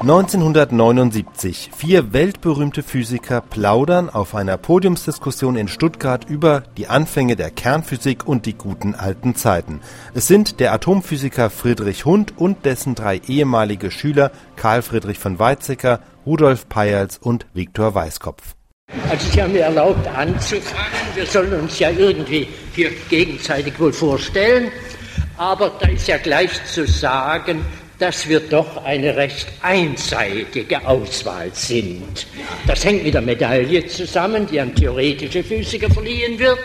1979. 0.00 1.70
Vier 1.76 2.12
weltberühmte 2.12 2.84
Physiker 2.84 3.40
plaudern 3.40 4.08
auf 4.08 4.36
einer 4.36 4.56
Podiumsdiskussion 4.56 5.56
in 5.56 5.66
Stuttgart 5.66 6.24
über 6.28 6.62
die 6.76 6.86
Anfänge 6.86 7.34
der 7.34 7.50
Kernphysik 7.50 8.24
und 8.24 8.46
die 8.46 8.54
guten 8.54 8.94
alten 8.94 9.34
Zeiten. 9.34 9.80
Es 10.14 10.28
sind 10.28 10.60
der 10.60 10.72
Atomphysiker 10.72 11.50
Friedrich 11.50 12.04
Hund 12.04 12.32
und 12.36 12.64
dessen 12.64 12.94
drei 12.94 13.20
ehemalige 13.26 13.90
Schüler 13.90 14.30
Karl 14.54 14.82
Friedrich 14.82 15.18
von 15.18 15.40
Weizsäcker, 15.40 15.98
Rudolf 16.24 16.68
Peierls 16.68 17.18
und 17.18 17.46
Viktor 17.52 17.92
Weißkopf. 17.92 18.54
Also 19.10 19.28
Sie 19.32 19.42
haben 19.42 19.52
mir 19.52 19.62
erlaubt 19.62 20.06
anzufangen. 20.06 20.92
Wir 21.16 21.26
sollen 21.26 21.52
uns 21.54 21.76
ja 21.80 21.90
irgendwie 21.90 22.46
hier 22.72 22.90
gegenseitig 23.10 23.78
wohl 23.80 23.92
vorstellen. 23.92 24.70
Aber 25.36 25.72
da 25.80 25.88
ist 25.88 26.06
ja 26.06 26.18
gleich 26.18 26.64
zu 26.66 26.86
sagen, 26.86 27.64
dass 27.98 28.28
wir 28.28 28.40
doch 28.40 28.84
eine 28.84 29.16
recht 29.16 29.48
einseitige 29.60 30.86
Auswahl 30.86 31.50
sind. 31.52 32.26
Das 32.66 32.84
hängt 32.84 33.04
mit 33.04 33.14
der 33.14 33.22
Medaille 33.22 33.86
zusammen, 33.86 34.46
die 34.46 34.60
an 34.60 34.74
theoretische 34.74 35.42
Physiker 35.42 35.90
verliehen 35.90 36.38
wird. 36.38 36.58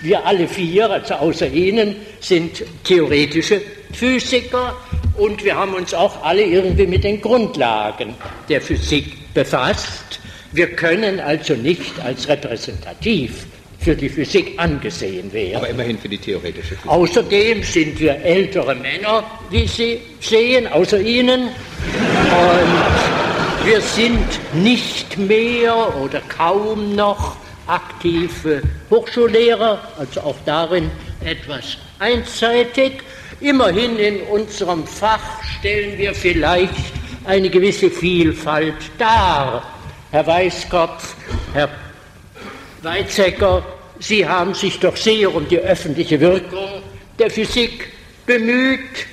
Wir 0.00 0.24
alle 0.24 0.48
vier, 0.48 0.90
also 0.90 1.14
außer 1.14 1.48
Ihnen, 1.48 1.96
sind 2.20 2.62
theoretische 2.84 3.60
Physiker 3.92 4.76
und 5.16 5.44
wir 5.44 5.56
haben 5.56 5.74
uns 5.74 5.92
auch 5.92 6.22
alle 6.22 6.44
irgendwie 6.44 6.86
mit 6.86 7.04
den 7.04 7.20
Grundlagen 7.20 8.14
der 8.48 8.60
Physik 8.60 9.34
befasst. 9.34 10.20
Wir 10.52 10.68
können 10.74 11.20
also 11.20 11.54
nicht 11.54 12.00
als 12.00 12.28
repräsentativ 12.28 13.46
für 13.80 13.94
die 13.94 14.08
Physik 14.08 14.54
angesehen 14.56 15.32
wäre. 15.32 15.58
Aber 15.58 15.68
immerhin 15.68 15.98
für 15.98 16.08
die 16.08 16.18
theoretische 16.18 16.74
Physik. 16.74 16.86
Außerdem 16.86 17.62
sind 17.62 18.00
wir 18.00 18.16
ältere 18.16 18.74
Männer, 18.74 19.24
wie 19.50 19.66
Sie 19.66 20.00
sehen, 20.20 20.66
außer 20.66 21.00
Ihnen. 21.00 21.44
Und 21.44 23.64
wir 23.64 23.80
sind 23.80 24.26
nicht 24.54 25.18
mehr 25.18 25.94
oder 26.02 26.20
kaum 26.28 26.96
noch 26.96 27.36
aktive 27.66 28.62
Hochschullehrer, 28.90 29.80
also 29.98 30.22
auch 30.22 30.36
darin 30.44 30.90
etwas 31.24 31.76
einseitig. 31.98 32.92
Immerhin 33.40 33.98
in 33.98 34.22
unserem 34.22 34.86
Fach 34.86 35.42
stellen 35.58 35.98
wir 35.98 36.14
vielleicht 36.14 36.72
eine 37.24 37.50
gewisse 37.50 37.90
Vielfalt 37.90 38.74
dar. 38.98 39.62
Herr 40.10 40.26
Weißkopf, 40.26 41.14
Herr 41.52 41.68
Weizsäcker, 42.82 43.64
Sie 44.00 44.26
haben 44.26 44.54
sich 44.54 44.78
doch 44.78 44.96
sehr 44.96 45.34
um 45.34 45.48
die 45.48 45.58
öffentliche 45.58 46.20
Wirkung 46.20 46.82
der 47.18 47.30
Physik 47.30 47.88
bemüht, 48.26 49.06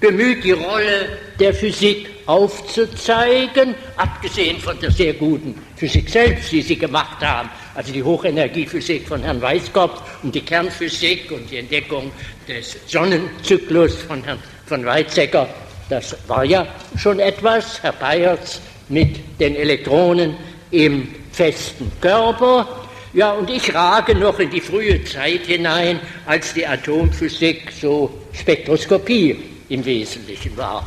bemüht, 0.00 0.42
die 0.42 0.52
Rolle 0.52 1.18
der 1.38 1.52
Physik 1.52 2.08
aufzuzeigen, 2.26 3.74
abgesehen 3.96 4.58
von 4.58 4.78
der 4.80 4.90
sehr 4.90 5.12
guten 5.12 5.54
Physik 5.76 6.08
selbst, 6.08 6.50
die 6.50 6.62
Sie 6.62 6.76
gemacht 6.76 7.20
haben, 7.20 7.50
also 7.74 7.92
die 7.92 8.02
Hochenergiephysik 8.02 9.06
von 9.06 9.22
Herrn 9.22 9.42
Weißkopf 9.42 10.00
und 10.22 10.34
die 10.34 10.40
Kernphysik 10.40 11.30
und 11.30 11.50
die 11.50 11.58
Entdeckung 11.58 12.10
des 12.48 12.76
Sonnenzyklus 12.86 13.96
von 13.96 14.22
Herrn 14.24 14.38
von 14.66 14.86
Weizsäcker. 14.86 15.48
Das 15.90 16.16
war 16.26 16.44
ja 16.44 16.66
schon 16.96 17.20
etwas, 17.20 17.82
Herr 17.82 17.92
Bayerts 17.92 18.62
mit 18.88 19.18
den 19.38 19.54
Elektronen 19.56 20.34
im 20.70 21.08
festen 21.32 21.92
Körper. 22.00 22.66
Ja, 23.14 23.32
und 23.32 23.50
ich 23.50 23.74
rage 23.74 24.14
noch 24.14 24.38
in 24.38 24.48
die 24.48 24.62
frühe 24.62 25.04
Zeit 25.04 25.42
hinein, 25.44 26.00
als 26.24 26.54
die 26.54 26.66
Atomphysik 26.66 27.70
so 27.78 28.10
Spektroskopie 28.32 29.36
im 29.68 29.84
Wesentlichen 29.84 30.56
war. 30.56 30.82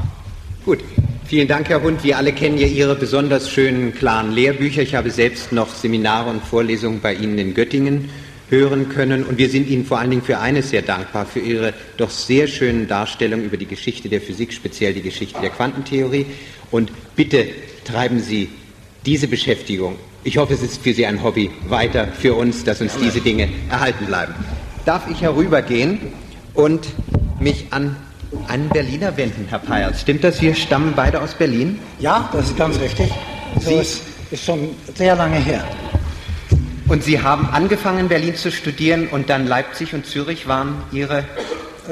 Gut, 0.65 0.79
vielen 1.27 1.47
Dank, 1.47 1.69
Herr 1.69 1.83
Hund. 1.83 2.03
Wir 2.03 2.17
alle 2.17 2.33
kennen 2.33 2.57
ja 2.57 2.65
Ihre 2.65 2.95
besonders 2.95 3.51
schönen, 3.51 3.93
klaren 3.93 4.31
Lehrbücher. 4.31 4.81
Ich 4.81 4.95
habe 4.95 5.11
selbst 5.11 5.51
noch 5.51 5.69
Seminare 5.69 6.31
und 6.31 6.43
Vorlesungen 6.43 6.99
bei 6.99 7.13
Ihnen 7.13 7.37
in 7.37 7.53
Göttingen 7.53 8.09
hören 8.49 8.89
können. 8.89 9.23
Und 9.23 9.37
wir 9.37 9.49
sind 9.49 9.69
Ihnen 9.69 9.85
vor 9.85 9.99
allen 9.99 10.09
Dingen 10.09 10.23
für 10.23 10.39
eines 10.39 10.71
sehr 10.71 10.81
dankbar, 10.81 11.27
für 11.27 11.41
Ihre 11.41 11.75
doch 11.97 12.09
sehr 12.09 12.47
schönen 12.47 12.87
Darstellungen 12.87 13.45
über 13.45 13.57
die 13.57 13.67
Geschichte 13.67 14.09
der 14.09 14.21
Physik, 14.21 14.51
speziell 14.51 14.95
die 14.95 15.03
Geschichte 15.03 15.39
der 15.41 15.51
Quantentheorie. 15.51 16.25
Und 16.71 16.91
bitte 17.15 17.45
treiben 17.83 18.19
Sie 18.19 18.49
diese 19.05 19.27
Beschäftigung 19.27 19.97
ich 20.25 20.37
hoffe, 20.37 20.55
es 20.55 20.63
ist 20.63 20.81
für 20.81 20.91
Sie 20.91 21.05
ein 21.05 21.23
Hobby 21.23 21.51
weiter 21.69 22.07
für 22.07 22.33
uns, 22.33 22.63
dass 22.63 22.81
uns 22.81 22.97
diese 22.97 23.21
Dinge 23.21 23.47
erhalten 23.69 24.07
bleiben. 24.07 24.33
Darf 24.83 25.07
ich 25.07 25.21
herübergehen 25.21 25.99
und 26.55 26.87
mich 27.39 27.67
an 27.69 27.95
einen 28.47 28.67
Berliner 28.69 29.15
wenden, 29.17 29.45
Herr 29.47 29.59
Peyerz? 29.59 30.01
Stimmt 30.01 30.23
das? 30.23 30.41
Wir 30.41 30.55
stammen 30.55 30.93
beide 30.95 31.21
aus 31.21 31.35
Berlin? 31.35 31.79
Ja, 31.99 32.27
das 32.33 32.47
ist 32.47 32.57
ganz 32.57 32.79
richtig. 32.79 33.11
So 33.61 33.69
Sie 33.69 33.75
ist, 33.75 34.01
ist 34.31 34.43
schon 34.43 34.69
sehr 34.95 35.15
lange 35.15 35.37
her. 35.37 35.63
Und 36.87 37.03
Sie 37.03 37.21
haben 37.21 37.47
angefangen, 37.47 37.99
in 37.99 38.07
Berlin 38.07 38.35
zu 38.35 38.51
studieren 38.51 39.07
und 39.07 39.29
dann 39.29 39.45
Leipzig 39.45 39.93
und 39.93 40.07
Zürich 40.07 40.47
waren 40.47 40.81
Ihre 40.91 41.23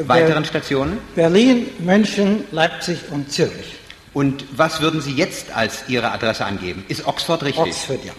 weiteren 0.08 0.44
Stationen? 0.44 0.98
Berlin, 1.14 1.68
München, 1.80 2.46
Leipzig 2.52 2.98
und 3.12 3.32
Zürich. 3.32 3.78
Und 4.14 4.46
was 4.56 4.82
würden 4.82 5.02
Sie 5.02 5.14
jetzt 5.14 5.56
als 5.56 5.86
Ihre 5.88 6.12
Adresse 6.12 6.46
angeben? 6.46 6.86
Ist 6.88 7.08
Oxford 7.08 7.44
richtig? 7.44 7.64
Oxford, 7.64 8.06
ja. 8.06 8.14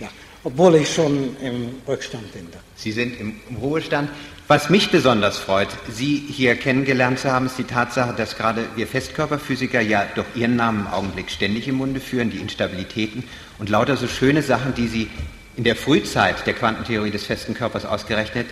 ja. 0.00 0.08
Obwohl 0.42 0.76
ich 0.76 0.92
schon 0.92 1.36
im 1.40 1.74
Rückstand 1.86 2.32
bin. 2.32 2.48
Da. 2.50 2.58
Sie 2.74 2.92
sind 2.92 3.18
im, 3.20 3.36
im 3.48 3.56
Ruhestand. 3.56 4.10
Was 4.48 4.70
mich 4.70 4.90
besonders 4.90 5.38
freut, 5.38 5.68
Sie 5.88 6.16
hier 6.16 6.54
kennengelernt 6.54 7.18
zu 7.18 7.32
haben, 7.32 7.46
ist 7.46 7.58
die 7.58 7.64
Tatsache, 7.64 8.14
dass 8.16 8.36
gerade 8.36 8.68
wir 8.76 8.86
Festkörperphysiker 8.86 9.80
ja 9.80 10.06
doch 10.14 10.24
Ihren 10.36 10.54
Namen 10.54 10.80
im 10.80 10.86
Augenblick 10.86 11.30
ständig 11.30 11.66
im 11.66 11.76
Munde 11.76 11.98
führen, 11.98 12.30
die 12.30 12.38
Instabilitäten 12.38 13.24
und 13.58 13.68
lauter 13.70 13.96
so 13.96 14.06
schöne 14.06 14.42
Sachen, 14.42 14.74
die 14.74 14.86
Sie 14.86 15.10
in 15.56 15.64
der 15.64 15.74
Frühzeit 15.74 16.46
der 16.46 16.54
Quantentheorie 16.54 17.10
des 17.10 17.24
festen 17.24 17.54
Körpers 17.54 17.84
ausgerechnet 17.84 18.46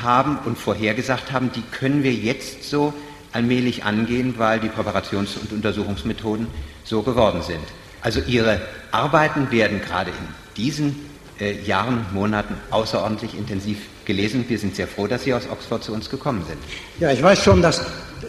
haben 0.00 0.38
und 0.44 0.56
vorhergesagt 0.56 1.32
haben, 1.32 1.50
die 1.52 1.62
können 1.62 2.02
wir 2.02 2.12
jetzt 2.12 2.64
so 2.64 2.94
allmählich 3.32 3.84
angehen, 3.84 4.34
weil 4.38 4.60
die 4.60 4.68
Präparations- 4.68 5.38
und 5.40 5.52
Untersuchungsmethoden 5.52 6.46
so 6.84 7.02
geworden 7.02 7.42
sind. 7.42 7.64
Also 8.02 8.20
Ihre 8.26 8.60
Arbeiten 8.90 9.50
werden 9.50 9.80
gerade 9.80 10.10
in 10.10 10.56
diesen 10.56 10.96
äh, 11.38 11.60
Jahren, 11.62 12.06
Monaten 12.12 12.54
außerordentlich 12.70 13.36
intensiv 13.36 13.78
gelesen. 14.04 14.44
Wir 14.48 14.58
sind 14.58 14.74
sehr 14.76 14.88
froh, 14.88 15.06
dass 15.06 15.24
Sie 15.24 15.34
aus 15.34 15.48
Oxford 15.50 15.84
zu 15.84 15.92
uns 15.92 16.10
gekommen 16.10 16.44
sind. 16.46 16.58
Ja, 16.98 17.12
ich 17.12 17.22
weiß 17.22 17.42
schon, 17.42 17.62
dass 17.62 17.80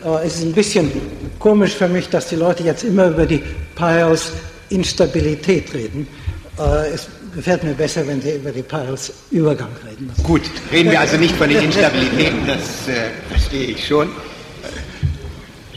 äh, 0.04 0.26
es 0.26 0.36
ist 0.36 0.44
ein 0.44 0.54
bisschen 0.54 0.92
komisch 1.40 1.74
für 1.74 1.88
mich, 1.88 2.10
dass 2.10 2.28
die 2.28 2.36
Leute 2.36 2.64
jetzt 2.64 2.84
immer 2.84 3.08
über 3.08 3.26
die 3.26 3.42
Piles 3.76 4.32
Instabilität 4.70 5.74
reden. 5.74 6.08
Äh, 6.60 6.94
es 6.94 7.08
gefällt 7.34 7.64
mir 7.64 7.74
besser, 7.74 8.06
wenn 8.08 8.22
Sie 8.22 8.36
über 8.36 8.52
die 8.52 8.64
Piles 8.64 9.14
Übergang 9.32 9.72
reden. 9.86 10.12
Gut, 10.24 10.44
reden 10.72 10.92
wir 10.92 11.00
also 11.00 11.18
nicht 11.18 11.36
von 11.36 11.50
den 11.50 11.64
Instabilitäten, 11.64 12.46
das 12.48 12.88
äh, 12.88 13.10
verstehe 13.30 13.68
ich 13.68 13.88
schon. 13.88 14.10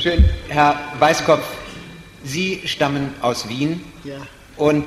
Schön. 0.04 0.22
Herr 0.48 0.78
Weißkopf, 0.98 1.46
Sie 2.24 2.60
stammen 2.66 3.14
aus 3.22 3.48
Wien. 3.48 3.80
Ja. 4.04 4.18
Und 4.58 4.84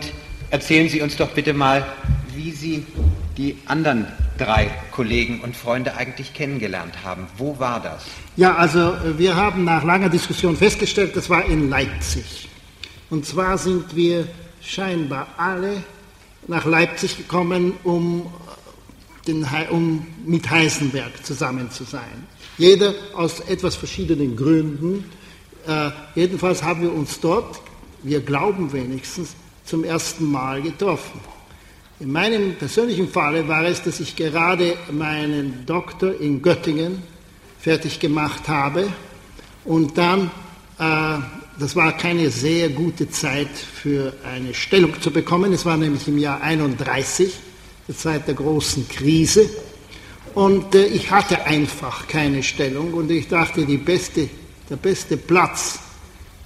erzählen 0.52 0.90
Sie 0.90 1.02
uns 1.02 1.18
doch 1.18 1.32
bitte 1.32 1.56
mal, 1.56 1.84
wie 2.36 2.52
Sie 2.52 2.86
die 3.36 3.58
anderen 3.66 4.06
drei 4.38 4.70
Kollegen 4.92 5.42
und 5.42 5.58
Freunde 5.58 5.96
eigentlich 5.96 6.36
kennengelernt 6.36 7.04
haben. 7.04 7.26
Wo 7.36 7.58
war 7.58 7.82
das? 7.82 8.06
Ja, 8.36 8.58
also 8.58 8.96
wir 9.18 9.36
haben 9.36 9.64
nach 9.64 9.84
langer 9.84 10.10
Diskussion 10.10 10.56
festgestellt, 10.56 11.16
das 11.16 11.32
war 11.32 11.46
in 11.46 11.68
Leipzig. 11.68 12.48
Und 13.10 13.26
zwar 13.26 13.58
sind 13.58 13.96
wir 13.96 14.28
scheinbar 14.62 15.30
alle 15.38 15.82
nach 16.48 16.66
Leipzig 16.66 17.18
gekommen, 17.18 17.74
um, 17.84 18.32
den, 19.26 19.48
um 19.72 20.06
mit 20.28 20.48
Heisenberg 20.48 21.26
zusammen 21.26 21.72
zu 21.72 21.86
sein. 21.86 22.28
Jeder 22.58 22.96
aus 23.14 23.40
etwas 23.42 23.76
verschiedenen 23.76 24.36
Gründen. 24.36 25.06
Äh, 25.68 25.92
jedenfalls 26.16 26.64
haben 26.64 26.82
wir 26.82 26.94
uns 26.94 27.20
dort, 27.20 27.60
wir 28.04 28.22
glauben 28.22 28.74
wenigstens, 28.74 29.36
zum 29.64 29.84
ersten 29.84 30.26
Mal 30.26 30.62
getroffen. 30.62 31.20
In 32.00 32.12
meinem 32.12 32.56
persönlichen 32.56 33.10
Falle 33.10 33.48
war 33.48 33.66
es, 33.66 33.84
dass 33.84 34.00
ich 34.00 34.16
gerade 34.16 34.76
meinen 34.92 35.66
Doktor 35.66 36.20
in 36.20 36.42
Göttingen 36.42 37.04
fertig 37.60 38.00
gemacht 38.00 38.48
habe 38.48 38.88
und 39.66 39.98
dann, 39.98 40.32
äh, 40.80 41.18
das 41.60 41.76
war 41.76 41.98
keine 41.98 42.30
sehr 42.30 42.70
gute 42.70 43.10
Zeit 43.10 43.50
für 43.50 44.14
eine 44.24 44.54
Stellung 44.54 45.00
zu 45.02 45.12
bekommen, 45.12 45.54
es 45.54 45.66
war 45.66 45.76
nämlich 45.76 46.08
im 46.08 46.18
Jahr 46.18 46.42
31, 46.42 47.34
die 47.88 47.98
Zeit 47.98 48.28
der 48.28 48.36
großen 48.36 48.88
Krise. 48.88 49.50
Und 50.38 50.76
äh, 50.76 50.86
ich 50.86 51.10
hatte 51.10 51.48
einfach 51.48 52.08
keine 52.08 52.44
Stellung 52.44 52.94
und 52.94 53.10
ich 53.10 53.28
dachte, 53.28 53.66
beste, 53.80 54.30
der 54.70 54.76
beste 54.76 55.18
Platz, 55.18 55.80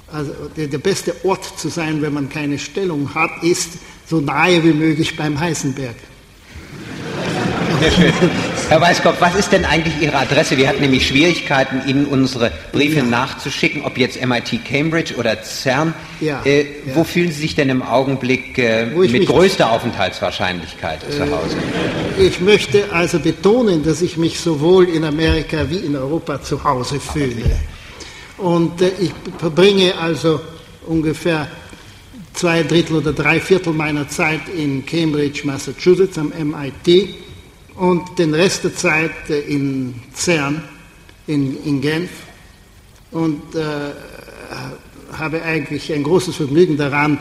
also 0.08 0.32
der, 0.56 0.68
der 0.68 0.78
beste 0.78 1.14
Ort 1.26 1.60
zu 1.60 1.68
sein, 1.68 2.02
wenn 2.02 2.14
man 2.14 2.30
keine 2.30 2.58
Stellung 2.58 3.14
hat, 3.14 3.44
ist 3.44 3.72
so 4.08 4.22
nahe 4.22 4.64
wie 4.64 4.72
möglich 4.72 5.18
beim 5.18 5.38
Heisenberg. 5.38 5.98
Sehr 7.82 7.92
schön. 8.12 8.14
Herr 8.70 8.80
Weißkopf, 8.80 9.20
was 9.20 9.34
ist 9.34 9.52
denn 9.52 9.66
eigentlich 9.66 10.00
Ihre 10.02 10.16
Adresse? 10.16 10.56
Wir 10.56 10.68
hatten 10.68 10.82
nämlich 10.82 11.08
Schwierigkeiten, 11.08 11.82
Ihnen 11.88 12.06
unsere 12.06 12.52
Briefe 12.72 12.98
ja. 12.98 13.04
nachzuschicken, 13.04 13.84
ob 13.86 13.98
jetzt 13.98 14.24
MIT 14.24 14.64
Cambridge 14.64 15.16
oder 15.16 15.42
CERN. 15.42 15.96
Ja, 16.20 16.44
äh, 16.46 16.62
ja. 16.62 16.68
Wo 16.94 17.04
fühlen 17.04 17.32
Sie 17.32 17.42
sich 17.42 17.56
denn 17.56 17.70
im 17.70 17.82
Augenblick 17.82 18.60
äh, 18.60 18.86
mit 18.86 19.26
größter 19.26 19.72
Aufenthaltswahrscheinlichkeit 19.72 21.00
äh, 21.04 21.12
zu 21.12 21.22
Hause? 21.22 21.58
Ich 22.20 22.40
möchte 22.40 22.94
also 22.94 23.20
betonen, 23.20 23.84
dass 23.84 24.04
ich 24.04 24.16
mich 24.16 24.40
sowohl 24.40 24.88
in 24.88 25.04
Amerika 25.04 25.68
wie 25.68 25.80
in 25.80 25.96
Europa 25.96 26.40
zu 26.40 26.64
Hause 26.64 27.00
fühle. 27.00 27.50
Und 28.38 28.80
äh, 28.84 28.92
ich 29.00 29.12
verbringe 29.40 29.98
also 29.98 30.40
ungefähr 30.86 31.48
zwei 32.34 32.62
Drittel 32.62 32.98
oder 32.98 33.12
drei 33.12 33.40
Viertel 33.40 33.74
meiner 33.74 34.08
Zeit 34.08 34.42
in 34.56 34.86
Cambridge, 34.86 35.42
Massachusetts 35.46 36.20
am 36.20 36.32
MIT 36.38 37.31
und 37.82 38.20
den 38.20 38.36
Rest 38.36 38.64
der 38.64 38.76
Zeit 38.76 39.30
äh, 39.30 39.40
in 39.40 40.00
CERN, 40.14 40.62
in, 41.26 41.64
in 41.66 41.82
Genf 41.82 42.12
und 43.10 43.56
äh, 43.56 43.60
habe 45.18 45.42
eigentlich 45.42 45.92
ein 45.92 46.04
großes 46.04 46.36
Vergnügen 46.36 46.78
daran, 46.78 47.18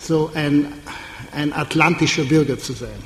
so 0.00 0.32
ein, 0.34 0.66
ein 1.32 1.52
atlantischer 1.52 2.24
Bürger 2.24 2.58
zu 2.58 2.72
sein. 2.72 2.98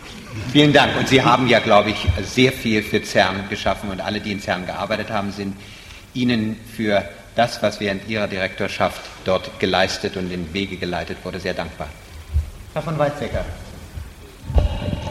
Vielen 0.50 0.72
Dank. 0.72 0.96
Und 0.96 1.08
Sie 1.08 1.22
haben 1.22 1.46
ja, 1.46 1.58
glaube 1.58 1.90
ich, 1.90 2.08
sehr 2.24 2.52
viel 2.52 2.82
für 2.82 3.04
CERN 3.04 3.50
geschaffen 3.50 3.90
und 3.90 4.00
alle, 4.00 4.20
die 4.20 4.32
in 4.32 4.40
CERN 4.40 4.64
gearbeitet 4.64 5.10
haben, 5.10 5.30
sind 5.30 5.56
Ihnen 6.14 6.56
für 6.74 7.06
das, 7.36 7.62
was 7.62 7.80
während 7.80 8.08
Ihrer 8.08 8.28
Direktorschaft 8.28 9.02
dort 9.26 9.60
geleistet 9.60 10.16
und 10.16 10.32
in 10.32 10.54
Wege 10.54 10.78
geleitet 10.78 11.18
wurde, 11.22 11.38
sehr 11.38 11.54
dankbar. 11.54 11.90
Herr 12.72 12.80
von 12.80 12.98
Weizsäcker. 12.98 13.44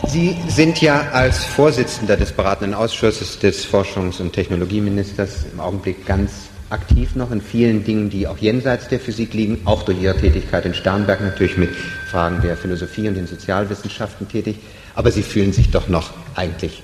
Sie 0.08 0.38
sind 0.48 0.82
ja 0.82 1.10
als 1.12 1.44
Vorsitzender 1.44 2.16
des 2.16 2.32
beratenden 2.32 2.74
Ausschusses 2.74 3.40
des 3.40 3.66
Forschungs- 3.66 4.22
und 4.22 4.32
Technologieministers 4.32 5.46
im 5.52 5.60
Augenblick 5.60 6.06
ganz 6.06 6.32
aktiv 6.70 7.16
noch 7.16 7.32
in 7.32 7.42
vielen 7.42 7.84
Dingen, 7.84 8.10
die 8.10 8.26
auch 8.26 8.38
jenseits 8.38 8.88
der 8.88 9.02
Physik 9.02 9.34
liegen, 9.34 9.60
auch 9.66 9.84
durch 9.84 10.02
Ihre 10.02 10.16
Tätigkeit 10.16 10.66
in 10.66 10.74
Starnberg 10.74 11.22
natürlich 11.22 11.58
mit 11.58 11.72
Fragen 12.10 12.42
der 12.42 12.56
Philosophie 12.56 13.10
und 13.10 13.16
den 13.16 13.28
Sozialwissenschaften 13.28 14.30
tätig. 14.30 14.58
Aber 14.96 15.12
Sie 15.12 15.24
fühlen 15.24 15.52
sich 15.52 15.72
doch 15.72 15.90
noch 15.90 16.12
eigentlich 16.36 16.82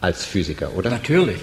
als 0.00 0.24
Physiker, 0.24 0.74
oder? 0.74 0.90
Natürlich. 0.90 1.38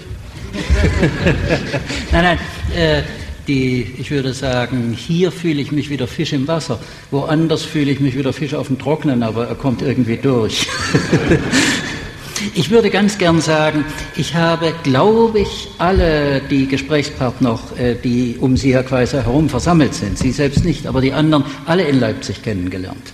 nein, 2.12 2.24
nein. 2.24 2.38
Äh, 2.76 3.02
die, 3.48 3.86
ich 3.98 4.10
würde 4.10 4.32
sagen, 4.32 4.96
hier 4.96 5.32
fühle 5.32 5.60
ich 5.60 5.72
mich 5.72 5.90
wieder 5.90 6.06
Fisch 6.06 6.32
im 6.32 6.46
Wasser, 6.48 6.78
woanders 7.10 7.62
fühle 7.62 7.90
ich 7.90 8.00
mich 8.00 8.16
wieder 8.16 8.32
Fisch 8.32 8.54
auf 8.54 8.68
dem 8.68 8.78
Trocknen, 8.78 9.22
aber 9.22 9.46
er 9.46 9.54
kommt 9.54 9.82
irgendwie 9.82 10.16
durch. 10.16 10.66
ich 12.54 12.70
würde 12.70 12.90
ganz 12.90 13.18
gern 13.18 13.40
sagen, 13.40 13.84
ich 14.16 14.34
habe, 14.34 14.72
glaube 14.82 15.40
ich, 15.40 15.68
alle 15.78 16.40
die 16.50 16.66
Gesprächspartner, 16.66 17.58
äh, 17.78 17.94
die 17.94 18.36
um 18.40 18.56
Sie, 18.56 18.74
Herr 18.74 18.84
Quaiser, 18.84 19.24
herum 19.24 19.48
versammelt 19.48 19.94
sind, 19.94 20.18
Sie 20.18 20.32
selbst 20.32 20.64
nicht, 20.64 20.86
aber 20.86 21.00
die 21.00 21.12
anderen, 21.12 21.44
alle 21.66 21.84
in 21.84 22.00
Leipzig 22.00 22.42
kennengelernt. 22.42 23.12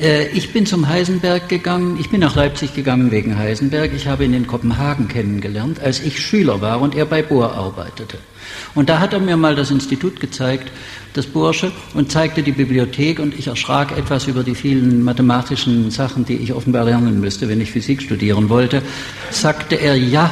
Äh, 0.00 0.28
ich 0.28 0.52
bin 0.52 0.66
zum 0.66 0.88
Heisenberg 0.88 1.48
gegangen, 1.48 1.96
ich 1.98 2.10
bin 2.10 2.20
nach 2.20 2.36
Leipzig 2.36 2.74
gegangen 2.74 3.10
wegen 3.10 3.36
Heisenberg, 3.36 3.92
ich 3.94 4.06
habe 4.06 4.24
ihn 4.24 4.34
in 4.34 4.46
Kopenhagen 4.46 5.08
kennengelernt, 5.08 5.80
als 5.80 6.00
ich 6.00 6.20
Schüler 6.20 6.60
war 6.60 6.80
und 6.80 6.94
er 6.94 7.06
bei 7.06 7.22
Bohr 7.22 7.54
arbeitete. 7.54 8.18
Und 8.74 8.88
da 8.88 9.00
hat 9.00 9.12
er 9.12 9.20
mir 9.20 9.36
mal 9.36 9.54
das 9.54 9.70
Institut 9.70 10.20
gezeigt, 10.20 10.70
das 11.14 11.26
Bursche, 11.26 11.72
und 11.94 12.12
zeigte 12.12 12.42
die 12.42 12.52
Bibliothek 12.52 13.18
und 13.18 13.38
ich 13.38 13.48
erschrak 13.48 13.96
etwas 13.96 14.26
über 14.26 14.42
die 14.42 14.54
vielen 14.54 15.02
mathematischen 15.02 15.90
Sachen, 15.90 16.24
die 16.24 16.36
ich 16.36 16.52
offenbar 16.52 16.84
lernen 16.84 17.20
müsste, 17.20 17.48
wenn 17.48 17.60
ich 17.60 17.72
Physik 17.72 18.02
studieren 18.02 18.48
wollte. 18.48 18.82
Sagte 19.30 19.74
er, 19.74 19.96
ja, 19.96 20.30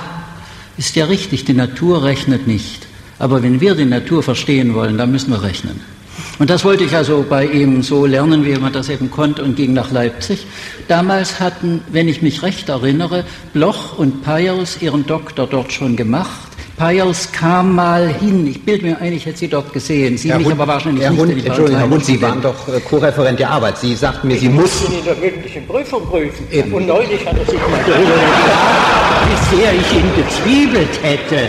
ist 0.79 0.97
ja 0.97 1.07
richtig, 1.07 1.45
die 1.45 1.55
Natur 1.55 2.05
rechnet 2.05 2.47
nicht. 2.47 2.87
Aber 3.19 3.43
wenn 3.43 3.61
wir 3.61 3.75
die 3.75 3.85
Natur 3.85 4.23
verstehen 4.23 4.75
wollen, 4.75 4.99
dann 4.99 5.11
müssen 5.11 5.31
wir 5.31 5.43
rechnen. 5.43 5.96
Und 6.39 6.51
das 6.51 6.65
wollte 6.65 6.85
ich 6.85 6.95
also 6.95 7.25
bei 7.29 7.47
ihm 7.47 7.83
so 7.83 8.07
lernen, 8.07 8.45
wie 8.45 8.55
man 8.57 8.73
das 8.73 8.89
eben 8.89 9.11
konnte 9.11 9.43
und 9.43 9.57
ging 9.57 9.73
nach 9.73 9.91
Leipzig. 9.91 10.47
Damals 10.89 11.41
hatten, 11.41 11.83
wenn 11.89 12.09
ich 12.09 12.23
mich 12.23 12.43
recht 12.43 12.69
erinnere, 12.69 13.25
Bloch 13.53 13.99
und 13.99 14.23
Peierls 14.23 14.83
ihren 14.83 15.07
Doktor 15.07 15.47
dort 15.47 15.73
schon 15.73 15.97
gemacht 15.97 16.47
Pajos 16.77 17.33
kam 17.33 17.75
mal 17.75 18.07
hin. 18.07 18.47
Ich 18.47 18.63
bilde 18.63 18.85
mir 18.85 19.01
ein, 19.01 19.15
ich 19.15 19.25
hätte 19.25 19.39
Sie 19.39 19.49
dort 19.49 19.73
gesehen. 19.73 20.19
Sie 20.19 20.29
Herr 20.29 20.37
mich 20.37 20.47
Hund, 20.47 20.61
aber 20.61 20.75
wahrscheinlich 20.75 21.05
Herr 21.05 21.11
nicht. 21.11 21.21
Hund, 21.21 21.47
Entschuldigung, 21.47 21.79
Herr 21.79 21.89
Hund, 21.89 22.05
Sie 22.05 22.21
waren 22.21 22.43
doch 22.43 22.69
äh, 22.69 22.81
Co-Referent 22.81 23.39
der 23.39 23.51
Arbeit. 23.51 23.79
Sie 23.79 23.95
sagten 23.95 24.29
mir, 24.29 24.35
ich 24.35 24.41
Sie 24.41 24.51
mussten... 24.51 24.93
in 24.93 25.05
der 25.05 25.17
mündlichen 25.17 25.67
Prüfung 25.67 26.05
prüfen. 26.05 26.47
Eben. 26.51 26.73
Und 26.75 26.87
neulich 26.87 27.27
hat 27.27 27.39
er 27.39 27.47
sich 27.47 27.61
mal 27.61 27.81
darüber 27.87 28.11
wie 29.51 29.57
sehr 29.57 29.73
ich 29.73 29.93
ihn 29.95 30.11
gezwiebelt 30.17 31.03
hätte. 31.03 31.49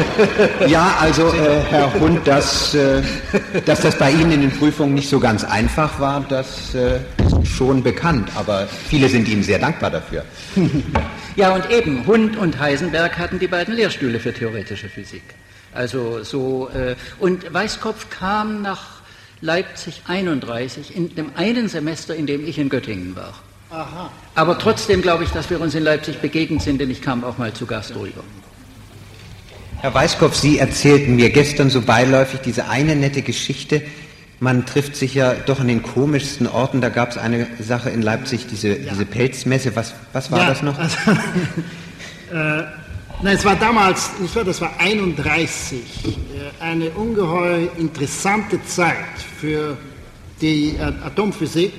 Ja, 0.66 0.96
also 1.00 1.28
äh, 1.28 1.60
Herr 1.68 1.92
Hund, 1.94 2.26
dass, 2.26 2.74
äh, 2.74 3.02
dass 3.64 3.80
das 3.80 3.98
bei 3.98 4.10
Ihnen 4.10 4.32
in 4.32 4.40
den 4.42 4.50
Prüfungen 4.50 4.94
nicht 4.94 5.08
so 5.08 5.20
ganz 5.20 5.44
einfach 5.44 6.00
war, 6.00 6.24
das 6.28 6.74
äh, 6.74 7.00
ist 7.42 7.48
schon 7.48 7.82
bekannt. 7.82 8.30
Aber 8.34 8.66
viele 8.66 9.08
sind 9.08 9.28
Ihnen 9.28 9.42
sehr 9.42 9.58
dankbar 9.58 9.90
dafür. 9.90 10.24
Ja, 11.36 11.54
und 11.54 11.70
eben, 11.70 12.06
Hund 12.06 12.38
und 12.38 12.58
Heisenberg 12.58 13.18
hatten 13.18 13.38
die 13.38 13.46
beiden 13.46 13.74
Lehrstühle 13.74 14.18
für 14.20 14.32
theoretische 14.32 14.88
Physik. 14.88 15.22
Also 15.74 16.24
so, 16.24 16.70
äh, 16.70 16.96
und 17.18 17.52
Weißkopf 17.52 18.08
kam 18.08 18.62
nach 18.62 19.02
Leipzig 19.42 20.00
31, 20.06 20.96
in 20.96 21.14
dem 21.14 21.32
einen 21.36 21.68
Semester, 21.68 22.14
in 22.14 22.26
dem 22.26 22.46
ich 22.46 22.58
in 22.58 22.70
Göttingen 22.70 23.14
war. 23.14 23.34
Aha. 23.70 24.10
Aber 24.34 24.58
trotzdem 24.58 25.02
glaube 25.02 25.24
ich, 25.24 25.30
dass 25.30 25.50
wir 25.50 25.60
uns 25.60 25.74
in 25.74 25.84
Leipzig 25.84 26.20
begegnet 26.20 26.62
sind, 26.62 26.80
denn 26.80 26.90
ich 26.90 27.02
kam 27.02 27.22
auch 27.22 27.36
mal 27.36 27.52
zu 27.52 27.66
Gast 27.66 27.94
rüber. 27.94 28.24
Herr 29.80 29.94
Weißkopf, 29.94 30.34
Sie 30.34 30.58
erzählten 30.58 31.16
mir 31.16 31.30
gestern 31.30 31.70
so 31.70 31.82
beiläufig 31.82 32.40
diese 32.40 32.68
eine 32.68 32.96
nette 32.96 33.22
Geschichte, 33.22 33.82
man 34.38 34.66
trifft 34.66 34.96
sich 34.96 35.14
ja 35.14 35.32
doch 35.34 35.60
an 35.60 35.68
den 35.68 35.82
komischsten 35.82 36.46
Orten. 36.46 36.80
Da 36.80 36.90
gab 36.90 37.10
es 37.10 37.18
eine 37.18 37.46
Sache 37.58 37.88
in 37.88 38.02
Leipzig, 38.02 38.46
diese, 38.46 38.68
ja. 38.68 38.92
diese 38.92 39.06
Pelzmesse. 39.06 39.74
Was, 39.74 39.94
was 40.12 40.30
war 40.30 40.40
ja, 40.40 40.48
das 40.48 40.62
noch? 40.62 40.78
Also, 40.78 40.96
äh, 42.32 42.64
nein, 43.22 43.36
es 43.36 43.44
war 43.44 43.56
damals, 43.56 44.10
nicht 44.20 44.36
wahr, 44.36 44.44
das 44.44 44.60
war 44.60 44.72
31, 44.78 45.78
äh, 45.78 46.62
eine 46.62 46.90
ungeheuer 46.90 47.68
interessante 47.78 48.62
Zeit 48.66 48.96
für 49.40 49.78
die 50.42 50.76
äh, 50.76 50.92
Atomphysik. 51.02 51.72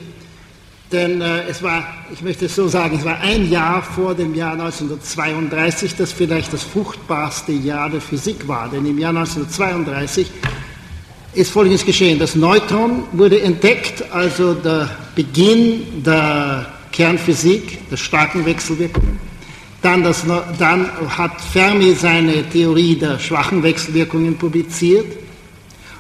Denn 0.92 1.20
äh, 1.20 1.44
es 1.50 1.62
war, 1.62 1.86
ich 2.14 2.22
möchte 2.22 2.46
es 2.46 2.56
so 2.56 2.68
sagen, 2.68 2.98
es 2.98 3.04
war 3.04 3.20
ein 3.20 3.50
Jahr 3.50 3.84
vor 3.84 4.16
dem 4.16 4.34
Jahr 4.34 4.54
1932, 4.54 5.96
das 5.96 6.14
vielleicht 6.14 6.54
das 6.54 6.64
fruchtbarste 6.64 7.52
Jahr 7.52 7.90
der 7.90 8.00
Physik 8.00 8.48
war. 8.48 8.70
Denn 8.70 8.86
im 8.86 8.98
Jahr 8.98 9.10
1932 9.10 10.28
ist 11.34 11.52
Folgendes 11.52 11.86
geschehen. 11.86 12.20
Das 12.20 12.36
Neutron 12.36 13.04
wurde 13.12 13.42
entdeckt, 13.42 14.04
also 14.12 14.54
der 14.54 14.90
Beginn 15.14 16.04
der 16.04 16.66
Kernphysik, 16.94 17.90
der 17.90 17.98
starken 17.98 18.46
Wechselwirkungen. 18.46 19.20
Dann, 19.82 20.04
das, 20.04 20.24
dann 20.58 20.90
hat 21.18 21.40
Fermi 21.42 21.94
seine 21.94 22.50
Theorie 22.50 22.96
der 22.96 23.20
schwachen 23.20 23.62
Wechselwirkungen 23.62 24.38
publiziert. 24.38 25.06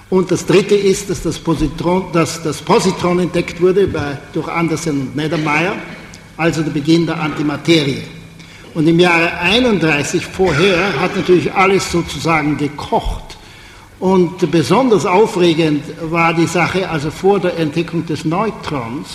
Und 0.09 0.31
das 0.31 0.45
dritte 0.45 0.75
ist, 0.75 1.09
dass 1.09 1.21
das 1.21 1.37
Positron, 1.37 2.05
dass 2.13 2.41
das 2.41 2.61
Positron 2.61 3.19
entdeckt 3.19 3.59
wurde 3.61 3.87
bei, 3.87 4.17
durch 4.31 4.47
Anderson 4.47 5.01
und 5.01 5.15
Neddermeyer, 5.15 5.75
also 6.37 6.61
der 6.61 6.71
Beginn 6.71 7.05
der 7.05 7.19
Antimaterie. 7.19 8.03
Und 8.73 8.87
im 8.87 8.99
Jahre 8.99 9.37
31 9.39 10.25
vorher 10.25 11.01
hat 11.01 11.15
natürlich 11.15 11.51
alles 11.51 11.91
sozusagen 11.91 12.57
gekocht. 12.57 13.37
Und 13.99 14.49
besonders 14.51 15.05
aufregend 15.05 15.83
war 16.01 16.33
die 16.33 16.45
Sache 16.45 16.87
also 16.87 17.09
vor 17.09 17.39
der 17.39 17.57
Entdeckung 17.57 18.05
des 18.05 18.23
Neutrons. 18.23 19.09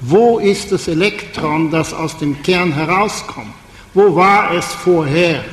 Wo 0.00 0.38
ist 0.38 0.72
das 0.72 0.88
Elektron, 0.88 1.70
das 1.70 1.92
aus 1.92 2.16
dem 2.18 2.42
Kern 2.42 2.72
herauskommt? 2.72 3.52
Wo 3.92 4.16
war 4.16 4.52
es 4.54 4.64
vorher? 4.64 5.44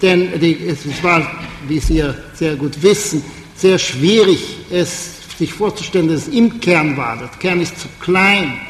Denn 0.00 0.40
die, 0.40 0.66
es 0.66 0.80
war, 1.02 1.22
wie 1.68 1.78
Sie 1.78 1.98
ja 1.98 2.14
sehr 2.34 2.56
gut 2.56 2.82
wissen, 2.82 3.22
sehr 3.62 3.78
schwierig, 3.78 4.56
es 4.70 5.38
sich 5.38 5.54
vorzustellen, 5.54 6.08
dass 6.08 6.26
es 6.26 6.34
im 6.34 6.60
Kern 6.60 6.96
war. 6.96 7.16
Der 7.16 7.28
Kern 7.28 7.60
ist 7.60 7.78
zu 7.78 7.86
klein, 8.00 8.60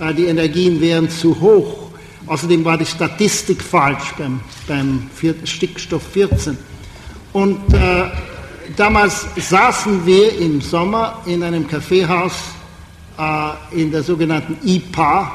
äh, 0.00 0.14
die 0.14 0.26
Energien 0.26 0.80
wären 0.80 1.10
zu 1.10 1.38
hoch. 1.40 1.90
Außerdem 2.26 2.64
war 2.64 2.78
die 2.78 2.86
Statistik 2.86 3.60
falsch 3.60 4.12
beim, 4.16 4.40
beim 4.68 5.10
Stickstoff 5.44 6.02
14. 6.12 6.56
Und 7.32 7.74
äh, 7.74 8.10
damals 8.76 9.26
saßen 9.36 10.06
wir 10.06 10.38
im 10.38 10.60
Sommer 10.60 11.20
in 11.26 11.42
einem 11.42 11.66
Kaffeehaus 11.66 12.34
äh, 13.18 13.80
in 13.80 13.90
der 13.90 14.04
sogenannten 14.04 14.56
IPA. 14.64 15.32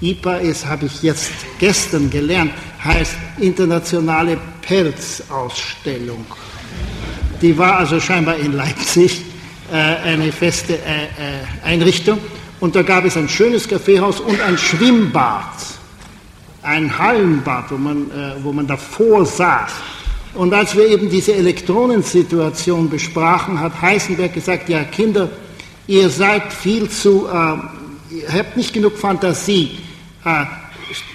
IPA 0.00 0.36
ist, 0.36 0.66
habe 0.66 0.86
ich 0.86 1.02
jetzt 1.02 1.32
gestern 1.58 2.08
gelernt, 2.08 2.52
heißt 2.82 3.14
Internationale 3.40 4.38
Pelzausstellung. 4.62 6.24
Die 7.40 7.56
war 7.56 7.78
also 7.78 8.00
scheinbar 8.00 8.36
in 8.36 8.52
Leipzig 8.52 9.22
äh, 9.70 9.74
eine 9.76 10.32
feste 10.32 10.74
äh, 10.74 10.78
äh 10.78 11.64
Einrichtung. 11.64 12.18
Und 12.60 12.74
da 12.74 12.82
gab 12.82 13.04
es 13.04 13.16
ein 13.16 13.28
schönes 13.28 13.68
Kaffeehaus 13.68 14.20
und 14.20 14.40
ein 14.40 14.58
Schwimmbad. 14.58 15.44
ein 16.62 16.98
Hallenbad, 16.98 17.70
wo 17.70 17.76
man, 17.78 18.10
wo 18.42 18.52
man 18.52 18.66
davor 18.66 19.24
saß. 19.24 19.72
Und 20.34 20.54
als 20.54 20.76
wir 20.76 20.86
eben 20.86 21.08
diese 21.08 21.34
Elektronensituation 21.34 22.88
besprachen, 22.88 23.58
hat 23.58 23.80
Heisenberg 23.80 24.34
gesagt, 24.34 24.68
ja 24.68 24.84
Kinder, 24.84 25.28
ihr 25.86 26.08
seid 26.10 26.52
viel 26.52 26.88
zu, 26.88 27.26
äh, 27.26 28.14
ihr 28.14 28.32
habt 28.32 28.56
nicht 28.56 28.72
genug 28.72 28.96
Fantasie. 28.98 29.78
Äh, 30.24 30.44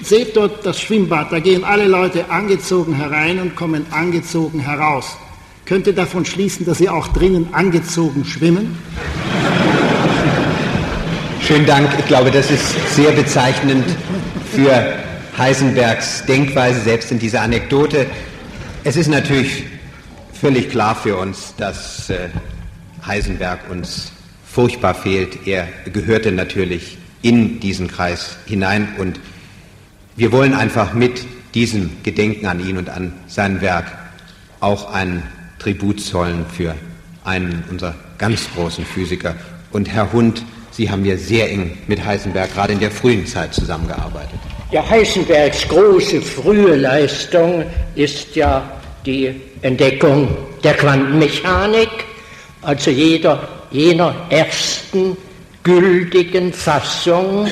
seht 0.01 0.35
dort 0.35 0.65
das 0.65 0.79
Schwimmbad, 0.81 1.31
da 1.31 1.39
gehen 1.39 1.63
alle 1.63 1.87
Leute 1.87 2.29
angezogen 2.29 2.93
herein 2.93 3.39
und 3.39 3.55
kommen 3.55 3.85
angezogen 3.91 4.59
heraus. 4.59 5.17
Könnt 5.65 5.87
ihr 5.87 5.93
davon 5.93 6.25
schließen, 6.25 6.65
dass 6.65 6.79
sie 6.79 6.89
auch 6.89 7.07
drinnen 7.07 7.53
angezogen 7.53 8.25
schwimmen? 8.25 8.77
Schönen 11.41 11.65
Dank. 11.65 11.89
Ich 11.99 12.05
glaube, 12.05 12.31
das 12.31 12.51
ist 12.51 12.95
sehr 12.95 13.11
bezeichnend 13.11 13.85
für 14.53 14.97
Heisenbergs 15.37 16.25
Denkweise, 16.25 16.81
selbst 16.81 17.13
in 17.13 17.19
dieser 17.19 17.41
Anekdote. 17.41 18.07
Es 18.83 18.97
ist 18.97 19.07
natürlich 19.07 19.63
völlig 20.33 20.69
klar 20.69 20.95
für 20.95 21.15
uns, 21.15 21.55
dass 21.55 22.09
äh, 22.09 22.27
Heisenberg 23.05 23.71
uns 23.71 24.11
furchtbar 24.45 24.93
fehlt. 24.93 25.47
Er 25.47 25.69
gehörte 25.93 26.33
natürlich 26.33 26.97
in 27.21 27.61
diesen 27.61 27.87
Kreis 27.87 28.35
hinein 28.45 28.89
und 28.97 29.17
wir 30.17 30.33
wollen 30.33 30.53
einfach 30.53 30.93
mit 30.93 31.25
diesem 31.55 32.03
Gedenken 32.03 32.47
an 32.47 32.59
ihn 32.59 32.77
und 32.77 32.89
an 32.89 33.13
sein 33.27 33.61
Werk 33.61 33.85
auch 34.59 34.91
einen 34.93 35.23
Tribut 35.63 36.01
zollen 36.01 36.45
für 36.45 36.75
einen 37.23 37.63
unserer 37.71 37.95
ganz 38.17 38.49
großen 38.53 38.85
Physiker. 38.85 39.35
Und 39.71 39.89
Herr 39.89 40.11
Hund, 40.11 40.43
Sie 40.71 40.89
haben 40.89 41.05
ja 41.05 41.15
sehr 41.15 41.51
eng 41.51 41.77
mit 41.87 42.03
Heisenberg 42.03 42.51
gerade 42.53 42.73
in 42.73 42.79
der 42.79 42.91
frühen 42.91 43.25
Zeit 43.25 43.53
zusammengearbeitet. 43.53 44.39
Ja, 44.71 44.83
Heisenbergs 44.89 45.67
große 45.67 46.21
frühe 46.21 46.75
Leistung 46.75 47.63
ist 47.95 48.35
ja 48.35 48.71
die 49.05 49.33
Entdeckung 49.61 50.35
der 50.63 50.73
Quantenmechanik, 50.73 51.89
also 52.63 52.89
jeder, 52.89 53.47
jener 53.71 54.15
ersten 54.29 55.15
gültigen 55.63 56.51
Fassung 56.51 57.47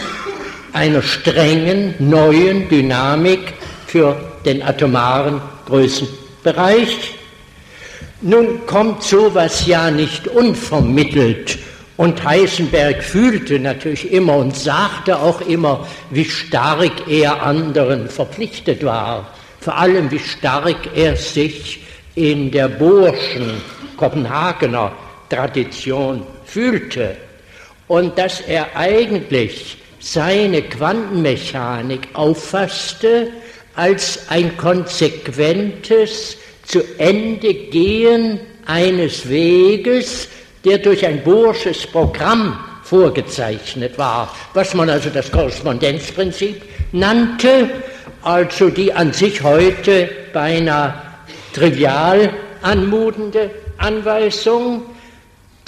einer 0.74 1.02
strengen 1.02 1.94
neuen 2.00 2.68
Dynamik 2.70 3.54
für 3.86 4.16
den 4.44 4.64
atomaren 4.64 5.42
Größenbereich. 5.68 7.21
Nun 8.24 8.68
kommt 8.68 9.02
sowas 9.02 9.66
ja 9.66 9.90
nicht 9.90 10.28
unvermittelt. 10.28 11.58
Und 11.98 12.24
Heisenberg 12.24 13.04
fühlte 13.04 13.60
natürlich 13.60 14.12
immer 14.12 14.38
und 14.38 14.56
sagte 14.56 15.18
auch 15.18 15.42
immer, 15.42 15.88
wie 16.12 16.26
stark 16.26 17.08
er 17.08 17.42
anderen 17.42 18.08
verpflichtet 18.10 18.86
war, 18.86 19.34
vor 19.60 19.76
allem 19.76 20.12
wie 20.12 20.20
stark 20.20 20.96
er 20.96 21.16
sich 21.16 21.82
in 22.14 22.52
der 22.52 22.68
Bohrschen 22.68 23.62
Kopenhagener 23.98 24.92
Tradition 25.30 26.24
fühlte. 26.46 27.18
Und 27.88 28.18
dass 28.20 28.42
er 28.42 28.76
eigentlich 28.76 29.78
seine 30.00 30.62
Quantenmechanik 30.62 32.08
auffasste 32.14 33.30
als 33.76 34.30
ein 34.30 34.56
konsequentes 34.58 36.38
zu 36.72 36.82
Ende 36.98 37.54
gehen 37.54 38.40
eines 38.66 39.28
Weges, 39.28 40.30
der 40.64 40.78
durch 40.78 41.06
ein 41.06 41.22
Bohrsches 41.22 41.86
Programm 41.86 42.58
vorgezeichnet 42.84 43.98
war, 43.98 44.34
was 44.54 44.74
man 44.74 44.90
also 44.90 45.10
das 45.10 45.30
Korrespondenzprinzip 45.30 46.62
nannte, 46.94 47.70
also 48.22 48.70
die 48.70 48.94
an 48.94 49.12
sich 49.12 49.44
heute 49.44 50.10
beinahe 50.32 50.94
trivial 51.54 52.32
anmutende 52.62 53.50
Anweisung, 53.78 54.84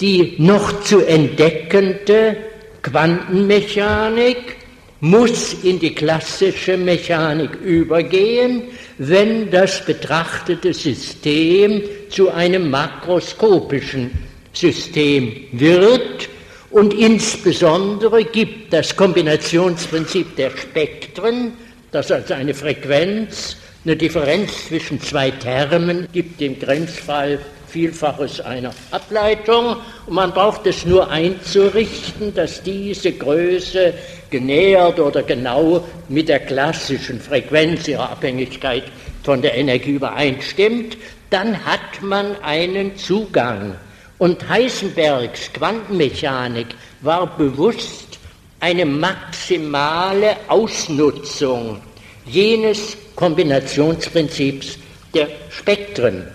die 0.00 0.36
noch 0.38 0.80
zu 0.84 1.00
entdeckende 1.06 2.36
Quantenmechanik 2.82 4.56
muss 5.04 5.52
in 5.62 5.78
die 5.78 5.94
klassische 5.94 6.78
Mechanik 6.78 7.50
übergehen, 7.62 8.62
wenn 8.96 9.50
das 9.50 9.84
betrachtete 9.84 10.72
System 10.72 11.82
zu 12.08 12.30
einem 12.30 12.70
makroskopischen 12.70 14.10
System 14.54 15.36
wird. 15.52 16.30
Und 16.70 16.94
insbesondere 16.94 18.24
gibt 18.24 18.72
das 18.72 18.96
Kombinationsprinzip 18.96 20.36
der 20.36 20.50
Spektren, 20.50 21.52
das 21.92 22.10
als 22.10 22.30
eine 22.32 22.54
Frequenz 22.54 23.58
eine 23.84 23.96
Differenz 23.96 24.68
zwischen 24.68 25.02
zwei 25.02 25.30
Termen 25.30 26.08
gibt, 26.14 26.40
im 26.40 26.58
Grenzfall 26.58 27.38
Vielfaches 27.74 28.40
einer 28.40 28.70
Ableitung. 28.92 29.74
Und 30.06 30.14
man 30.14 30.32
braucht 30.32 30.64
es 30.64 30.86
nur 30.86 31.10
einzurichten, 31.10 32.32
dass 32.32 32.62
diese 32.62 33.10
Größe 33.10 33.94
genähert 34.30 35.00
oder 35.00 35.24
genau 35.24 35.84
mit 36.08 36.28
der 36.28 36.38
klassischen 36.38 37.20
Frequenz 37.20 37.88
ihrer 37.88 38.10
Abhängigkeit 38.10 38.84
von 39.24 39.42
der 39.42 39.56
Energie 39.56 39.90
übereinstimmt. 39.90 40.96
Dann 41.30 41.66
hat 41.66 42.00
man 42.00 42.36
einen 42.42 42.96
Zugang 42.96 43.74
und 44.18 44.48
Heisenbergs 44.48 45.52
Quantenmechanik 45.52 46.68
war 47.00 47.36
bewusst 47.36 48.20
eine 48.60 48.86
maximale 48.86 50.36
Ausnutzung 50.46 51.80
jenes 52.24 52.96
Kombinationsprinzips 53.16 54.78
der 55.12 55.26
Spektren, 55.50 56.28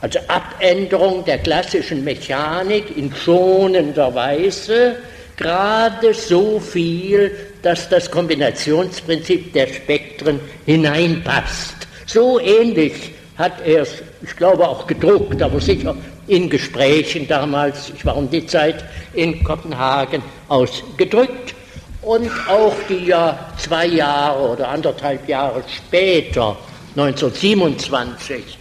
also 0.00 0.18
Abänderung 0.28 1.24
der 1.24 1.38
klassischen 1.38 2.04
Mechanik 2.04 2.96
in 2.96 3.14
schonender 3.14 4.14
Weise, 4.14 4.96
gerade 5.36 6.14
so 6.14 6.58
viel, 6.58 7.32
dass 7.62 7.88
das 7.88 8.10
Kombinationsprinzip 8.10 9.52
der 9.52 9.66
Spektren 9.66 10.40
hineinpasst. 10.64 11.74
So 12.06 12.40
ähnlich 12.40 13.12
hat 13.36 13.60
er 13.64 13.82
es, 13.82 14.02
ich 14.22 14.36
glaube, 14.36 14.68
auch 14.68 14.86
gedruckt, 14.86 15.40
aber 15.42 15.60
sicher 15.60 15.94
in 16.26 16.48
Gesprächen 16.48 17.26
damals, 17.26 17.90
ich 17.94 18.04
war 18.04 18.16
um 18.16 18.30
die 18.30 18.46
Zeit 18.46 18.84
in 19.14 19.42
Kopenhagen, 19.42 20.22
ausgedrückt. 20.48 21.54
Und 22.02 22.30
auch 22.48 22.74
die 22.88 23.06
ja 23.06 23.52
zwei 23.58 23.86
Jahre 23.86 24.50
oder 24.52 24.68
anderthalb 24.68 25.28
Jahre 25.28 25.62
später, 25.68 26.56
1927, 26.96 28.58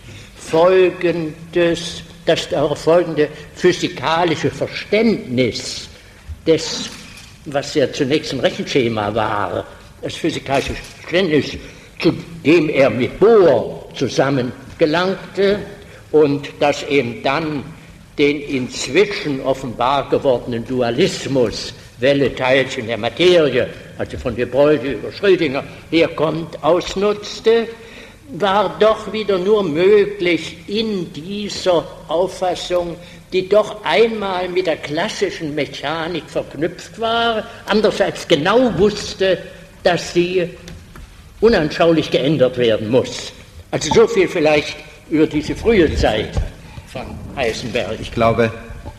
folgendes, 0.50 2.04
das 2.26 2.48
folgende 2.76 3.28
physikalische 3.56 4.52
Verständnis 4.52 5.90
des, 6.46 6.90
was 7.46 7.74
ja 7.74 7.92
zunächst 7.92 8.34
ein 8.34 8.40
Rechenschema 8.40 9.14
war, 9.14 9.66
das 10.02 10.16
physikalische 10.16 10.74
Verständnis, 10.74 11.58
zu 12.00 12.14
dem 12.46 12.70
er 12.70 12.90
mit 12.90 13.20
Bohr 13.20 13.88
zusammen 13.96 14.52
gelangte, 14.78 15.60
und 16.12 16.50
das 16.60 16.84
eben 16.88 17.22
dann 17.24 17.64
den 18.18 18.42
inzwischen 18.42 19.42
offenbar 19.42 20.10
gewordenen 20.10 20.66
Dualismus 20.66 21.74
Welle, 22.00 22.34
Teilchen 22.34 22.88
der 22.88 22.98
Materie, 22.98 23.68
also 23.98 24.18
von 24.18 24.36
De 24.36 24.46
Broglie 24.46 24.94
über 24.94 25.12
Schrödinger 25.12 25.64
herkommt, 25.92 26.62
ausnutzte, 26.64 27.68
war 28.34 28.78
doch 28.80 29.12
wieder 29.12 29.38
nur 29.38 29.64
möglich 29.64 30.58
in 30.68 31.12
dieser 31.14 31.86
Auffassung, 32.08 32.96
die 33.34 33.48
doch 33.48 33.84
einmal 33.84 34.50
mit 34.50 34.68
der 34.68 34.78
klassischen 34.78 35.56
Mechanik 35.56 36.24
verknüpft 36.28 37.00
war, 37.00 37.44
andererseits 37.66 38.28
genau 38.28 38.78
wusste, 38.78 39.40
dass 39.84 40.14
sie 40.14 40.50
unanschaulich 41.42 42.12
geändert 42.12 42.58
werden 42.58 42.90
muss. 42.90 43.32
Also 43.72 43.94
so 43.94 44.08
viel 44.08 44.28
vielleicht 44.28 44.76
über 45.10 45.28
diese 45.28 45.56
frühe 45.56 45.94
Zeit 45.96 46.32
von 46.88 47.06
Heisenberg. 47.36 47.98
Ich 48.02 48.12
glaube, 48.12 48.52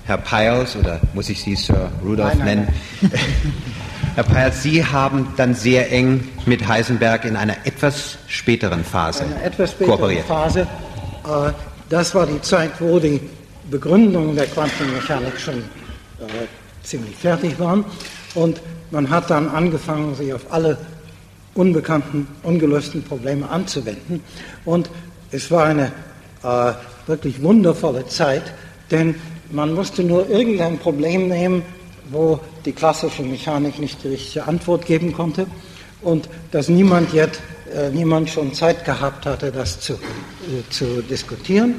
Herr 0.06 0.18
Piles, 0.18 0.76
oder 0.76 1.00
muss 1.12 1.28
ich 1.28 1.40
Sie 1.40 1.54
Sir 1.54 1.90
Rudolph 2.04 2.34
nein, 2.36 2.68
nein, 3.00 3.08
nennen? 3.10 3.72
Herr 4.16 4.24
Piles, 4.24 4.62
Sie 4.62 4.84
haben 4.84 5.32
dann 5.36 5.54
sehr 5.54 5.92
eng 5.92 6.28
mit 6.44 6.66
Heisenberg 6.66 7.24
in 7.24 7.36
einer 7.36 7.54
etwas 7.64 8.18
späteren 8.26 8.84
Phase 8.84 9.24
eine 9.24 9.42
etwas 9.42 9.70
spätere 9.70 9.96
kooperiert. 9.96 10.26
Phase. 10.26 10.60
Äh, 10.60 11.52
das 11.88 12.14
war 12.14 12.26
die 12.26 12.40
Zeit, 12.42 12.72
wo 12.80 12.98
die 12.98 13.20
Begründungen 13.70 14.34
der 14.34 14.46
Quantenmechanik 14.46 15.38
schon 15.38 15.58
äh, 15.58 15.62
ziemlich 16.82 17.14
fertig 17.16 17.58
waren. 17.60 17.84
Und 18.34 18.60
man 18.90 19.08
hat 19.08 19.30
dann 19.30 19.48
angefangen, 19.48 20.14
sich 20.16 20.34
auf 20.34 20.52
alle 20.52 20.76
unbekannten, 21.54 22.26
ungelösten 22.42 23.04
Probleme 23.04 23.48
anzuwenden. 23.48 24.22
Und 24.64 24.90
es 25.30 25.52
war 25.52 25.66
eine 25.66 25.92
äh, 26.42 26.72
wirklich 27.06 27.40
wundervolle 27.42 28.06
Zeit, 28.08 28.42
denn 28.90 29.14
man 29.52 29.72
musste 29.72 30.02
nur 30.02 30.28
irgendein 30.28 30.78
Problem 30.78 31.28
nehmen, 31.28 31.62
wo 32.10 32.40
die 32.64 32.72
klassische 32.72 33.22
Mechanik 33.22 33.78
nicht 33.78 34.02
die 34.02 34.08
richtige 34.08 34.46
Antwort 34.46 34.86
geben 34.86 35.12
konnte 35.12 35.46
und 36.02 36.28
das 36.50 36.68
niemand 36.68 37.12
jetzt 37.12 37.40
äh, 37.74 37.90
niemand 37.90 38.28
schon 38.30 38.52
Zeit 38.52 38.84
gehabt 38.84 39.26
hatte, 39.26 39.52
das 39.52 39.80
zu, 39.80 39.94
äh, 39.94 39.98
zu 40.70 41.02
diskutieren. 41.02 41.74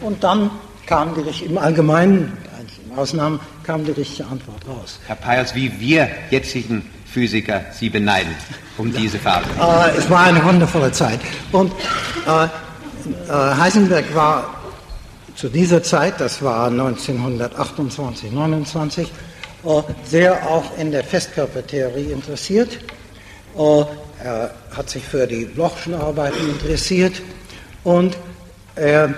Und 0.00 0.22
dann 0.22 0.50
kam 0.86 1.14
die, 1.14 1.44
im 1.44 1.56
Allgemeinen, 1.56 2.36
in 2.84 2.98
Ausnahmen, 2.98 3.40
kam 3.64 3.84
die 3.84 3.92
richtige 3.92 4.28
Antwort 4.28 4.66
raus. 4.68 4.98
Herr 5.06 5.16
Peyers, 5.16 5.54
wie 5.54 5.72
wir 5.80 6.08
jetzigen 6.30 6.84
Physiker 7.06 7.64
Sie 7.72 7.88
beneiden 7.88 8.34
um 8.78 8.92
diese 8.92 9.18
Phase. 9.18 9.46
Äh, 9.58 9.98
es 9.98 10.08
war 10.10 10.24
eine 10.24 10.44
wundervolle 10.44 10.92
Zeit. 10.92 11.20
Und 11.52 11.72
äh, 12.26 12.44
äh, 12.44 12.48
Heisenberg 13.28 14.14
war 14.14 14.54
zu 15.34 15.48
dieser 15.48 15.82
Zeit, 15.82 16.20
das 16.20 16.42
war 16.42 16.66
1928, 16.66 18.30
29, 18.30 19.08
äh, 19.08 19.10
sehr 20.04 20.48
auch 20.48 20.76
in 20.78 20.90
der 20.90 21.04
Festkörpertheorie 21.04 22.12
interessiert. 22.12 22.78
Äh, 23.56 23.84
er 24.22 24.54
hat 24.76 24.90
sich 24.90 25.02
für 25.02 25.26
die 25.26 25.44
Blochschen 25.46 25.94
Arbeiten 25.94 26.50
interessiert 26.50 27.14
und 27.84 28.16
er, 28.76 29.14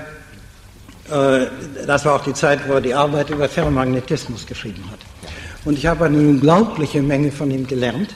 äh, 1.10 1.46
das 1.86 2.04
war 2.04 2.16
auch 2.16 2.24
die 2.24 2.34
Zeit, 2.34 2.60
wo 2.68 2.74
er 2.74 2.80
die 2.80 2.94
Arbeit 2.94 3.30
über 3.30 3.48
Ferromagnetismus 3.48 4.46
geschrieben 4.46 4.84
hat. 4.90 5.00
Und 5.64 5.78
ich 5.78 5.86
habe 5.86 6.06
eine 6.06 6.18
unglaubliche 6.18 7.02
Menge 7.02 7.30
von 7.30 7.50
ihm 7.50 7.66
gelernt, 7.66 8.10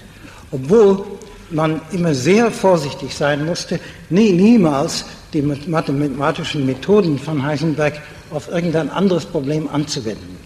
obwohl 0.50 1.04
man 1.50 1.80
immer 1.92 2.14
sehr 2.14 2.50
vorsichtig 2.50 3.14
sein 3.14 3.44
musste, 3.44 3.78
nie, 4.10 4.32
niemals 4.32 5.04
die 5.32 5.42
mathematischen 5.42 6.66
Methoden 6.66 7.18
von 7.18 7.42
Heisenberg 7.42 8.00
auf 8.30 8.48
irgendein 8.48 8.90
anderes 8.90 9.24
Problem 9.26 9.68
anzuwenden. 9.68 10.36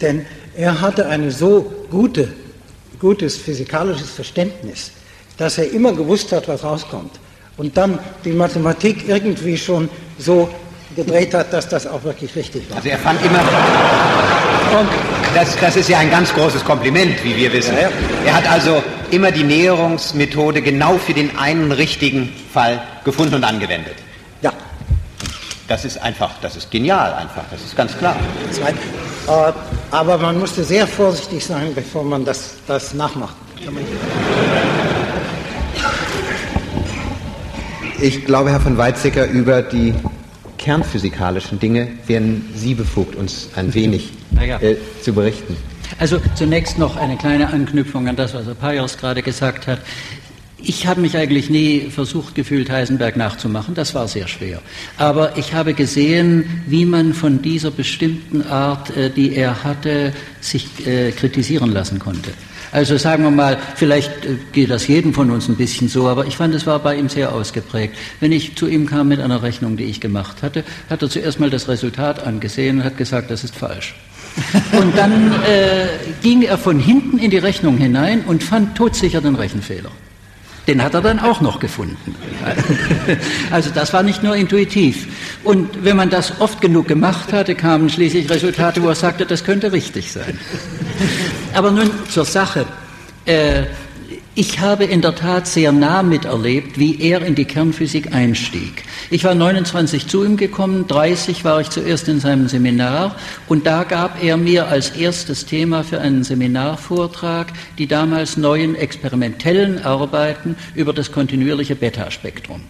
Denn 0.00 0.24
er 0.58 0.80
hatte 0.80 1.06
ein 1.06 1.30
so 1.30 1.72
gute, 1.88 2.28
gutes 2.98 3.36
physikalisches 3.36 4.10
Verständnis, 4.10 4.90
dass 5.36 5.56
er 5.56 5.70
immer 5.70 5.92
gewusst 5.92 6.32
hat, 6.32 6.48
was 6.48 6.64
rauskommt. 6.64 7.12
Und 7.56 7.76
dann 7.76 7.98
die 8.24 8.32
Mathematik 8.32 9.08
irgendwie 9.08 9.56
schon 9.56 9.88
so 10.18 10.50
gedreht 10.96 11.32
hat, 11.32 11.52
dass 11.52 11.68
das 11.68 11.86
auch 11.86 12.02
wirklich 12.02 12.34
richtig 12.34 12.68
war. 12.68 12.78
Also 12.78 12.88
er 12.88 12.98
fand 12.98 13.24
immer. 13.24 13.38
Und 13.38 14.88
das, 15.32 15.56
das 15.60 15.76
ist 15.76 15.88
ja 15.88 15.98
ein 15.98 16.10
ganz 16.10 16.34
großes 16.34 16.64
Kompliment, 16.64 17.22
wie 17.22 17.36
wir 17.36 17.52
wissen. 17.52 17.74
Ja, 17.76 17.82
ja. 17.82 17.90
Er 18.26 18.34
hat 18.34 18.50
also 18.50 18.82
immer 19.12 19.30
die 19.30 19.44
Näherungsmethode 19.44 20.60
genau 20.62 20.98
für 20.98 21.14
den 21.14 21.38
einen 21.38 21.70
richtigen 21.70 22.32
Fall 22.52 22.82
gefunden 23.04 23.36
und 23.36 23.44
angewendet. 23.44 23.94
Ja. 24.42 24.52
Das 25.68 25.84
ist 25.84 25.98
einfach, 25.98 26.32
das 26.42 26.56
ist 26.56 26.68
genial 26.72 27.12
einfach, 27.14 27.44
das 27.48 27.62
ist 27.62 27.76
ganz 27.76 27.96
klar. 27.96 28.16
Äh, 28.50 29.07
aber 29.90 30.18
man 30.18 30.38
musste 30.38 30.64
sehr 30.64 30.86
vorsichtig 30.86 31.44
sein, 31.44 31.72
bevor 31.74 32.04
man 32.04 32.24
das, 32.24 32.54
das 32.66 32.94
nachmacht. 32.94 33.36
Ich 38.00 38.24
glaube, 38.24 38.50
Herr 38.50 38.60
von 38.60 38.78
Weizsäcker, 38.78 39.26
über 39.26 39.60
die 39.60 39.94
kernphysikalischen 40.56 41.58
Dinge 41.58 41.88
wären 42.06 42.44
Sie 42.54 42.74
befugt, 42.74 43.16
uns 43.16 43.48
ein 43.56 43.74
wenig 43.74 44.12
ja. 44.40 44.60
äh, 44.60 44.76
zu 45.02 45.12
berichten. 45.12 45.56
Also 45.98 46.20
zunächst 46.34 46.78
noch 46.78 46.96
eine 46.96 47.16
kleine 47.16 47.48
Anknüpfung 47.48 48.08
an 48.08 48.16
das, 48.16 48.34
was 48.34 48.46
Herr 48.46 48.54
Pajos 48.54 48.98
gerade 48.98 49.22
gesagt 49.22 49.66
hat. 49.66 49.80
Ich 50.60 50.88
habe 50.88 51.00
mich 51.00 51.16
eigentlich 51.16 51.50
nie 51.50 51.88
versucht 51.88 52.34
gefühlt, 52.34 52.68
Heisenberg 52.68 53.16
nachzumachen. 53.16 53.74
Das 53.74 53.94
war 53.94 54.08
sehr 54.08 54.26
schwer. 54.26 54.60
Aber 54.96 55.36
ich 55.38 55.54
habe 55.54 55.72
gesehen, 55.72 56.62
wie 56.66 56.84
man 56.84 57.14
von 57.14 57.42
dieser 57.42 57.70
bestimmten 57.70 58.42
Art, 58.42 58.96
äh, 58.96 59.08
die 59.08 59.36
er 59.36 59.62
hatte, 59.62 60.12
sich 60.40 60.84
äh, 60.84 61.12
kritisieren 61.12 61.70
lassen 61.70 62.00
konnte. 62.00 62.32
Also 62.72 62.96
sagen 62.98 63.22
wir 63.22 63.30
mal, 63.30 63.56
vielleicht 63.76 64.24
äh, 64.24 64.36
geht 64.52 64.70
das 64.70 64.88
jedem 64.88 65.14
von 65.14 65.30
uns 65.30 65.48
ein 65.48 65.56
bisschen 65.56 65.88
so, 65.88 66.08
aber 66.08 66.26
ich 66.26 66.36
fand, 66.36 66.54
es 66.56 66.66
war 66.66 66.80
bei 66.80 66.96
ihm 66.96 67.08
sehr 67.08 67.32
ausgeprägt. 67.32 67.94
Wenn 68.18 68.32
ich 68.32 68.56
zu 68.56 68.66
ihm 68.66 68.86
kam 68.86 69.08
mit 69.08 69.20
einer 69.20 69.42
Rechnung, 69.42 69.76
die 69.76 69.84
ich 69.84 70.00
gemacht 70.00 70.42
hatte, 70.42 70.64
hat 70.90 71.02
er 71.02 71.08
zuerst 71.08 71.38
mal 71.38 71.50
das 71.50 71.68
Resultat 71.68 72.26
angesehen 72.26 72.78
und 72.78 72.84
hat 72.84 72.96
gesagt, 72.96 73.30
das 73.30 73.44
ist 73.44 73.54
falsch. 73.54 73.94
Und 74.78 74.96
dann 74.96 75.32
äh, 75.32 75.88
ging 76.22 76.42
er 76.42 76.58
von 76.58 76.78
hinten 76.78 77.18
in 77.18 77.30
die 77.30 77.38
Rechnung 77.38 77.76
hinein 77.76 78.22
und 78.24 78.44
fand 78.44 78.76
todsicher 78.76 79.20
den 79.20 79.34
Rechenfehler. 79.34 79.90
Den 80.68 80.82
hat 80.82 80.92
er 80.92 81.00
dann 81.00 81.18
auch 81.18 81.40
noch 81.40 81.58
gefunden. 81.58 82.14
Also 83.50 83.70
das 83.70 83.92
war 83.94 84.02
nicht 84.02 84.22
nur 84.22 84.36
intuitiv. 84.36 85.06
Und 85.42 85.82
wenn 85.82 85.96
man 85.96 86.10
das 86.10 86.40
oft 86.40 86.60
genug 86.60 86.86
gemacht 86.86 87.32
hatte, 87.32 87.54
kamen 87.54 87.88
schließlich 87.88 88.28
Resultate, 88.28 88.82
wo 88.82 88.88
er 88.88 88.94
sagte, 88.94 89.24
das 89.24 89.42
könnte 89.42 89.72
richtig 89.72 90.12
sein. 90.12 90.38
Aber 91.54 91.70
nun 91.70 91.90
zur 92.10 92.26
Sache. 92.26 92.66
Äh, 93.24 93.64
ich 94.38 94.60
habe 94.60 94.84
in 94.84 95.00
der 95.00 95.16
Tat 95.16 95.48
sehr 95.48 95.72
nah 95.72 96.04
miterlebt, 96.04 96.78
wie 96.78 97.00
er 97.00 97.22
in 97.22 97.34
die 97.34 97.44
Kernphysik 97.44 98.14
einstieg. 98.14 98.84
Ich 99.10 99.24
war 99.24 99.34
29 99.34 100.06
zu 100.06 100.24
ihm 100.24 100.36
gekommen, 100.36 100.86
30 100.86 101.44
war 101.44 101.60
ich 101.60 101.70
zuerst 101.70 102.06
in 102.06 102.20
seinem 102.20 102.46
Seminar 102.46 103.16
und 103.48 103.66
da 103.66 103.82
gab 103.82 104.22
er 104.22 104.36
mir 104.36 104.68
als 104.68 104.90
erstes 104.90 105.44
Thema 105.44 105.82
für 105.82 106.00
einen 106.00 106.22
Seminarvortrag 106.22 107.48
die 107.78 107.88
damals 107.88 108.36
neuen 108.36 108.76
experimentellen 108.76 109.82
Arbeiten 109.82 110.54
über 110.76 110.92
das 110.92 111.10
kontinuierliche 111.10 111.74
Beta-Spektrum 111.74 112.60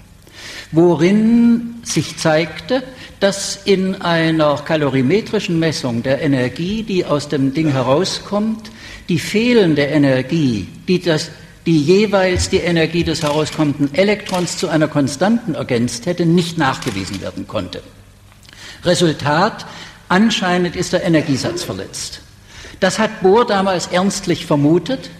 worin 0.72 1.76
sich 1.83 2.18
zeigte, 2.18 2.83
dass 3.20 3.61
in 3.64 4.02
einer 4.02 4.57
kalorimetrischen 4.57 5.59
Messung 5.59 6.02
der 6.02 6.20
Energie, 6.20 6.83
die 6.83 7.07
aus 7.07 7.28
dem 7.28 7.54
Ding 7.54 7.72
herauskommt, 7.72 8.70
die 9.09 9.18
fehlende 9.18 9.83
Energie, 9.83 10.68
die 10.87 11.00
das 11.00 11.31
die 11.68 11.83
jeweils 11.83 12.48
die 12.48 12.61
Energie 12.61 13.04
des 13.04 13.22
herauskommenden 13.22 13.94
Elektrons 13.94 14.57
zu 14.57 14.70
einer 14.70 14.88
Konstanten 14.88 15.54
ergänzt 15.54 16.07
hätte, 16.07 16.24
nicht 16.24 16.57
nachgewiesen 16.57 17.20
werden 17.20 17.46
konnte. 17.46 17.83
Resultat, 18.85 19.66
anscheinend 20.09 20.76
ist 20.76 20.94
der 20.94 21.04
Energiesatz 21.04 21.64
verletzt. 21.64 22.22
Das 22.81 22.98
hat 22.98 23.20
Bohr 23.20 23.46
damals 23.46 23.88
ernstlich 23.88 24.46
vermutet. 24.46 25.11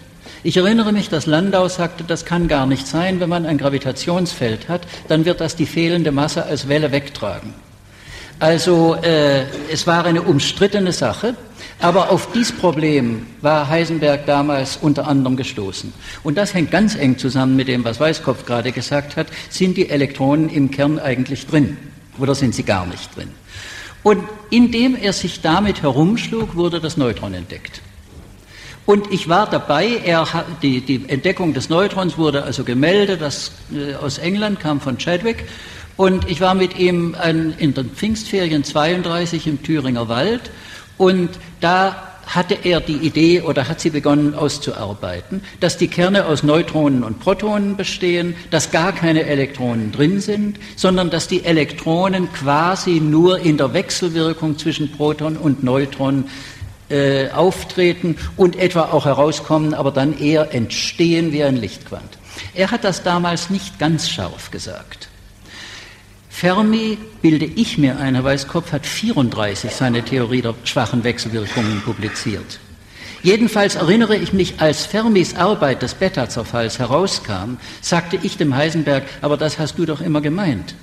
Ich 0.41 0.57
erinnere 0.57 0.91
mich, 0.91 1.07
dass 1.07 1.27
Landau 1.27 1.67
sagte, 1.67 2.03
das 2.03 2.25
kann 2.25 2.47
gar 2.47 2.65
nicht 2.65 2.87
sein, 2.87 3.19
wenn 3.19 3.29
man 3.29 3.45
ein 3.45 3.59
Gravitationsfeld 3.59 4.69
hat, 4.69 4.87
dann 5.07 5.25
wird 5.25 5.41
das 5.41 5.55
die 5.55 5.67
fehlende 5.67 6.11
Masse 6.11 6.47
als 6.47 6.67
Welle 6.67 6.91
wegtragen. 6.91 7.53
Also 8.39 8.95
äh, 8.95 9.43
es 9.71 9.85
war 9.85 10.03
eine 10.03 10.23
umstrittene 10.23 10.93
Sache. 10.93 11.35
Aber 11.81 12.11
auf 12.11 12.31
dieses 12.33 12.51
Problem 12.51 13.25
war 13.41 13.69
Heisenberg 13.69 14.25
damals 14.25 14.77
unter 14.81 15.07
anderem 15.07 15.37
gestoßen. 15.37 15.93
Und 16.23 16.37
das 16.37 16.53
hängt 16.53 16.71
ganz 16.71 16.95
eng 16.95 17.17
zusammen 17.17 17.55
mit 17.55 17.69
dem, 17.69 17.85
was 17.85 17.99
Weißkopf 18.01 18.45
gerade 18.45 18.73
gesagt 18.73 19.15
hat. 19.15 19.27
Sind 19.49 19.77
die 19.77 19.89
Elektronen 19.89 20.49
im 20.49 20.71
Kern 20.71 20.99
eigentlich 20.99 21.47
drin? 21.47 21.77
Oder 22.17 22.35
sind 22.35 22.53
sie 22.53 22.63
gar 22.63 22.85
nicht 22.85 23.15
drin? 23.15 23.29
Und 24.03 24.23
indem 24.49 24.97
er 24.97 25.13
sich 25.13 25.41
damit 25.41 25.81
herumschlug, 25.81 26.55
wurde 26.55 26.81
das 26.81 26.97
Neutron 26.97 27.33
entdeckt. 27.33 27.81
Und 28.85 29.11
ich 29.13 29.29
war 29.29 29.49
dabei, 29.49 30.01
er, 30.03 30.27
die, 30.61 30.81
die 30.81 31.07
Entdeckung 31.07 31.53
des 31.53 31.69
Neutrons 31.69 32.17
wurde 32.17 32.43
also 32.43 32.63
gemeldet, 32.63 33.21
das 33.21 33.51
äh, 33.71 33.93
aus 33.95 34.17
England 34.17 34.59
kam 34.59 34.81
von 34.81 34.97
Chadwick. 34.97 35.45
Und 35.95 36.29
ich 36.29 36.41
war 36.41 36.55
mit 36.55 36.77
ihm 36.77 37.15
ein, 37.19 37.53
in 37.57 37.73
den 37.73 37.91
Pfingstferien 37.91 38.63
32 38.63 39.47
im 39.47 39.61
Thüringer 39.61 40.09
Wald 40.09 40.49
und 40.99 41.29
da 41.61 42.09
hatte 42.27 42.55
er 42.63 42.79
die 42.79 42.97
Idee 42.97 43.41
oder 43.41 43.67
hat 43.67 43.79
sie 43.79 43.89
begonnen 43.89 44.35
auszuarbeiten, 44.35 45.41
dass 45.59 45.77
die 45.77 45.87
Kerne 45.87 46.25
aus 46.25 46.43
Neutronen 46.43 47.03
und 47.03 47.19
Protonen 47.19 47.75
bestehen, 47.75 48.35
dass 48.51 48.69
gar 48.69 48.91
keine 48.91 49.23
Elektronen 49.23 49.91
drin 49.91 50.19
sind, 50.19 50.59
sondern 50.75 51.09
dass 51.09 51.27
die 51.27 51.43
Elektronen 51.43 52.31
quasi 52.31 52.99
nur 52.99 53.39
in 53.39 53.57
der 53.57 53.73
Wechselwirkung 53.73 54.59
zwischen 54.59 54.91
Proton 54.91 55.37
und 55.37 55.63
Neutron 55.63 56.25
äh, 56.89 57.29
auftreten 57.31 58.15
und 58.37 58.55
etwa 58.55 58.83
auch 58.91 59.05
herauskommen, 59.05 59.73
aber 59.73 59.91
dann 59.91 60.17
eher 60.19 60.53
entstehen 60.53 61.31
wie 61.31 61.43
ein 61.43 61.55
Lichtquant. 61.55 62.17
Er 62.53 62.69
hat 62.69 62.83
das 62.83 63.01
damals 63.01 63.49
nicht 63.49 63.79
ganz 63.79 64.07
scharf 64.07 64.51
gesagt. 64.51 65.08
Fermi, 66.39 66.97
bilde 67.21 67.43
ich 67.43 67.77
mir 67.77 67.99
ein, 67.99 68.15
Herr 68.15 68.23
Weißkopf 68.23 68.71
hat 68.71 68.85
34 68.85 69.71
seine 69.71 70.03
Theorie 70.03 70.41
der 70.41 70.55
schwachen 70.63 71.03
Wechselwirkungen 71.03 71.81
publiziert. 71.81 72.61
Jedenfalls 73.23 73.75
erinnere 73.75 74.15
ich 74.15 74.31
mich, 74.31 74.61
als 74.61 74.85
Fermis 74.85 75.35
Arbeit 75.35 75.81
des 75.81 75.95
Beta-Zerfalls 75.95 76.79
herauskam, 76.79 77.57
sagte 77.81 78.17
ich 78.23 78.37
dem 78.37 78.55
Heisenberg, 78.55 79.03
aber 79.21 79.35
das 79.35 79.59
hast 79.59 79.77
du 79.79 79.85
doch 79.85 79.99
immer 79.99 80.21
gemeint. 80.21 80.75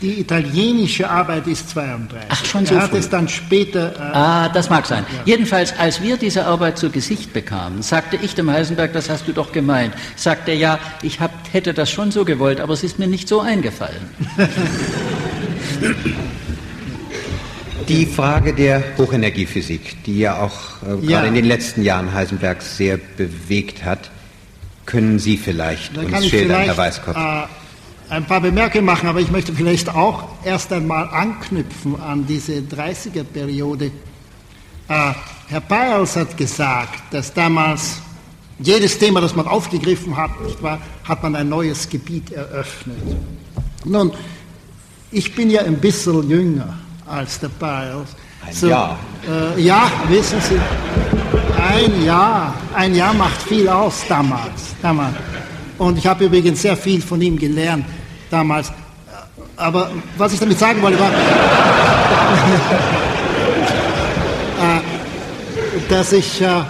Die 0.00 0.20
italienische 0.20 1.08
Arbeit 1.08 1.46
ist 1.46 1.70
32. 1.70 2.28
Ach, 2.28 2.44
schon 2.44 2.66
so 2.66 2.74
Er 2.74 2.82
hat 2.82 2.90
früh. 2.90 2.98
es 2.98 3.08
dann 3.08 3.28
später. 3.28 3.94
Äh, 3.96 4.00
ah, 4.00 4.48
das 4.48 4.68
mag 4.68 4.86
sein. 4.86 5.04
Ja. 5.10 5.20
Jedenfalls, 5.24 5.78
als 5.78 6.02
wir 6.02 6.16
diese 6.16 6.46
Arbeit 6.46 6.78
zu 6.78 6.90
Gesicht 6.90 7.32
bekamen, 7.32 7.82
sagte 7.82 8.18
ich 8.20 8.34
dem 8.34 8.50
Heisenberg, 8.50 8.92
das 8.92 9.08
hast 9.08 9.28
du 9.28 9.32
doch 9.32 9.52
gemeint. 9.52 9.94
Sagte 10.16 10.50
er, 10.50 10.56
ja, 10.56 10.78
ich 11.02 11.20
hab, 11.20 11.30
hätte 11.52 11.74
das 11.74 11.90
schon 11.90 12.10
so 12.10 12.24
gewollt, 12.24 12.60
aber 12.60 12.74
es 12.74 12.82
ist 12.82 12.98
mir 12.98 13.06
nicht 13.06 13.28
so 13.28 13.40
eingefallen. 13.40 14.10
Die 17.88 18.06
Frage 18.06 18.54
der 18.54 18.82
Hochenergiephysik, 18.96 20.04
die 20.04 20.20
ja 20.20 20.40
auch 20.40 20.82
äh, 20.82 20.94
ja. 21.02 21.18
gerade 21.18 21.28
in 21.28 21.34
den 21.34 21.44
letzten 21.44 21.82
Jahren 21.82 22.14
Heisenberg 22.14 22.62
sehr 22.62 22.96
bewegt 22.96 23.84
hat, 23.84 24.10
können 24.86 25.18
Sie 25.18 25.36
vielleicht 25.36 25.94
Dann 25.96 26.06
uns 26.06 26.26
schildern, 26.26 26.62
Herr 26.62 26.76
Weißkopf? 26.76 27.16
Äh, 27.16 27.42
ein 28.14 28.24
paar 28.24 28.40
Bemerkungen 28.40 28.84
machen, 28.84 29.08
aber 29.08 29.20
ich 29.20 29.30
möchte 29.30 29.52
vielleicht 29.52 29.88
auch 29.88 30.28
erst 30.44 30.72
einmal 30.72 31.08
anknüpfen 31.08 32.00
an 32.00 32.24
diese 32.24 32.52
30er-Periode. 32.60 33.86
Äh, 33.86 35.12
Herr 35.48 35.60
Peierls 35.60 36.14
hat 36.14 36.36
gesagt, 36.36 37.12
dass 37.12 37.34
damals 37.34 38.00
jedes 38.60 38.96
Thema, 38.98 39.20
das 39.20 39.34
man 39.34 39.48
aufgegriffen 39.48 40.16
hat, 40.16 40.30
nicht 40.42 40.62
wahr, 40.62 40.78
hat 41.02 41.24
man 41.24 41.34
ein 41.34 41.48
neues 41.48 41.88
Gebiet 41.88 42.30
eröffnet. 42.30 42.96
Nun, 43.84 44.12
ich 45.10 45.34
bin 45.34 45.50
ja 45.50 45.62
ein 45.62 45.78
bisschen 45.78 46.30
jünger 46.30 46.78
als 47.06 47.40
der 47.40 47.48
Peierls. 47.48 48.10
Ein 48.46 48.54
so, 48.54 48.68
Jahr. 48.68 48.96
Äh, 49.28 49.60
ja, 49.60 49.90
wissen 50.08 50.40
Sie, 50.40 50.60
ein 51.60 52.04
Jahr, 52.04 52.54
ein 52.74 52.94
Jahr 52.94 53.12
macht 53.12 53.42
viel 53.42 53.68
aus 53.68 54.04
damals. 54.08 54.76
damals. 54.80 55.16
Und 55.78 55.98
ich 55.98 56.06
habe 56.06 56.26
übrigens 56.26 56.62
sehr 56.62 56.76
viel 56.76 57.02
von 57.02 57.20
ihm 57.20 57.36
gelernt 57.36 57.84
damals. 58.30 58.72
Aber 59.56 59.90
was 60.18 60.32
ich 60.32 60.40
damit 60.40 60.58
sagen 60.58 60.82
wollte, 60.82 60.98
war, 60.98 61.10
äh, 64.60 64.80
dass 65.88 66.12
ich 66.12 66.40
äh, 66.40 66.62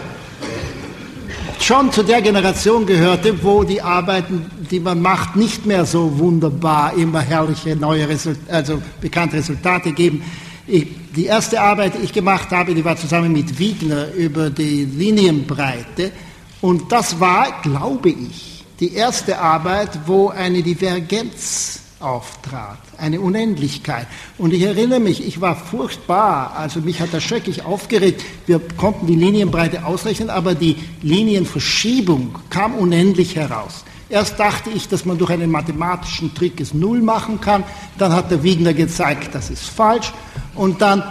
schon 1.60 1.90
zu 1.92 2.02
der 2.02 2.20
Generation 2.20 2.84
gehörte, 2.84 3.42
wo 3.42 3.64
die 3.64 3.80
Arbeiten, 3.80 4.44
die 4.70 4.80
man 4.80 5.00
macht, 5.00 5.36
nicht 5.36 5.64
mehr 5.64 5.86
so 5.86 6.18
wunderbar 6.18 6.92
immer 6.94 7.20
herrliche 7.20 7.74
neue 7.74 8.08
Result 8.08 8.38
also 8.50 8.82
bekannte 9.00 9.36
Resultate 9.36 9.92
geben. 9.92 10.22
Ich, 10.66 10.86
die 11.14 11.26
erste 11.26 11.60
Arbeit, 11.60 11.94
die 11.94 12.04
ich 12.04 12.12
gemacht 12.12 12.50
habe, 12.50 12.74
die 12.74 12.84
war 12.84 12.96
zusammen 12.96 13.32
mit 13.32 13.58
Wiegner 13.58 14.12
über 14.14 14.50
die 14.50 14.84
Linienbreite. 14.84 16.12
Und 16.60 16.90
das 16.92 17.20
war, 17.20 17.62
glaube 17.62 18.10
ich, 18.10 18.53
die 18.80 18.94
erste 18.94 19.38
Arbeit, 19.38 19.90
wo 20.06 20.28
eine 20.28 20.62
Divergenz 20.62 21.80
auftrat, 22.00 22.78
eine 22.98 23.20
Unendlichkeit. 23.20 24.06
Und 24.36 24.52
ich 24.52 24.62
erinnere 24.62 25.00
mich, 25.00 25.26
ich 25.26 25.40
war 25.40 25.56
furchtbar, 25.56 26.54
also 26.56 26.80
mich 26.80 27.00
hat 27.00 27.12
das 27.12 27.22
schrecklich 27.22 27.64
aufgeregt. 27.64 28.22
Wir 28.46 28.60
konnten 28.76 29.06
die 29.06 29.16
Linienbreite 29.16 29.84
ausrechnen, 29.84 30.28
aber 30.28 30.54
die 30.54 30.76
Linienverschiebung 31.02 32.38
kam 32.50 32.74
unendlich 32.74 33.36
heraus. 33.36 33.84
Erst 34.10 34.38
dachte 34.38 34.70
ich, 34.70 34.86
dass 34.86 35.06
man 35.06 35.16
durch 35.16 35.30
einen 35.30 35.50
mathematischen 35.50 36.34
Trick 36.34 36.60
es 36.60 36.74
null 36.74 37.00
machen 37.00 37.40
kann. 37.40 37.64
Dann 37.96 38.12
hat 38.12 38.30
der 38.30 38.42
Wiegner 38.42 38.74
gezeigt, 38.74 39.34
das 39.34 39.48
ist 39.50 39.64
falsch. 39.64 40.12
Und 40.54 40.82
dann 40.82 41.02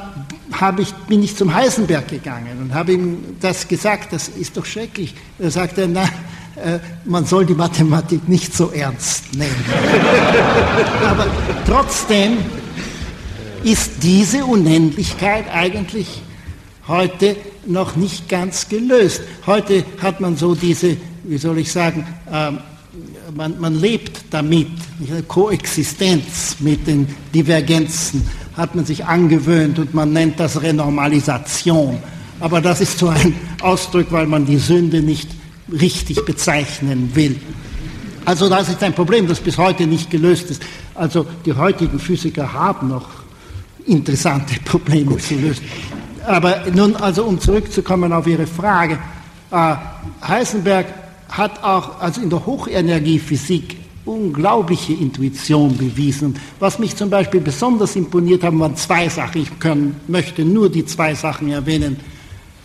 ich, 0.78 0.94
bin 1.08 1.24
ich 1.24 1.36
zum 1.36 1.54
Heisenberg 1.54 2.08
gegangen 2.08 2.60
und 2.62 2.74
habe 2.74 2.94
ihm 2.94 3.38
das 3.42 3.68
gesagt, 3.68 4.14
das 4.14 4.28
ist 4.28 4.56
doch 4.56 4.66
schrecklich. 4.66 5.16
Er 5.40 5.50
sagte, 5.50 5.84
äh, 5.84 5.88
man 7.06 7.26
soll 7.26 7.46
die 7.46 7.56
Mathematik 7.56 8.28
nicht 8.30 8.54
so 8.54 8.70
ernst 8.72 9.34
nehmen. 9.34 9.56
Aber 11.06 11.26
trotzdem 11.68 12.38
ist 13.64 14.04
diese 14.04 14.46
Unendlichkeit 14.46 15.46
eigentlich 15.52 16.22
heute 16.88 17.36
noch 17.66 17.96
nicht 17.96 18.28
ganz 18.30 18.68
gelöst. 18.68 19.22
Heute 19.46 19.86
hat 20.02 20.20
man 20.20 20.36
so 20.36 20.54
diese, 20.54 20.98
wie 21.24 21.38
soll 21.38 21.60
ich 21.60 21.72
sagen, 21.72 22.06
ähm, 22.32 22.60
man, 23.36 23.60
man 23.60 23.80
lebt 23.80 24.26
damit, 24.30 24.68
eine 25.10 25.24
Koexistenz 25.24 26.58
mit 26.60 26.86
den 26.88 27.08
Divergenzen 27.34 28.30
hat 28.56 28.76
man 28.76 28.86
sich 28.86 29.06
angewöhnt 29.06 29.80
und 29.80 29.94
man 29.94 30.14
nennt 30.14 30.40
das 30.40 30.62
Renormalisation. 30.62 31.98
Aber 32.40 32.62
das 32.62 32.82
ist 32.82 33.00
so 33.00 33.08
ein 33.08 33.34
Ausdruck, 33.62 34.12
weil 34.12 34.28
man 34.28 34.46
die 34.46 34.58
Sünde 34.58 35.02
nicht 35.02 35.30
richtig 35.72 36.26
bezeichnen 36.26 37.12
will. 37.14 37.40
Also 38.26 38.48
das 38.50 38.70
ist 38.70 38.82
ein 38.84 38.94
Problem, 38.94 39.28
das 39.28 39.40
bis 39.40 39.58
heute 39.58 39.86
nicht 39.86 40.10
gelöst 40.10 40.50
ist. 40.50 40.62
Also 40.96 41.26
die 41.46 41.54
heutigen 41.54 42.00
Physiker 42.00 42.54
haben 42.54 42.90
noch 42.90 43.10
interessante 43.86 44.60
Probleme 44.66 45.18
zu 45.18 45.36
lösen. 45.36 45.66
Aber 46.26 46.64
nun, 46.74 46.96
also 46.96 47.26
um 47.26 47.40
zurückzukommen 47.40 48.14
auf 48.14 48.28
Ihre 48.28 48.48
Frage, 48.48 48.98
äh, 49.52 49.76
Heisenberg 50.26 50.86
hat 51.28 51.64
auch 51.64 52.00
also 52.00 52.22
in 52.22 52.30
der 52.30 52.46
Hochenergiephysik 52.46 53.78
unglaubliche 54.06 54.94
Intuition 54.94 55.78
bewiesen. 55.78 56.36
Was 56.60 56.80
mich 56.80 56.96
zum 56.96 57.10
Beispiel 57.10 57.42
besonders 57.42 57.96
imponiert 57.96 58.44
haben, 58.44 58.60
waren 58.60 58.76
zwei 58.76 59.10
Sachen. 59.10 59.42
Ich 59.42 59.60
kann, 59.60 59.96
möchte 60.08 60.44
nur 60.44 60.70
die 60.70 60.86
zwei 60.86 61.16
Sachen 61.16 61.50
erwähnen. 61.50 61.98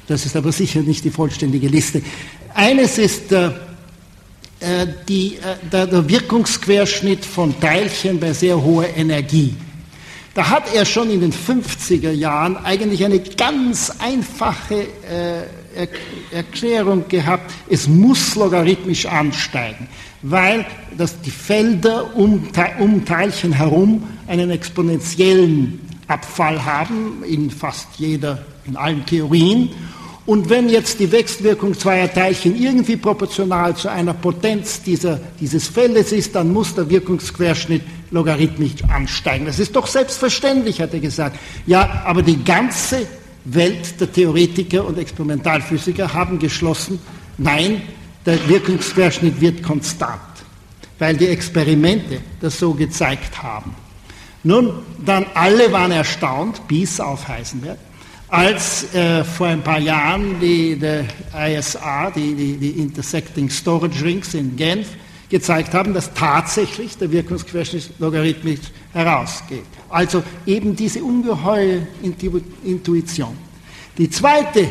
Das 0.06 0.24
ist 0.24 0.36
aber 0.36 0.52
sicher 0.52 0.80
nicht 0.80 1.04
die 1.04 1.10
vollständige 1.10 1.68
Liste. 1.68 2.02
Eines 2.58 2.98
ist 2.98 3.30
äh, 3.30 3.50
äh 4.58 4.88
die, 5.08 5.36
äh, 5.36 5.64
der, 5.70 5.86
der 5.86 6.08
Wirkungsquerschnitt 6.08 7.24
von 7.24 7.54
Teilchen 7.60 8.18
bei 8.18 8.32
sehr 8.32 8.60
hoher 8.60 8.88
Energie. 8.96 9.54
Da 10.34 10.50
hat 10.50 10.74
er 10.74 10.84
schon 10.84 11.08
in 11.08 11.20
den 11.20 11.32
50er 11.32 12.10
Jahren 12.10 12.56
eigentlich 12.56 13.04
eine 13.04 13.20
ganz 13.20 13.92
einfache 14.00 14.86
Erklärung 16.32 17.08
gehabt, 17.08 17.50
es 17.68 17.88
muss 17.88 18.36
logarithmisch 18.36 19.06
ansteigen, 19.06 19.88
weil 20.22 20.64
das, 20.96 21.20
die 21.20 21.30
Felder 21.32 22.16
um, 22.16 22.48
um 22.78 23.04
Teilchen 23.04 23.52
herum 23.52 24.04
einen 24.28 24.50
exponentiellen 24.50 25.80
Abfall 26.06 26.64
haben, 26.64 27.24
in 27.24 27.50
fast 27.50 27.88
jeder, 27.98 28.44
in 28.64 28.76
allen 28.76 29.04
Theorien. 29.06 29.70
Und 30.28 30.50
wenn 30.50 30.68
jetzt 30.68 31.00
die 31.00 31.10
Wechselwirkung 31.10 31.72
zweier 31.72 32.12
Teilchen 32.12 32.54
irgendwie 32.54 32.98
proportional 32.98 33.74
zu 33.74 33.88
einer 33.88 34.12
Potenz 34.12 34.82
dieser, 34.82 35.18
dieses 35.40 35.68
Feldes 35.68 36.12
ist, 36.12 36.34
dann 36.34 36.52
muss 36.52 36.74
der 36.74 36.90
Wirkungsquerschnitt 36.90 37.80
logarithmisch 38.10 38.84
ansteigen. 38.88 39.46
Das 39.46 39.58
ist 39.58 39.74
doch 39.74 39.86
selbstverständlich, 39.86 40.82
hat 40.82 40.92
er 40.92 41.00
gesagt. 41.00 41.38
Ja, 41.66 42.02
aber 42.04 42.20
die 42.20 42.44
ganze 42.44 43.06
Welt 43.46 43.98
der 43.98 44.12
Theoretiker 44.12 44.84
und 44.84 44.98
Experimentalphysiker 44.98 46.12
haben 46.12 46.38
geschlossen, 46.38 46.98
nein, 47.38 47.80
der 48.26 48.46
Wirkungsquerschnitt 48.50 49.40
wird 49.40 49.62
konstant, 49.62 50.20
weil 50.98 51.16
die 51.16 51.28
Experimente 51.28 52.20
das 52.42 52.58
so 52.58 52.74
gezeigt 52.74 53.42
haben. 53.42 53.74
Nun, 54.44 54.74
dann 55.02 55.24
alle 55.32 55.72
waren 55.72 55.90
erstaunt, 55.90 56.68
bis 56.68 57.00
auf 57.00 57.28
Heisenberg, 57.28 57.78
als 58.28 58.94
äh, 58.94 59.24
vor 59.24 59.46
ein 59.46 59.62
paar 59.62 59.78
Jahren 59.78 60.38
die, 60.40 60.76
die 60.76 61.04
ISR, 61.34 62.12
die, 62.14 62.34
die, 62.34 62.56
die 62.56 62.70
Intersecting 62.80 63.48
Storage 63.48 64.04
Rings 64.04 64.34
in 64.34 64.56
Genf, 64.56 64.88
gezeigt 65.28 65.74
haben, 65.74 65.92
dass 65.92 66.12
tatsächlich 66.14 66.96
der 66.96 67.10
Wirkungsquerschnitt 67.10 67.90
logarithmisch 67.98 68.60
herausgeht. 68.92 69.64
Also 69.90 70.22
eben 70.46 70.74
diese 70.74 71.02
ungeheure 71.02 71.86
Intuition. 72.64 73.36
Die 73.98 74.08
zweite 74.08 74.68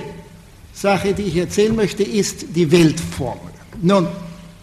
Sache, 0.74 1.14
die 1.14 1.24
ich 1.24 1.38
erzählen 1.38 1.76
möchte, 1.76 2.04
ist 2.04 2.46
die 2.56 2.72
Weltformel. 2.72 3.52
Nun, 3.82 4.08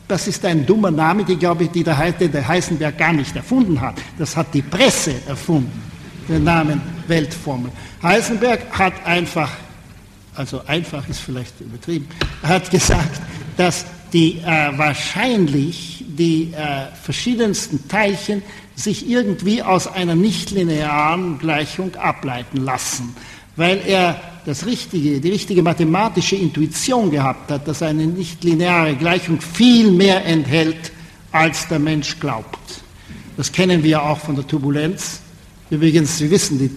das 0.08 0.26
ist 0.28 0.44
ein 0.44 0.66
dummer 0.66 0.90
Name, 0.90 1.24
die, 1.24 1.36
glaube 1.36 1.64
ich, 1.64 1.70
die 1.70 1.84
der, 1.84 2.12
der 2.12 2.48
Heisenberg 2.48 2.98
gar 2.98 3.12
nicht 3.12 3.34
erfunden 3.34 3.80
hat. 3.80 3.94
Das 4.18 4.36
hat 4.36 4.52
die 4.52 4.62
Presse 4.62 5.14
erfunden, 5.26 5.82
den 6.28 6.44
Namen 6.44 6.80
Weltformel. 7.08 7.70
Heisenberg 8.02 8.60
hat 8.78 9.06
einfach, 9.06 9.50
also 10.34 10.62
einfach 10.66 11.08
ist 11.08 11.20
vielleicht 11.20 11.60
übertrieben, 11.60 12.08
hat 12.42 12.70
gesagt, 12.70 13.20
dass 13.56 13.84
die 14.12 14.38
äh, 14.38 14.76
wahrscheinlich 14.76 16.04
die 16.06 16.52
äh, 16.52 16.86
verschiedensten 17.02 17.88
Teilchen 17.88 18.42
sich 18.76 19.08
irgendwie 19.08 19.62
aus 19.62 19.86
einer 19.86 20.14
nichtlinearen 20.14 21.38
Gleichung 21.38 21.94
ableiten 21.96 22.58
lassen, 22.58 23.14
weil 23.56 23.80
er 23.86 24.20
das 24.46 24.66
richtige, 24.66 25.20
die 25.20 25.30
richtige 25.30 25.62
mathematische 25.62 26.36
Intuition 26.36 27.10
gehabt 27.10 27.50
hat, 27.50 27.66
dass 27.66 27.82
eine 27.82 28.06
nichtlineare 28.06 28.94
Gleichung 28.94 29.40
viel 29.40 29.90
mehr 29.90 30.24
enthält, 30.24 30.92
als 31.32 31.66
der 31.68 31.78
Mensch 31.78 32.20
glaubt. 32.20 32.82
Das 33.36 33.50
kennen 33.50 33.82
wir 33.82 34.02
auch 34.02 34.18
von 34.18 34.36
der 34.36 34.46
Turbulenz. 34.46 35.20
Übrigens, 35.70 36.18
Sie 36.18 36.30
wissen, 36.30 36.58
die, 36.58 36.70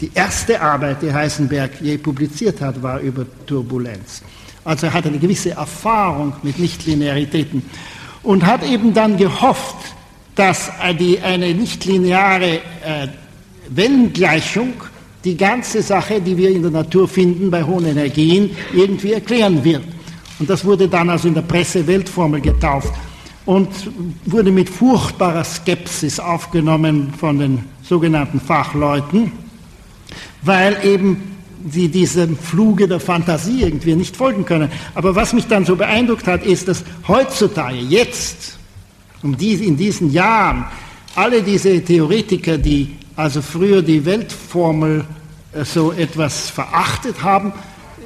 die 0.00 0.10
erste 0.14 0.60
Arbeit, 0.60 1.02
die 1.02 1.12
Heisenberg 1.12 1.80
je 1.80 1.98
publiziert 1.98 2.60
hat, 2.60 2.82
war 2.82 3.00
über 3.00 3.26
Turbulenz. 3.46 4.22
Also 4.64 4.86
er 4.86 4.94
hat 4.94 5.06
eine 5.06 5.18
gewisse 5.18 5.50
Erfahrung 5.50 6.34
mit 6.42 6.58
Nichtlinearitäten 6.58 7.62
und 8.22 8.44
hat 8.44 8.62
eben 8.64 8.94
dann 8.94 9.16
gehofft, 9.16 9.76
dass 10.34 10.70
eine 10.80 11.54
nichtlineare 11.54 12.56
äh, 12.56 13.08
Wellengleichung 13.68 14.72
die 15.24 15.36
ganze 15.36 15.82
Sache, 15.82 16.20
die 16.20 16.36
wir 16.36 16.50
in 16.50 16.62
der 16.62 16.70
Natur 16.70 17.06
finden 17.06 17.50
bei 17.50 17.62
hohen 17.62 17.84
Energien, 17.84 18.50
irgendwie 18.72 19.12
erklären 19.12 19.62
wird. 19.62 19.82
Und 20.38 20.48
das 20.48 20.64
wurde 20.64 20.88
dann 20.88 21.10
also 21.10 21.28
in 21.28 21.34
der 21.34 21.42
Presse 21.42 21.86
Weltformel 21.86 22.40
getauft 22.40 22.92
und 23.44 23.68
wurde 24.24 24.50
mit 24.50 24.70
furchtbarer 24.70 25.44
Skepsis 25.44 26.18
aufgenommen 26.18 27.12
von 27.18 27.38
den 27.38 27.64
sogenannten 27.82 28.40
Fachleuten, 28.40 29.32
weil 30.42 30.76
eben 30.84 31.30
sie 31.68 31.88
diesem 31.88 32.36
Fluge 32.36 32.88
der 32.88 33.00
Fantasie 33.00 33.62
irgendwie 33.62 33.94
nicht 33.94 34.16
folgen 34.16 34.44
können. 34.44 34.70
Aber 34.94 35.14
was 35.14 35.32
mich 35.32 35.46
dann 35.46 35.64
so 35.64 35.76
beeindruckt 35.76 36.26
hat, 36.26 36.44
ist, 36.44 36.68
dass 36.68 36.84
heutzutage, 37.06 37.76
jetzt, 37.76 38.58
um 39.22 39.36
die, 39.36 39.54
in 39.54 39.76
diesen 39.76 40.10
Jahren, 40.10 40.64
alle 41.14 41.42
diese 41.42 41.82
Theoretiker, 41.82 42.56
die 42.56 42.96
also 43.16 43.42
früher 43.42 43.82
die 43.82 44.04
Weltformel 44.04 45.04
äh, 45.52 45.64
so 45.64 45.92
etwas 45.92 46.48
verachtet 46.48 47.22
haben, 47.22 47.52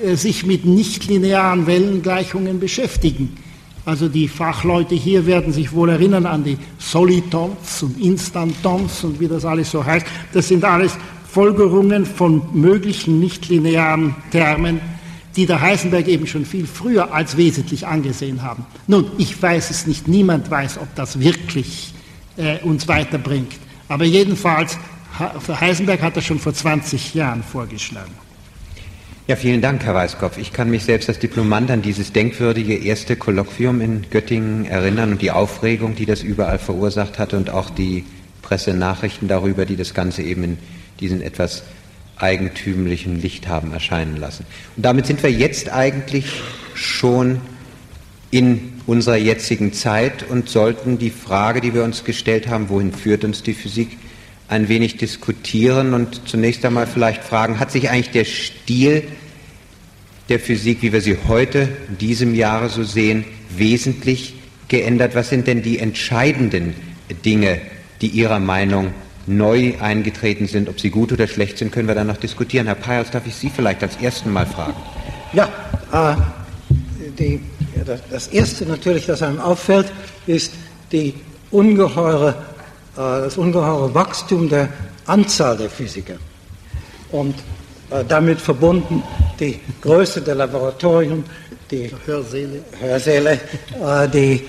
äh, 0.02 0.16
sich 0.16 0.44
mit 0.44 0.64
nichtlinearen 0.64 1.66
Wellengleichungen 1.66 2.58
beschäftigen. 2.58 3.36
Also 3.84 4.08
die 4.08 4.28
Fachleute 4.28 4.94
hier 4.94 5.26
werden 5.26 5.52
sich 5.52 5.72
wohl 5.72 5.90
erinnern 5.90 6.24
an 6.24 6.42
die 6.42 6.56
Solitons 6.78 7.82
und 7.82 8.00
Instantons 8.00 9.04
und 9.04 9.20
wie 9.20 9.28
das 9.28 9.44
alles 9.44 9.70
so 9.70 9.84
heißt. 9.84 10.06
Das 10.32 10.48
sind 10.48 10.64
alles 10.64 10.96
Folgerungen 11.34 12.06
von 12.06 12.42
möglichen 12.52 13.18
nichtlinearen 13.18 14.14
Termen, 14.30 14.80
die 15.34 15.46
der 15.46 15.60
Heisenberg 15.60 16.06
eben 16.06 16.28
schon 16.28 16.46
viel 16.46 16.64
früher 16.64 17.12
als 17.12 17.36
wesentlich 17.36 17.88
angesehen 17.88 18.42
haben. 18.42 18.64
Nun, 18.86 19.06
ich 19.18 19.42
weiß 19.42 19.70
es 19.70 19.88
nicht, 19.88 20.06
niemand 20.06 20.48
weiß, 20.48 20.78
ob 20.78 20.94
das 20.94 21.18
wirklich 21.18 21.92
äh, 22.36 22.58
uns 22.60 22.86
weiterbringt. 22.86 23.52
Aber 23.88 24.04
jedenfalls, 24.04 24.78
Heisenberg 25.60 26.02
hat 26.02 26.14
er 26.14 26.22
schon 26.22 26.38
vor 26.38 26.54
20 26.54 27.14
Jahren 27.14 27.42
vorgeschlagen. 27.42 28.12
Ja, 29.26 29.34
vielen 29.34 29.60
Dank, 29.60 29.82
Herr 29.84 29.94
Weiskopf. 29.94 30.38
Ich 30.38 30.52
kann 30.52 30.70
mich 30.70 30.84
selbst 30.84 31.08
als 31.08 31.18
Diplomant 31.18 31.68
an 31.68 31.82
dieses 31.82 32.12
denkwürdige 32.12 32.76
erste 32.76 33.16
Kolloquium 33.16 33.80
in 33.80 34.06
Göttingen 34.08 34.66
erinnern 34.66 35.10
und 35.10 35.20
die 35.20 35.32
Aufregung, 35.32 35.96
die 35.96 36.06
das 36.06 36.22
überall 36.22 36.60
verursacht 36.60 37.18
hatte 37.18 37.36
und 37.36 37.50
auch 37.50 37.70
die 37.70 38.04
Pressenachrichten 38.42 39.26
darüber, 39.26 39.64
die 39.64 39.76
das 39.76 39.94
Ganze 39.94 40.22
eben 40.22 40.44
in 40.44 40.58
diesen 41.00 41.20
etwas 41.22 41.64
eigentümlichen 42.16 43.20
Licht 43.20 43.48
haben 43.48 43.72
erscheinen 43.72 44.16
lassen. 44.16 44.46
Und 44.76 44.84
damit 44.84 45.06
sind 45.06 45.22
wir 45.22 45.30
jetzt 45.30 45.70
eigentlich 45.70 46.26
schon 46.74 47.40
in 48.30 48.72
unserer 48.86 49.16
jetzigen 49.16 49.72
Zeit 49.72 50.24
und 50.28 50.48
sollten 50.48 50.98
die 50.98 51.10
Frage, 51.10 51.60
die 51.60 51.74
wir 51.74 51.84
uns 51.84 52.04
gestellt 52.04 52.48
haben, 52.48 52.68
wohin 52.68 52.92
führt 52.92 53.24
uns 53.24 53.42
die 53.42 53.54
Physik, 53.54 53.96
ein 54.46 54.68
wenig 54.68 54.98
diskutieren 54.98 55.94
und 55.94 56.28
zunächst 56.28 56.64
einmal 56.64 56.86
vielleicht 56.86 57.24
fragen, 57.24 57.58
hat 57.58 57.70
sich 57.70 57.88
eigentlich 57.90 58.10
der 58.10 58.24
Stil 58.24 59.04
der 60.28 60.38
Physik, 60.38 60.82
wie 60.82 60.92
wir 60.92 61.00
sie 61.00 61.16
heute 61.28 61.68
in 61.88 61.98
diesem 61.98 62.34
Jahre 62.34 62.68
so 62.68 62.82
sehen, 62.82 63.24
wesentlich 63.56 64.34
geändert? 64.68 65.14
Was 65.14 65.28
sind 65.28 65.46
denn 65.46 65.62
die 65.62 65.78
entscheidenden 65.78 66.74
Dinge, 67.24 67.60
die 68.00 68.08
Ihrer 68.08 68.38
Meinung 68.38 68.92
neu 69.26 69.74
eingetreten 69.80 70.46
sind? 70.46 70.68
Ob 70.68 70.80
sie 70.80 70.90
gut 70.90 71.12
oder 71.12 71.26
schlecht 71.26 71.58
sind, 71.58 71.72
können 71.72 71.88
wir 71.88 71.94
dann 71.94 72.06
noch 72.06 72.16
diskutieren. 72.16 72.66
Herr 72.66 72.74
Peyers, 72.74 73.10
darf 73.10 73.26
ich 73.26 73.34
Sie 73.34 73.50
vielleicht 73.50 73.82
als 73.82 73.96
ersten 73.96 74.32
Mal 74.32 74.46
fragen? 74.46 74.76
Ja, 75.32 75.48
äh, 75.92 76.16
die, 77.18 77.40
das 78.10 78.28
Erste 78.28 78.66
natürlich, 78.66 79.06
das 79.06 79.22
einem 79.22 79.40
auffällt, 79.40 79.92
ist 80.26 80.52
die 80.92 81.14
ungeheure 81.50 82.34
äh, 82.96 83.22
das 83.22 83.36
ungeheure 83.36 83.92
Wachstum 83.92 84.48
der 84.48 84.68
Anzahl 85.06 85.56
der 85.56 85.68
Physiker 85.68 86.14
und 87.10 87.34
äh, 87.90 88.04
damit 88.06 88.40
verbunden 88.40 89.02
die 89.40 89.58
Größe 89.80 90.22
der 90.22 90.36
Laboratorien, 90.36 91.24
die 91.72 91.90
Hörsäle, 92.06 92.64
Hörsäle 92.80 93.32
äh, 93.32 94.08
die 94.08 94.44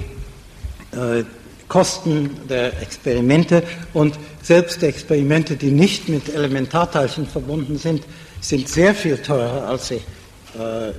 Kosten 1.68 2.30
der 2.48 2.82
Experimente 2.82 3.64
und 3.94 4.18
selbst 4.42 4.84
Experimente, 4.84 5.56
die 5.56 5.72
nicht 5.72 6.10
mit 6.10 6.34
Elementarteilchen 6.34 7.28
verbunden 7.28 7.78
sind, 7.78 8.04
sind 8.42 8.70
sehr 8.70 8.94
viel 8.94 9.18
teurer, 9.18 9.68
als 9.68 9.88
sie 9.88 10.02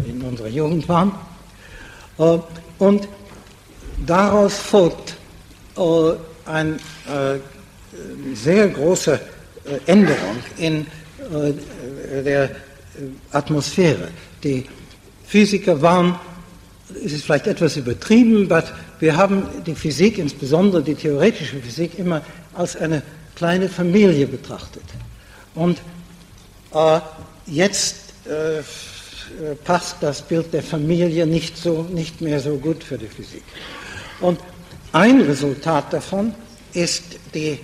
in 0.06 0.20
unserer 0.22 0.48
Jugend 0.48 0.88
waren. 0.88 1.12
Und 2.16 3.08
daraus 4.04 4.58
folgt 4.58 5.16
eine 6.46 6.72
äh, 6.72 7.38
sehr 8.34 8.68
große 8.68 9.20
äh, 9.64 9.90
Änderung 9.90 10.36
in 10.58 10.86
äh, 11.32 12.22
der 12.22 12.50
Atmosphäre. 13.32 14.08
Die 14.42 14.64
Physiker 15.26 15.80
waren, 15.82 16.18
es 17.04 17.12
ist 17.12 17.24
vielleicht 17.24 17.46
etwas 17.46 17.76
übertrieben, 17.76 18.50
aber 18.50 18.64
wir 19.00 19.16
haben 19.16 19.42
die 19.66 19.74
Physik, 19.74 20.18
insbesondere 20.18 20.82
die 20.82 20.94
theoretische 20.94 21.56
Physik, 21.56 21.98
immer 21.98 22.22
als 22.54 22.76
eine 22.76 23.02
kleine 23.34 23.68
Familie 23.68 24.26
betrachtet. 24.26 24.84
Und 25.54 25.78
äh, 26.72 27.00
jetzt 27.46 27.96
äh, 28.26 28.62
passt 29.64 29.96
das 30.00 30.22
Bild 30.22 30.52
der 30.52 30.62
Familie 30.62 31.26
nicht, 31.26 31.56
so, 31.56 31.82
nicht 31.92 32.20
mehr 32.20 32.40
so 32.40 32.56
gut 32.56 32.84
für 32.84 32.98
die 32.98 33.08
Physik. 33.08 33.42
Und 34.20 34.38
ein 34.92 35.20
Resultat 35.20 35.92
davon 35.92 36.34
ist 36.72 37.04
die 37.34 37.58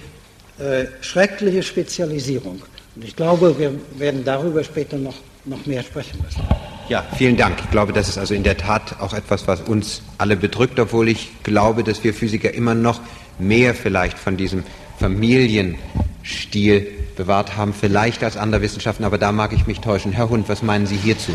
äh, 0.59 0.87
schreckliche 1.01 1.63
Spezialisierung. 1.63 2.63
Und 2.95 3.05
ich 3.05 3.17
glaube, 3.17 3.59
wir 3.59 3.73
werden 3.97 4.25
darüber 4.25 4.63
später 4.65 4.99
noch, 4.99 5.15
noch 5.45 5.65
mehr 5.67 5.83
sprechen 5.83 6.21
müssen. 6.23 6.43
Ja, 6.93 7.03
vielen 7.17 7.39
Dank. 7.39 7.59
Ich 7.59 7.71
glaube, 7.71 7.95
das 7.95 8.11
ist 8.11 8.19
also 8.19 8.35
in 8.35 8.43
der 8.43 8.59
Tat 8.59 9.01
auch 9.01 9.15
etwas, 9.15 9.49
was 9.49 9.63
uns 9.63 10.03
alle 10.19 10.37
bedrückt, 10.37 10.79
obwohl 10.79 11.09
ich 11.09 11.31
glaube, 11.43 11.85
dass 11.85 12.05
wir 12.05 12.13
Physiker 12.13 12.53
immer 12.53 12.75
noch 12.75 13.01
mehr 13.39 13.75
vielleicht 13.75 14.19
von 14.19 14.37
diesem 14.37 14.63
Familienstil 14.99 16.87
bewahrt 17.17 17.57
haben, 17.57 17.73
vielleicht 17.73 18.23
als 18.23 18.37
andere 18.37 18.61
Wissenschaften, 18.61 19.05
aber 19.05 19.17
da 19.17 19.33
mag 19.33 19.55
ich 19.55 19.67
mich 19.67 19.81
täuschen. 19.81 20.13
Herr 20.13 20.29
Hund, 20.29 20.51
was 20.51 20.63
meinen 20.63 20.87
Sie 20.87 20.97
hierzu? 20.97 21.33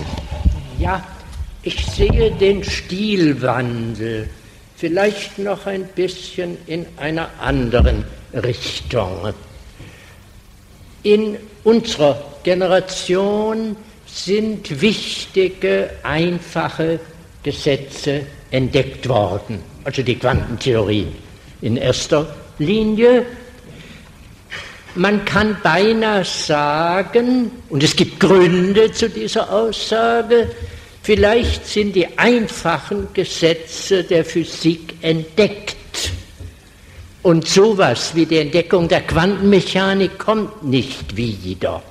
Ja, 0.78 1.04
ich 1.64 1.88
sehe 1.88 2.30
den 2.36 2.64
Stilwandel 2.64 4.30
vielleicht 4.76 5.40
noch 5.40 5.66
ein 5.66 5.88
bisschen 5.88 6.56
in 6.68 6.86
einer 6.98 7.30
anderen 7.42 8.06
Richtung. 8.32 9.34
In 11.02 11.36
unserer 11.64 12.24
Generation 12.44 13.76
sind 14.26 14.82
wichtige, 14.82 15.92
einfache 16.04 17.00
Gesetze 17.44 18.22
entdeckt 18.52 19.08
worden, 19.08 19.60
also 19.84 20.02
die 20.02 20.16
Quantentheorie 20.16 21.08
in 21.62 21.78
erster 21.78 22.36
Linie. 22.60 23.26
Man 24.96 25.24
kann 25.26 25.58
beinahe 25.62 26.26
sagen, 26.26 27.52
und 27.70 27.84
es 27.84 27.96
gibt 27.96 28.20
Gründe 28.20 28.92
zu 28.92 29.10
dieser 29.10 29.52
Aussage, 29.52 30.50
Vielleicht 31.08 31.66
sind 31.66 31.96
die 31.96 32.18
einfachen 32.18 33.08
Gesetze 33.14 34.04
der 34.04 34.26
Physik 34.26 34.96
entdeckt. 35.02 35.78
Und 37.24 37.48
sowas 37.48 38.14
wie 38.14 38.26
die 38.26 38.40
Entdeckung 38.40 38.90
der 38.90 39.04
Quantenmechanik 39.04 40.20
kommt 40.20 40.64
nicht 40.64 41.16
wieder. 41.16 41.82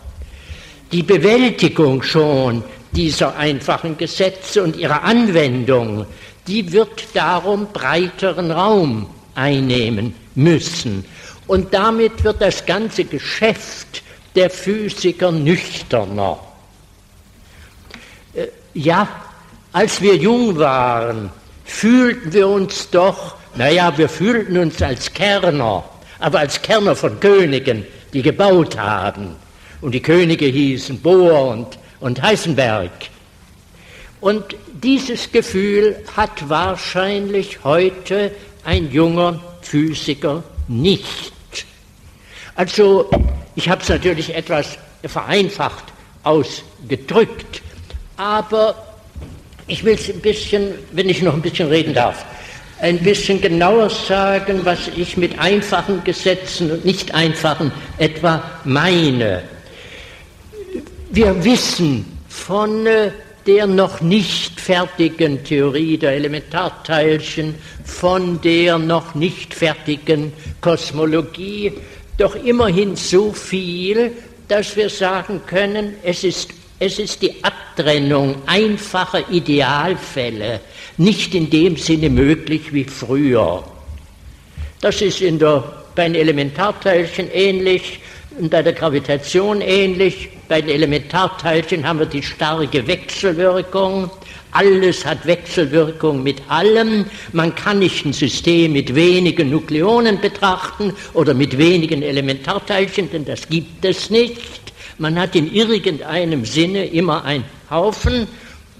Die 0.93 1.03
Bewältigung 1.03 2.03
schon 2.03 2.63
dieser 2.93 3.37
einfachen 3.37 3.99
Gesetze 3.99 4.63
und 4.63 4.77
ihrer 4.77 5.03
Anwendung, 5.03 6.07
die 6.47 6.73
wird 6.73 7.09
darum 7.15 7.67
breiteren 7.73 8.51
Raum 8.51 9.07
einnehmen 9.35 10.15
müssen. 10.35 11.05
Und 11.47 11.75
damit 11.75 12.25
wird 12.25 12.41
das 12.41 12.65
ganze 12.65 13.05
Geschäft 13.05 14.03
der 14.35 14.51
Physiker 14.51 15.33
nüchterner. 15.33 16.39
Ja, 18.75 19.09
als 19.73 20.01
wir 20.01 20.17
jung 20.17 20.57
waren, 20.59 21.31
fühlten 21.65 22.33
wir 22.33 22.49
uns 22.49 22.91
doch, 22.91 23.37
naja, 23.55 23.97
wir 23.97 24.09
fühlten 24.09 24.59
uns 24.59 24.81
als 24.83 25.13
Kerner, 25.13 25.85
aber 26.19 26.41
als 26.41 26.61
Kerner 26.61 26.95
von 26.95 27.19
Königen, 27.19 27.87
die 28.13 28.23
gebaut 28.23 28.79
haben. 28.79 29.37
Und 29.81 29.93
die 29.93 30.03
Könige 30.03 30.47
hießen 30.47 31.01
Bohr 31.01 31.49
und, 31.49 31.79
und 32.01 32.23
Heisenberg. 32.23 32.91
Und 34.21 34.57
dieses 34.73 35.31
Gefühl 35.31 35.97
hat 36.17 36.49
wahrscheinlich 36.49 37.63
heute 37.65 38.33
ein 38.65 38.91
junger 38.91 39.41
Physiker 39.63 40.43
nicht. 40.69 41.33
Also, 42.55 43.11
ich 43.55 43.69
habe 43.69 43.83
es 43.83 43.89
natürlich 43.89 44.35
etwas 44.35 44.79
vereinfacht 45.05 45.85
ausgedrückt, 46.23 47.63
aber 48.17 48.75
ich 49.67 49.85
will 49.85 49.95
es 49.95 50.09
ein 50.09 50.21
bisschen, 50.21 50.75
wenn 50.93 51.09
ich 51.09 51.23
noch 51.23 51.35
ein 51.35 51.43
bisschen 51.43 51.69
reden 51.69 51.95
darf, 51.95 52.25
ein 52.81 52.99
bisschen 52.99 53.41
genauer 53.41 53.91
sagen, 53.91 54.61
was 54.65 54.89
ich 54.97 55.17
mit 55.17 55.39
einfachen 55.39 56.03
Gesetzen 56.05 56.71
und 56.71 56.85
nicht 56.85 57.15
einfachen 57.15 57.73
etwa 57.99 58.43
meine. 58.65 59.43
Wir 61.11 61.45
wissen 61.45 62.05
von 62.29 62.87
äh, 62.87 63.11
der 63.47 63.67
noch 63.67 64.01
nicht 64.01 64.61
fertigen 64.61 65.45
Theorie 65.45 65.97
der 65.97 66.13
Elementarteilchen, 66.13 67.55
von 67.85 68.41
der 68.41 68.79
noch 68.79 69.15
nicht 69.15 69.55
fertigen 69.55 70.33
Kosmologie, 70.61 71.73
doch 72.19 72.35
immerhin 72.35 72.97
so 72.97 73.33
viel, 73.33 74.13
dass 74.49 74.77
wir 74.77 74.91
sagen 74.91 75.41
können, 75.47 75.95
es 76.03 76.25
ist 76.25 76.51
es 76.79 76.99
ist 76.99 77.23
die 77.23 77.43
Abtrennung 77.43 78.37
einfacher 78.45 79.31
Idealfälle 79.31 80.61
nicht 80.99 81.35
in 81.35 81.49
dem 81.49 81.77
Sinne 81.77 82.11
möglich 82.11 82.73
wie 82.73 82.85
früher. 82.85 83.65
Das 84.83 85.01
ist 85.01 85.23
in 85.23 85.39
der 85.39 85.65
bei 85.95 86.05
den 86.05 86.15
Elementarteilchen 86.15 87.31
ähnlich 87.33 88.01
bei 88.41 88.63
der 88.63 88.73
Gravitation 88.73 89.61
ähnlich. 89.61 90.29
Bei 90.49 90.61
den 90.61 90.71
Elementarteilchen 90.71 91.87
haben 91.87 91.99
wir 91.99 92.07
die 92.07 92.23
starke 92.23 92.87
Wechselwirkung. 92.87 94.11
Alles 94.53 95.05
hat 95.05 95.27
Wechselwirkung 95.27 96.23
mit 96.23 96.41
allem. 96.49 97.07
Man 97.33 97.55
kann 97.55 97.81
nicht 97.81 98.05
ein 98.07 98.13
System 98.13 98.73
mit 98.73 98.95
wenigen 98.95 99.51
Nukleonen 99.51 100.21
betrachten 100.21 100.95
oder 101.15 101.35
mit 101.35 101.59
wenigen 101.59 102.03
Elementarteilchen, 102.03 103.11
denn 103.11 103.25
das 103.25 103.49
gibt 103.49 103.85
es 103.85 104.11
nicht. 104.11 104.41
Man 104.99 105.19
hat 105.19 105.35
in 105.35 105.53
irgendeinem 105.53 106.45
Sinne 106.45 106.87
immer 106.87 107.25
einen 107.25 107.45
Haufen 107.71 108.27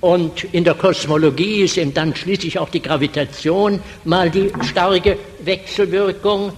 und 0.01 0.45
in 0.53 0.65
der 0.65 0.75
Kosmologie 0.75 1.63
ist 1.63 1.79
eben 1.79 1.93
dann 1.93 2.15
schließlich 2.15 2.59
auch 2.59 2.69
die 2.69 2.81
Gravitation 2.81 3.81
mal 4.05 4.31
die 4.31 4.53
starke 4.63 5.19
Wechselwirkung 5.41 6.53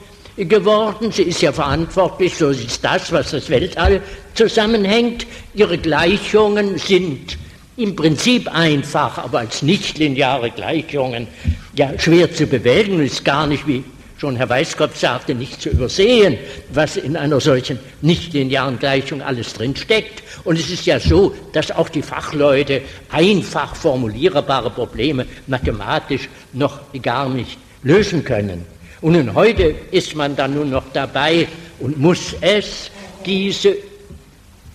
geworden. 0.47 1.11
Sie 1.11 1.23
ist 1.23 1.43
ja 1.43 1.53
verantwortlich, 1.53 2.37
so 2.37 2.49
ist 2.49 2.85
das, 2.85 3.11
was 3.13 3.33
das 3.33 3.51
Weltall 3.51 4.01
zusammenhängt. 4.35 5.27
Ihre 5.55 5.79
Gleichungen 5.79 6.79
sind 6.79 7.37
im 7.77 7.95
Prinzip 7.95 8.53
einfach, 8.53 9.19
aber 9.19 9.41
als 9.41 9.63
nichtlineare 9.63 10.51
Gleichungen 10.51 11.29
ja 11.75 11.93
schwer 11.99 12.33
zu 12.33 12.47
bewältigen, 12.47 13.01
ist 13.01 13.25
gar 13.25 13.47
nicht, 13.47 13.67
wie 13.67 13.85
schon 14.19 14.35
Herr 14.35 14.49
Weißkopf 14.49 14.99
sagte, 14.99 15.35
nicht 15.35 15.63
zu 15.63 15.71
übersehen, 15.71 16.39
was 16.73 16.97
in 16.97 17.17
einer 17.17 17.41
solchen 17.41 17.79
nichtlinearen 18.03 18.79
Gleichung 18.79 19.23
alles 19.23 19.53
drinsteckt. 19.55 20.25
Und 20.45 20.59
es 20.59 20.71
ist 20.71 20.87
ja 20.87 20.99
so, 20.99 21.35
dass 21.53 21.71
auch 21.71 21.89
die 21.89 22.03
Fachleute 22.03 22.83
einfach 23.11 23.77
formulierbare 23.77 24.71
Probleme 24.71 25.25
mathematisch 25.47 26.29
noch 26.53 26.81
gar 27.01 27.29
nicht 27.29 27.59
lösen 27.85 28.25
können. 28.25 28.67
Und 29.01 29.13
nun 29.13 29.35
heute 29.35 29.75
ist 29.91 30.15
man 30.17 30.35
dann 30.35 30.55
nun 30.55 30.71
noch 30.71 30.85
dabei 30.93 31.47
und 31.79 31.99
muss 31.99 32.35
es, 32.41 32.91
diese, 33.25 33.77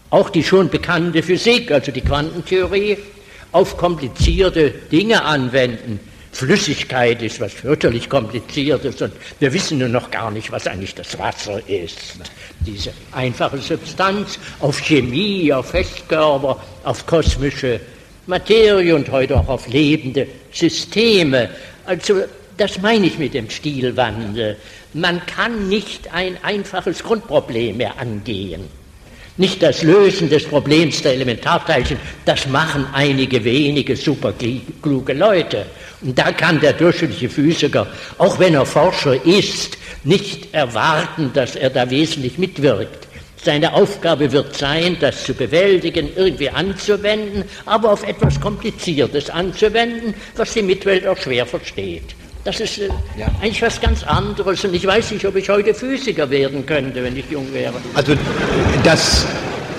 auch 0.09 0.29
die 0.29 0.43
schon 0.43 0.69
bekannte 0.69 1.21
Physik, 1.21 1.71
also 1.71 1.91
die 1.91 2.01
Quantentheorie, 2.01 2.97
auf 3.51 3.77
komplizierte 3.77 4.71
Dinge 4.71 5.23
anwenden. 5.23 5.99
Flüssigkeit 6.31 7.21
ist 7.21 7.39
was 7.39 7.53
fürchterlich 7.53 8.09
Kompliziertes 8.09 8.99
und 9.01 9.13
wir 9.39 9.53
wissen 9.53 9.77
nur 9.77 9.89
noch 9.89 10.09
gar 10.09 10.31
nicht, 10.31 10.51
was 10.51 10.65
eigentlich 10.65 10.95
das 10.95 11.17
Wasser 11.19 11.61
ist. 11.69 12.15
Diese 12.61 12.91
einfache 13.11 13.59
Substanz 13.59 14.39
auf 14.59 14.79
Chemie, 14.79 15.53
auf 15.53 15.69
Festkörper, 15.69 16.59
auf 16.83 17.05
kosmische 17.05 17.79
Materie 18.25 18.95
und 18.95 19.11
heute 19.11 19.35
auch 19.37 19.47
auf 19.47 19.67
lebende 19.67 20.27
Systeme. 20.51 21.49
Also 21.85 22.23
das 22.57 22.81
meine 22.81 23.07
ich 23.07 23.17
mit 23.17 23.33
dem 23.33 23.49
Stilwandel. 23.49 24.57
Man 24.93 25.25
kann 25.25 25.69
nicht 25.69 26.13
ein 26.13 26.37
einfaches 26.43 27.03
Grundproblem 27.03 27.77
mehr 27.77 27.99
angehen. 27.99 28.67
Nicht 29.35 29.63
das 29.63 29.81
Lösen 29.81 30.29
des 30.29 30.43
Problems 30.43 31.01
der 31.01 31.13
Elementarteilchen, 31.13 31.97
das 32.23 32.47
machen 32.47 32.85
einige 32.93 33.43
wenige 33.43 33.95
superkluge 33.95 35.13
Leute. 35.13 35.65
Und 36.01 36.19
da 36.19 36.31
kann 36.31 36.59
der 36.59 36.73
durchschnittliche 36.73 37.29
Physiker, 37.29 37.87
auch 38.19 38.37
wenn 38.37 38.53
er 38.53 38.65
Forscher 38.65 39.25
ist, 39.25 39.77
nicht 40.03 40.53
erwarten, 40.53 41.31
dass 41.33 41.55
er 41.55 41.71
da 41.71 41.89
wesentlich 41.89 42.37
mitwirkt. 42.37 43.07
Seine 43.43 43.73
Aufgabe 43.73 44.31
wird 44.31 44.55
sein, 44.55 44.97
das 44.99 45.23
zu 45.23 45.33
bewältigen, 45.33 46.09
irgendwie 46.15 46.49
anzuwenden, 46.49 47.43
aber 47.65 47.91
auf 47.91 48.07
etwas 48.07 48.39
Kompliziertes 48.39 49.29
anzuwenden, 49.31 50.13
was 50.35 50.53
die 50.53 50.61
Mitwelt 50.61 51.07
auch 51.07 51.17
schwer 51.17 51.45
versteht. 51.45 52.15
Das 52.43 52.59
ist 52.59 52.77
äh, 52.77 52.89
ja. 53.17 53.27
eigentlich 53.41 53.61
was 53.61 53.79
ganz 53.79 54.03
anderes 54.03 54.63
und 54.65 54.73
ich 54.73 54.85
weiß 54.85 55.11
nicht, 55.11 55.25
ob 55.25 55.35
ich 55.35 55.49
heute 55.49 55.73
Physiker 55.73 56.29
werden 56.29 56.65
könnte, 56.65 57.01
wenn 57.03 57.15
ich 57.15 57.25
jung 57.29 57.53
wäre. 57.53 57.75
Also 57.93 58.15
das, 58.83 59.25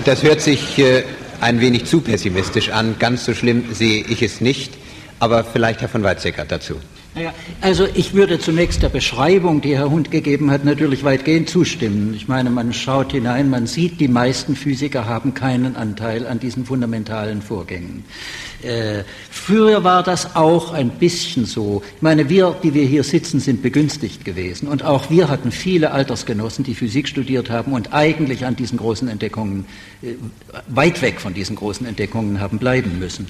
das 0.04 0.22
hört 0.22 0.40
sich 0.40 0.78
äh, 0.78 1.04
ein 1.40 1.60
wenig 1.60 1.84
zu 1.84 2.00
pessimistisch 2.00 2.70
an. 2.70 2.96
Ganz 2.98 3.26
so 3.26 3.34
schlimm 3.34 3.66
sehe 3.72 4.04
ich 4.08 4.22
es 4.22 4.40
nicht. 4.40 4.72
Aber 5.20 5.44
vielleicht 5.44 5.80
Herr 5.80 5.88
von 5.88 6.02
Weizsäcker 6.02 6.44
dazu. 6.44 6.76
Naja, 7.14 7.32
also 7.60 7.86
ich 7.94 8.14
würde 8.14 8.40
zunächst 8.40 8.82
der 8.82 8.88
Beschreibung, 8.88 9.60
die 9.60 9.76
Herr 9.76 9.88
Hund 9.88 10.10
gegeben 10.10 10.50
hat, 10.50 10.64
natürlich 10.64 11.04
weitgehend 11.04 11.48
zustimmen. 11.48 12.12
Ich 12.14 12.26
meine, 12.26 12.50
man 12.50 12.72
schaut 12.72 13.12
hinein, 13.12 13.50
man 13.50 13.68
sieht, 13.68 14.00
die 14.00 14.08
meisten 14.08 14.56
Physiker 14.56 15.06
haben 15.06 15.32
keinen 15.32 15.76
Anteil 15.76 16.26
an 16.26 16.40
diesen 16.40 16.64
fundamentalen 16.64 17.40
Vorgängen. 17.40 18.04
Äh, 18.64 19.04
früher 19.30 19.84
war 19.84 20.02
das 20.02 20.34
auch 20.34 20.72
ein 20.72 20.90
bisschen 20.90 21.44
so. 21.44 21.84
Ich 21.94 22.02
meine, 22.02 22.28
wir, 22.28 22.56
die 22.64 22.74
wir 22.74 22.84
hier 22.84 23.04
sitzen, 23.04 23.38
sind 23.38 23.62
begünstigt 23.62 24.24
gewesen. 24.24 24.66
Und 24.66 24.82
auch 24.82 25.08
wir 25.08 25.28
hatten 25.28 25.52
viele 25.52 25.92
Altersgenossen, 25.92 26.64
die 26.64 26.74
Physik 26.74 27.06
studiert 27.06 27.48
haben 27.48 27.74
und 27.74 27.92
eigentlich 27.92 28.44
an 28.44 28.56
diesen 28.56 28.76
großen 28.76 29.06
Entdeckungen, 29.06 29.66
äh, 30.02 30.14
weit 30.66 31.00
weg 31.00 31.20
von 31.20 31.32
diesen 31.32 31.54
großen 31.54 31.86
Entdeckungen 31.86 32.40
haben 32.40 32.58
bleiben 32.58 32.98
müssen. 32.98 33.28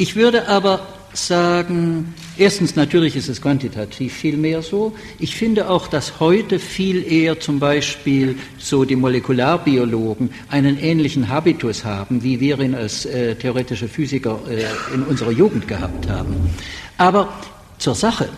Ich 0.00 0.14
würde 0.14 0.46
aber 0.46 0.86
sagen, 1.12 2.14
erstens 2.36 2.76
natürlich 2.76 3.16
ist 3.16 3.28
es 3.28 3.42
quantitativ 3.42 4.12
viel 4.12 4.36
mehr 4.36 4.62
so. 4.62 4.92
Ich 5.18 5.34
finde 5.34 5.68
auch, 5.68 5.88
dass 5.88 6.20
heute 6.20 6.60
viel 6.60 7.10
eher 7.10 7.40
zum 7.40 7.58
Beispiel 7.58 8.36
so 8.58 8.84
die 8.84 8.94
Molekularbiologen 8.94 10.30
einen 10.50 10.78
ähnlichen 10.78 11.28
Habitus 11.28 11.84
haben, 11.84 12.22
wie 12.22 12.38
wir 12.38 12.60
ihn 12.60 12.76
als 12.76 13.06
äh, 13.06 13.34
theoretische 13.34 13.88
Physiker 13.88 14.38
äh, 14.48 14.94
in 14.94 15.02
unserer 15.02 15.32
Jugend 15.32 15.66
gehabt 15.66 16.08
haben. 16.08 16.36
Aber 16.96 17.32
zur 17.78 17.96
Sache. 17.96 18.28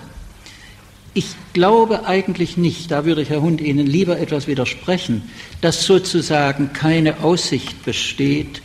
Ich 1.12 1.34
glaube 1.52 2.06
eigentlich 2.06 2.56
nicht, 2.56 2.90
da 2.90 3.04
würde 3.04 3.22
ich 3.22 3.30
Herr 3.30 3.42
Hund 3.42 3.60
Ihnen 3.60 3.86
lieber 3.86 4.18
etwas 4.18 4.46
widersprechen, 4.46 5.22
dass 5.60 5.84
sozusagen 5.84 6.72
keine 6.72 7.24
Aussicht 7.24 7.84
besteht, 7.84 8.62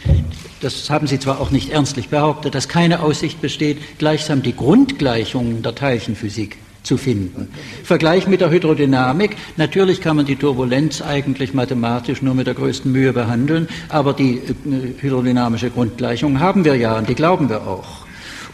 das 0.61 0.89
haben 0.89 1.07
Sie 1.07 1.19
zwar 1.19 1.41
auch 1.41 1.51
nicht 1.51 1.71
ernstlich 1.71 2.09
behauptet, 2.09 2.55
dass 2.55 2.67
keine 2.67 3.01
Aussicht 3.01 3.41
besteht, 3.41 3.77
gleichsam 3.97 4.41
die 4.41 4.55
Grundgleichungen 4.55 5.63
der 5.63 5.75
Teilchenphysik 5.75 6.57
zu 6.83 6.97
finden. 6.97 7.49
Vergleich 7.83 8.27
mit 8.27 8.41
der 8.41 8.51
Hydrodynamik. 8.51 9.35
Natürlich 9.57 10.01
kann 10.01 10.17
man 10.17 10.25
die 10.25 10.35
Turbulenz 10.35 11.01
eigentlich 11.01 11.53
mathematisch 11.53 12.21
nur 12.21 12.35
mit 12.35 12.47
der 12.47 12.53
größten 12.53 12.91
Mühe 12.91 13.11
behandeln, 13.11 13.67
aber 13.89 14.13
die 14.13 14.37
äh, 14.37 15.01
hydrodynamische 15.01 15.71
Grundgleichung 15.71 16.39
haben 16.39 16.63
wir 16.63 16.75
ja 16.75 16.97
und 16.97 17.09
die 17.09 17.15
glauben 17.15 17.49
wir 17.49 17.67
auch. 17.67 18.04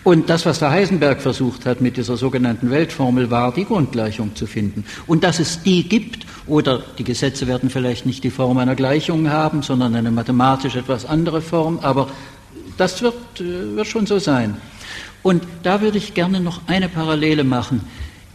Und 0.04 0.30
das, 0.30 0.48
was 0.48 0.58
der 0.58 0.72
Heisenberg 0.72 1.22
versucht 1.22 1.66
hat 1.68 1.80
mit 1.80 1.96
dieser 1.96 2.18
sogenannten 2.18 2.72
Weltformel, 2.72 3.30
war 3.30 3.54
die 3.54 3.66
Grundgleichung 3.66 4.36
zu 4.36 4.48
finden. 4.48 4.84
Und 5.06 5.24
dass 5.24 5.40
es 5.40 5.62
die 5.62 5.88
gibt, 5.88 6.26
oder 6.48 6.82
die 6.98 7.04
Gesetze 7.04 7.46
werden 7.46 7.70
vielleicht 7.70 8.08
nicht 8.08 8.24
die 8.24 8.32
Form 8.32 8.58
einer 8.58 8.76
Gleichung 8.76 9.30
haben, 9.30 9.62
sondern 9.62 9.96
eine 9.96 10.10
mathematisch 10.10 10.76
etwas 10.76 11.06
andere 11.06 11.42
Form, 11.42 11.80
aber 11.84 12.10
das 12.78 13.02
wird, 13.04 13.14
äh, 13.40 13.76
wird 13.76 13.88
schon 13.88 14.08
so 14.08 14.18
sein. 14.18 14.58
Und 15.22 15.44
da 15.62 15.82
würde 15.82 16.00
ich 16.00 16.16
gerne 16.16 16.40
noch 16.40 16.62
eine 16.68 16.90
Parallele 16.90 17.44
machen. 17.44 17.82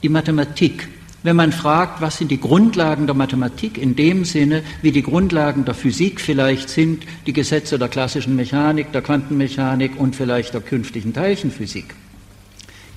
Die 0.05 0.09
Mathematik 0.09 0.89
wenn 1.27 1.37
man 1.37 1.51
fragt, 1.51 2.01
was 2.01 2.19
sind 2.19 2.31
die 2.31 2.41
Grundlagen 2.41 3.07
der 3.07 3.17
Mathematik 3.17 3.79
in 3.79 3.97
dem 3.97 4.25
Sinne, 4.25 4.63
wie 4.81 4.93
die 4.93 5.03
Grundlagen 5.03 5.65
der 5.65 5.75
Physik 5.75 6.21
vielleicht 6.21 6.69
sind, 6.69 7.05
die 7.27 7.33
Gesetze 7.33 7.79
der 7.79 7.89
klassischen 7.89 8.37
Mechanik, 8.37 8.93
der 8.93 9.03
Quantenmechanik 9.03 9.99
und 9.99 10.15
vielleicht 10.15 10.55
der 10.55 10.61
künftigen 10.61 11.13
Teilchenphysik 11.13 11.95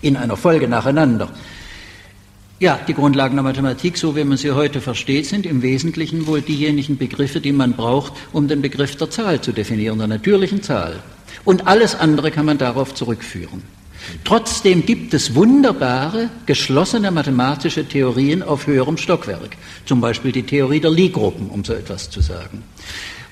in 0.01 0.15
einer 0.15 0.37
Folge 0.37 0.67
nacheinander. 0.67 1.29
Ja, 2.59 2.79
die 2.87 2.93
Grundlagen 2.93 3.35
der 3.35 3.43
Mathematik, 3.43 3.97
so 3.97 4.15
wie 4.15 4.23
man 4.23 4.37
sie 4.37 4.51
heute 4.51 4.79
versteht, 4.79 5.25
sind 5.25 5.47
im 5.47 5.63
Wesentlichen 5.63 6.27
wohl 6.27 6.41
diejenigen 6.41 6.97
Begriffe, 6.97 7.41
die 7.41 7.51
man 7.51 7.73
braucht, 7.73 8.13
um 8.31 8.47
den 8.47 8.61
Begriff 8.61 8.95
der 8.95 9.09
Zahl 9.09 9.41
zu 9.41 9.53
definieren, 9.53 9.97
der 9.97 10.07
natürlichen 10.07 10.61
Zahl. 10.61 11.01
Und 11.45 11.67
alles 11.67 11.95
andere 11.95 12.29
kann 12.29 12.45
man 12.45 12.59
darauf 12.59 12.93
zurückführen. 12.93 13.78
Trotzdem 14.23 14.85
gibt 14.85 15.13
es 15.13 15.35
wunderbare, 15.35 16.29
geschlossene 16.45 17.11
mathematische 17.11 17.87
Theorien 17.87 18.43
auf 18.43 18.67
höherem 18.67 18.97
Stockwerk. 18.97 19.57
Zum 19.85 20.01
Beispiel 20.01 20.31
die 20.31 20.43
Theorie 20.43 20.79
der 20.79 20.91
Lie-Gruppen, 20.91 21.49
um 21.49 21.63
so 21.63 21.73
etwas 21.73 22.09
zu 22.09 22.21
sagen. 22.21 22.63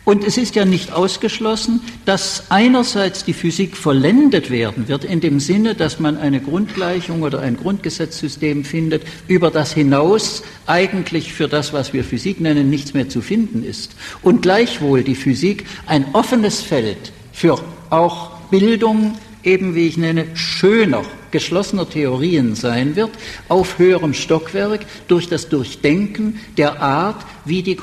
Und 0.07 0.23
es 0.23 0.37
ist 0.37 0.55
ja 0.55 0.63
nicht 0.63 0.93
ausgeschlossen, 0.93 1.81
dass 2.05 2.45
einerseits 2.47 3.25
die 3.25 3.33
Physik 3.33 3.75
vollendet 3.75 4.49
werden 4.49 4.87
wird, 4.87 5.03
in 5.03 5.19
dem 5.19 5.41
Sinne, 5.41 5.75
dass 5.75 5.99
man 5.99 6.17
eine 6.17 6.39
Grundgleichung 6.39 7.23
oder 7.23 7.41
ein 7.41 7.57
Grundgesetzsystem 7.57 8.63
findet, 8.63 9.03
über 9.27 9.51
das 9.51 9.73
hinaus 9.73 10.43
eigentlich 10.65 11.33
für 11.33 11.49
das, 11.49 11.73
was 11.73 11.91
wir 11.91 12.05
Physik 12.05 12.39
nennen, 12.39 12.69
nichts 12.69 12.93
mehr 12.93 13.09
zu 13.09 13.21
finden 13.21 13.65
ist. 13.65 13.97
Und 14.21 14.41
gleichwohl 14.41 15.03
die 15.03 15.15
Physik 15.15 15.65
ein 15.87 16.05
offenes 16.13 16.61
Feld 16.61 17.11
für 17.33 17.59
auch 17.89 18.31
Bildung, 18.49 19.13
eben 19.47 19.73
wie 19.75 19.87
ich 19.87 19.97
nenne, 19.97 20.25
schöner, 20.35 21.03
geschlossener 21.31 21.89
Theorien 21.89 22.53
sein 22.53 22.95
wird, 22.95 23.11
auf 23.47 23.79
höherem 23.79 24.13
Stockwerk, 24.13 24.81
durch 25.07 25.29
das 25.29 25.47
Durchdenken 25.47 26.39
der 26.57 26.81
Art, 26.81 27.25
wie 27.45 27.63
die, 27.63 27.77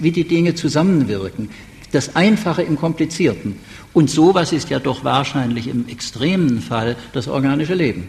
wie 0.00 0.10
die 0.10 0.24
Dinge 0.24 0.54
zusammenwirken. 0.54 1.50
Das 1.92 2.16
Einfache 2.16 2.62
im 2.62 2.76
Komplizierten. 2.76 3.58
Und 3.92 4.08
sowas 4.08 4.52
ist 4.52 4.70
ja 4.70 4.78
doch 4.78 5.04
wahrscheinlich 5.04 5.68
im 5.68 5.86
extremen 5.88 6.62
Fall 6.62 6.96
das 7.12 7.28
organische 7.28 7.74
Leben. 7.74 8.08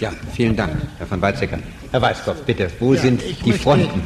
Ja, 0.00 0.12
vielen 0.34 0.56
Dank, 0.56 0.76
Herr 0.98 1.06
von 1.06 1.22
Weizsäcker. 1.22 1.60
Herr 1.92 2.02
Weißkopf, 2.02 2.42
bitte, 2.42 2.68
wo 2.80 2.94
ja, 2.94 3.00
sind 3.00 3.22
die 3.44 3.52
Fronten? 3.52 4.02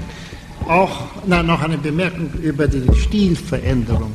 auch 0.68 1.08
na, 1.26 1.42
noch 1.42 1.62
eine 1.62 1.78
Bemerkung 1.78 2.30
über 2.42 2.68
die 2.68 2.84
Stilveränderung 2.96 4.14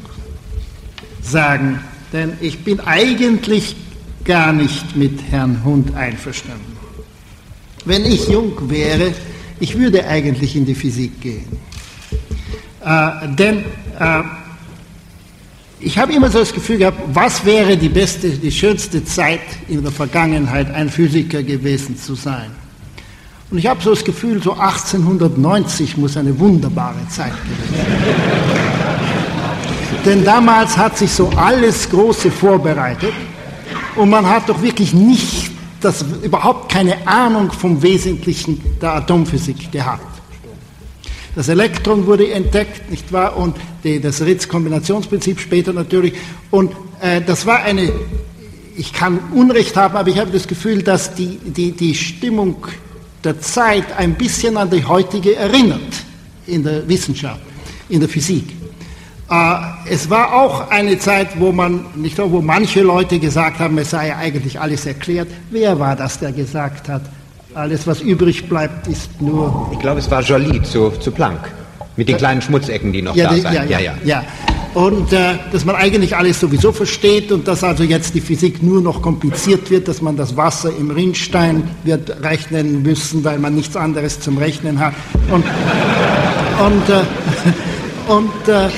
sagen, 1.21 1.79
denn 2.11 2.33
ich 2.41 2.63
bin 2.63 2.79
eigentlich 2.79 3.75
gar 4.25 4.53
nicht 4.53 4.95
mit 4.95 5.19
Herrn 5.31 5.63
Hund 5.63 5.95
einverstanden. 5.95 6.77
Wenn 7.85 8.05
ich 8.05 8.27
jung 8.27 8.69
wäre, 8.69 9.13
ich 9.59 9.77
würde 9.77 10.05
eigentlich 10.05 10.55
in 10.55 10.65
die 10.65 10.75
Physik 10.75 11.21
gehen. 11.21 11.47
Äh, 12.83 13.27
denn 13.35 13.59
äh, 13.99 14.23
ich 15.79 15.97
habe 15.97 16.13
immer 16.13 16.29
so 16.29 16.39
das 16.39 16.53
Gefühl 16.53 16.77
gehabt, 16.77 16.99
was 17.13 17.45
wäre 17.45 17.77
die 17.77 17.89
beste, 17.89 18.29
die 18.29 18.51
schönste 18.51 19.03
Zeit 19.05 19.41
in 19.67 19.81
der 19.81 19.91
Vergangenheit, 19.91 20.73
ein 20.73 20.89
Physiker 20.89 21.41
gewesen 21.41 21.97
zu 21.97 22.15
sein. 22.15 22.51
Und 23.49 23.57
ich 23.57 23.65
habe 23.65 23.81
so 23.81 23.91
das 23.91 24.03
Gefühl, 24.03 24.43
so 24.43 24.53
1890 24.53 25.97
muss 25.97 26.17
eine 26.17 26.37
wunderbare 26.37 27.07
Zeit 27.09 27.33
gewesen 27.43 27.75
sein. 27.75 28.59
Denn 30.05 30.23
damals 30.23 30.77
hat 30.77 30.97
sich 30.97 31.11
so 31.11 31.29
alles 31.35 31.89
Große 31.89 32.29
vorbereitet 32.29 33.13
und 33.99 34.09
man 34.09 34.25
hat 34.25 34.47
doch 34.47 34.61
wirklich 34.61 34.93
nicht, 34.93 35.51
das, 35.81 36.05
überhaupt 36.23 36.71
keine 36.71 37.05
Ahnung 37.05 37.51
vom 37.51 37.81
Wesentlichen 37.81 38.61
der 38.81 38.95
Atomphysik 38.95 39.73
gehabt. 39.73 40.21
Das 41.35 41.49
Elektron 41.49 42.05
wurde 42.05 42.31
entdeckt, 42.31 42.89
nicht 42.89 43.11
wahr? 43.11 43.35
Und 43.35 43.57
die, 43.83 43.99
das 43.99 44.21
Ritz-Kombinationsprinzip 44.21 45.41
später 45.41 45.73
natürlich. 45.73 46.13
Und 46.49 46.71
äh, 47.01 47.21
das 47.21 47.45
war 47.45 47.59
eine, 47.63 47.91
ich 48.77 48.93
kann 48.93 49.19
Unrecht 49.33 49.75
haben, 49.75 49.97
aber 49.97 50.09
ich 50.09 50.17
habe 50.17 50.31
das 50.31 50.47
Gefühl, 50.47 50.81
dass 50.81 51.13
die, 51.13 51.37
die, 51.43 51.73
die 51.73 51.93
Stimmung 51.93 52.67
der 53.25 53.41
Zeit 53.41 53.91
ein 53.97 54.15
bisschen 54.15 54.55
an 54.55 54.69
die 54.69 54.85
heutige 54.85 55.35
erinnert 55.35 55.81
in 56.47 56.63
der 56.63 56.87
Wissenschaft, 56.87 57.41
in 57.89 57.99
der 57.99 58.07
Physik. 58.07 58.45
Äh, 59.29 59.55
es 59.89 60.09
war 60.09 60.33
auch 60.33 60.69
eine 60.69 60.97
Zeit, 60.97 61.39
wo 61.39 61.51
man, 61.51 61.85
nicht 61.95 62.17
wo 62.17 62.41
manche 62.41 62.81
Leute 62.81 63.19
gesagt 63.19 63.59
haben, 63.59 63.77
es 63.77 63.91
sei 63.91 64.07
ja 64.07 64.17
eigentlich 64.17 64.59
alles 64.59 64.85
erklärt. 64.85 65.27
Wer 65.51 65.79
war 65.79 65.95
das, 65.95 66.19
der 66.19 66.31
gesagt 66.31 66.89
hat, 66.89 67.03
alles, 67.53 67.85
was 67.85 68.01
übrig 68.01 68.47
bleibt, 68.47 68.87
ist 68.87 69.21
nur. 69.21 69.69
Ich 69.71 69.79
glaube, 69.79 69.99
es 69.99 70.09
war 70.09 70.21
Joly 70.21 70.61
zu, 70.63 70.89
zu 70.91 71.11
Planck. 71.11 71.51
Mit 71.95 72.07
den 72.07 72.17
kleinen 72.17 72.41
Schmutzecken, 72.41 72.93
die 72.93 73.01
noch 73.01 73.15
ja, 73.15 73.29
da 73.29 73.35
sind. 73.35 73.43
Ja, 73.43 73.63
ja, 73.65 73.79
ja. 73.79 73.93
ja. 74.03 74.23
Und 74.73 75.11
äh, 75.11 75.33
dass 75.51 75.65
man 75.65 75.75
eigentlich 75.75 76.15
alles 76.15 76.39
sowieso 76.39 76.71
versteht 76.71 77.31
und 77.31 77.47
dass 77.47 77.63
also 77.63 77.83
jetzt 77.83 78.13
die 78.13 78.21
Physik 78.21 78.61
nur 78.61 78.81
noch 78.81 79.01
kompliziert 79.01 79.69
wird, 79.71 79.87
dass 79.87 80.01
man 80.01 80.15
das 80.15 80.37
Wasser 80.37 80.71
im 80.79 80.91
Rinnstein 80.91 81.63
wird 81.83 82.23
rechnen 82.23 82.83
müssen, 82.83 83.23
weil 83.23 83.39
man 83.39 83.55
nichts 83.55 83.75
anderes 83.75 84.19
zum 84.19 84.37
Rechnen 84.37 84.79
hat. 84.79 84.93
Und, 85.31 85.43
und, 86.65 86.89
äh, 86.89 87.03
und 88.11 88.47
äh, 88.47 88.69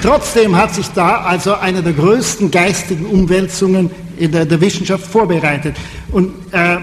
trotzdem 0.00 0.56
hat 0.56 0.74
sich 0.74 0.88
da 0.88 1.22
also 1.22 1.54
eine 1.54 1.82
der 1.82 1.92
größten 1.92 2.50
geistigen 2.50 3.06
Umwälzungen 3.06 3.90
in 4.16 4.32
der, 4.32 4.44
der 4.44 4.60
Wissenschaft 4.60 5.04
vorbereitet. 5.04 5.76
Und 6.10 6.32
äh, 6.52 6.78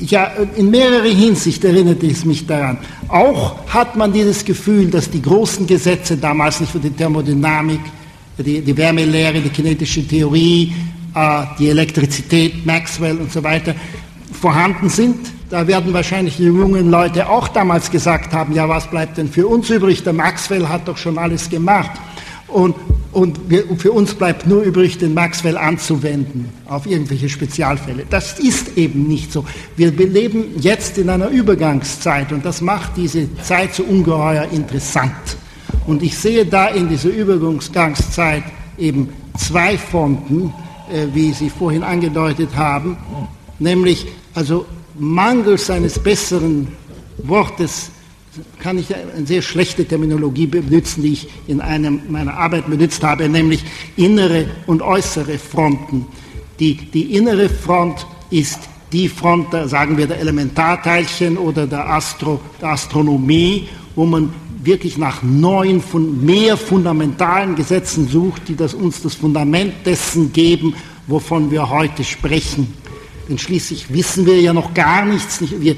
ja, 0.00 0.32
in 0.56 0.70
mehrerer 0.70 1.04
Hinsicht 1.04 1.64
erinnert 1.64 2.02
es 2.02 2.24
mich 2.24 2.46
daran. 2.46 2.78
Auch 3.08 3.66
hat 3.68 3.96
man 3.96 4.12
dieses 4.12 4.44
Gefühl, 4.44 4.90
dass 4.90 5.10
die 5.10 5.22
großen 5.22 5.66
Gesetze 5.66 6.16
damals 6.16 6.60
nicht 6.60 6.72
für 6.72 6.80
die 6.80 6.90
Thermodynamik, 6.90 7.80
die, 8.38 8.60
die 8.60 8.76
Wärmelehre, 8.76 9.40
die 9.40 9.50
kinetische 9.50 10.06
Theorie, 10.06 10.72
äh, 11.14 11.42
die 11.58 11.68
Elektrizität, 11.68 12.66
Maxwell 12.66 13.18
und 13.18 13.32
so 13.32 13.42
weiter 13.42 13.74
vorhanden 14.32 14.88
sind. 14.88 15.16
Da 15.50 15.66
werden 15.66 15.92
wahrscheinlich 15.92 16.36
die 16.36 16.44
jungen 16.44 16.90
Leute 16.90 17.28
auch 17.28 17.48
damals 17.48 17.90
gesagt 17.90 18.32
haben, 18.32 18.54
ja, 18.54 18.68
was 18.68 18.88
bleibt 18.88 19.18
denn 19.18 19.28
für 19.28 19.46
uns 19.46 19.68
übrig? 19.70 20.02
Der 20.02 20.12
Maxwell 20.12 20.68
hat 20.68 20.88
doch 20.88 20.96
schon 20.96 21.18
alles 21.18 21.50
gemacht. 21.50 21.90
Und, 22.48 22.74
und 23.12 23.50
wir, 23.50 23.64
für 23.76 23.92
uns 23.92 24.14
bleibt 24.14 24.46
nur 24.46 24.62
übrig, 24.62 24.98
den 24.98 25.14
Maxwell 25.14 25.56
anzuwenden 25.56 26.48
auf 26.68 26.86
irgendwelche 26.86 27.28
Spezialfälle. 27.28 28.04
Das 28.08 28.38
ist 28.38 28.76
eben 28.76 29.04
nicht 29.04 29.32
so. 29.32 29.44
Wir 29.76 29.90
leben 29.90 30.56
jetzt 30.58 30.98
in 30.98 31.08
einer 31.10 31.28
Übergangszeit 31.28 32.32
und 32.32 32.44
das 32.44 32.60
macht 32.60 32.96
diese 32.96 33.28
Zeit 33.42 33.74
so 33.74 33.82
ungeheuer 33.82 34.46
interessant. 34.50 35.12
Und 35.86 36.02
ich 36.02 36.16
sehe 36.16 36.46
da 36.46 36.68
in 36.68 36.88
dieser 36.88 37.08
Übergangszeit 37.08 38.44
eben 38.78 39.08
zwei 39.36 39.76
Fronten, 39.78 40.52
äh, 40.90 41.06
wie 41.12 41.32
Sie 41.32 41.50
vorhin 41.50 41.82
angedeutet 41.82 42.50
haben, 42.56 42.96
nämlich 43.62 44.06
also 44.34 44.66
mangels 44.98 45.70
eines 45.70 45.98
besseren 45.98 46.68
Wortes 47.18 47.90
kann 48.58 48.78
ich 48.78 48.94
eine 48.94 49.26
sehr 49.26 49.42
schlechte 49.42 49.84
Terminologie 49.84 50.46
benutzen, 50.46 51.02
die 51.02 51.12
ich 51.12 51.28
in 51.46 51.60
einem 51.60 52.00
meiner 52.08 52.34
Arbeit 52.34 52.68
benutzt 52.68 53.02
habe, 53.02 53.28
nämlich 53.28 53.62
innere 53.96 54.46
und 54.66 54.80
äußere 54.80 55.38
Fronten. 55.38 56.06
Die, 56.58 56.74
die 56.76 57.14
innere 57.14 57.48
Front 57.48 58.06
ist 58.30 58.60
die 58.92 59.08
Front, 59.08 59.48
sagen 59.66 59.98
wir, 59.98 60.06
der 60.06 60.18
Elementarteilchen 60.18 61.36
oder 61.36 61.66
der, 61.66 61.88
Astro, 61.90 62.40
der 62.60 62.70
Astronomie, 62.70 63.68
wo 63.94 64.06
man 64.06 64.32
wirklich 64.62 64.96
nach 64.96 65.22
neuen, 65.22 65.82
mehr 66.24 66.56
fundamentalen 66.56 67.56
Gesetzen 67.56 68.08
sucht, 68.08 68.48
die 68.48 68.56
das, 68.56 68.74
uns 68.74 69.02
das 69.02 69.14
Fundament 69.14 69.74
dessen 69.84 70.32
geben, 70.32 70.74
wovon 71.06 71.50
wir 71.50 71.68
heute 71.68 72.04
sprechen. 72.04 72.72
Denn 73.28 73.38
schließlich 73.38 73.92
wissen 73.92 74.26
wir 74.26 74.40
ja 74.40 74.52
noch 74.52 74.74
gar 74.74 75.04
nichts. 75.04 75.40
Wir 75.40 75.76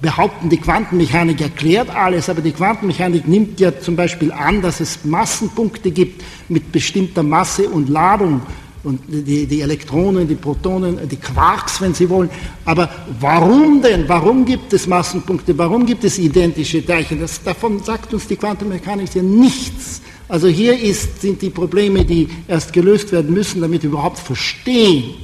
behaupten, 0.00 0.48
die 0.48 0.58
Quantenmechanik 0.58 1.40
erklärt 1.40 1.90
alles, 1.90 2.28
aber 2.28 2.42
die 2.42 2.52
Quantenmechanik 2.52 3.26
nimmt 3.26 3.60
ja 3.60 3.78
zum 3.78 3.96
Beispiel 3.96 4.32
an, 4.32 4.62
dass 4.62 4.80
es 4.80 5.04
Massenpunkte 5.04 5.90
gibt 5.90 6.22
mit 6.48 6.70
bestimmter 6.72 7.22
Masse 7.22 7.68
und 7.68 7.88
Ladung 7.88 8.42
und 8.84 9.00
die, 9.08 9.46
die, 9.46 9.60
Elektronen, 9.62 10.28
die 10.28 10.36
Protonen, 10.36 11.08
die 11.08 11.16
Quarks, 11.16 11.80
wenn 11.80 11.92
Sie 11.92 12.08
wollen. 12.08 12.30
Aber 12.64 12.88
warum 13.18 13.82
denn? 13.82 14.08
Warum 14.08 14.44
gibt 14.44 14.72
es 14.72 14.86
Massenpunkte? 14.86 15.58
Warum 15.58 15.84
gibt 15.86 16.04
es 16.04 16.18
identische 16.18 16.86
Teilchen? 16.86 17.20
Das, 17.20 17.42
davon 17.42 17.82
sagt 17.82 18.14
uns 18.14 18.28
die 18.28 18.36
Quantenmechanik 18.36 19.12
ja 19.14 19.22
nichts. 19.22 20.00
Also 20.28 20.46
hier 20.46 20.78
ist, 20.78 21.20
sind 21.20 21.42
die 21.42 21.50
Probleme, 21.50 22.04
die 22.04 22.28
erst 22.46 22.72
gelöst 22.72 23.10
werden 23.10 23.32
müssen, 23.32 23.60
damit 23.60 23.82
wir 23.82 23.90
überhaupt 23.90 24.18
verstehen, 24.18 25.14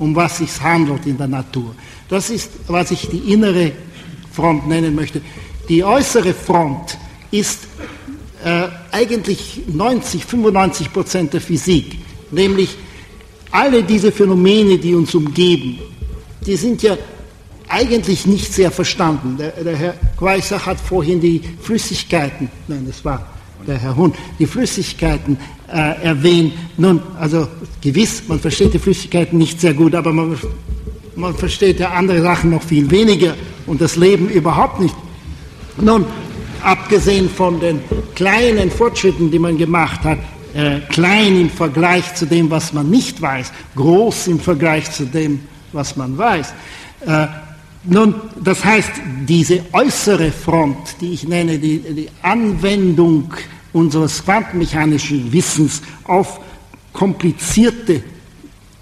um 0.00 0.16
was 0.16 0.38
sich 0.38 0.60
handelt 0.60 1.06
in 1.06 1.16
der 1.16 1.28
Natur. 1.28 1.74
Das 2.08 2.30
ist, 2.30 2.50
was 2.66 2.90
ich 2.90 3.08
die 3.08 3.32
innere 3.32 3.72
Front 4.32 4.66
nennen 4.66 4.94
möchte. 4.94 5.20
Die 5.68 5.84
äußere 5.84 6.34
Front 6.34 6.98
ist 7.30 7.60
äh, 8.42 8.66
eigentlich 8.90 9.62
90, 9.68 10.24
95 10.24 10.92
Prozent 10.92 11.32
der 11.34 11.40
Physik, 11.40 11.98
nämlich 12.30 12.76
alle 13.50 13.82
diese 13.82 14.10
Phänomene, 14.10 14.78
die 14.78 14.94
uns 14.94 15.14
umgeben, 15.14 15.78
die 16.46 16.56
sind 16.56 16.82
ja 16.82 16.96
eigentlich 17.68 18.26
nicht 18.26 18.52
sehr 18.52 18.70
verstanden. 18.70 19.36
Der, 19.36 19.50
der 19.50 19.76
Herr 19.76 19.94
Quaisach 20.16 20.66
hat 20.66 20.80
vorhin 20.80 21.20
die 21.20 21.42
Flüssigkeiten, 21.62 22.50
nein, 22.66 22.84
das 22.86 23.04
war 23.04 23.26
der 23.66 23.78
Herr 23.78 23.94
Hund, 23.94 24.16
die 24.38 24.46
Flüssigkeiten 24.46 25.36
äh, 25.72 26.02
erwähnt. 26.02 26.52
Nun, 26.76 27.00
also 27.18 27.48
gewiss, 27.80 28.22
man 28.28 28.40
versteht 28.40 28.74
die 28.74 28.78
Flüssigkeiten 28.78 29.38
nicht 29.38 29.60
sehr 29.60 29.74
gut, 29.74 29.94
aber 29.94 30.12
man 30.12 30.36
man 31.16 31.34
versteht 31.34 31.80
ja 31.80 31.90
andere 31.90 32.22
Sachen 32.22 32.50
noch 32.50 32.62
viel 32.62 32.90
weniger 32.90 33.34
und 33.66 33.80
das 33.80 33.96
Leben 33.96 34.28
überhaupt 34.28 34.80
nicht. 34.80 34.94
Nun, 35.80 36.06
abgesehen 36.62 37.28
von 37.28 37.60
den 37.60 37.80
kleinen 38.14 38.70
Fortschritten, 38.70 39.30
die 39.30 39.38
man 39.38 39.56
gemacht 39.56 40.02
hat, 40.04 40.18
äh, 40.54 40.80
klein 40.88 41.40
im 41.40 41.50
Vergleich 41.50 42.14
zu 42.14 42.26
dem, 42.26 42.50
was 42.50 42.72
man 42.72 42.90
nicht 42.90 43.20
weiß, 43.20 43.52
groß 43.76 44.28
im 44.28 44.40
Vergleich 44.40 44.90
zu 44.90 45.04
dem, 45.04 45.40
was 45.72 45.96
man 45.96 46.16
weiß. 46.18 46.52
Äh, 47.06 47.26
nun, 47.84 48.14
das 48.42 48.64
heißt, 48.64 48.90
diese 49.26 49.62
äußere 49.72 50.32
Front, 50.32 50.96
die 51.00 51.12
ich 51.12 51.26
nenne, 51.26 51.58
die, 51.58 51.78
die 51.78 52.08
Anwendung 52.20 53.32
unseres 53.72 54.24
quantenmechanischen 54.24 55.32
Wissens 55.32 55.82
auf 56.04 56.40
komplizierte 56.92 58.02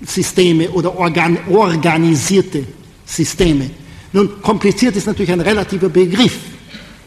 Systeme 0.01 0.70
oder 0.70 0.97
organ 0.97 1.39
organisierte 1.49 2.64
Systeme. 3.05 3.70
Nun, 4.12 4.41
kompliziert 4.41 4.97
ist 4.97 5.07
natürlich 5.07 5.32
ein 5.32 5.41
relativer 5.41 5.89
Begriff. 5.89 6.39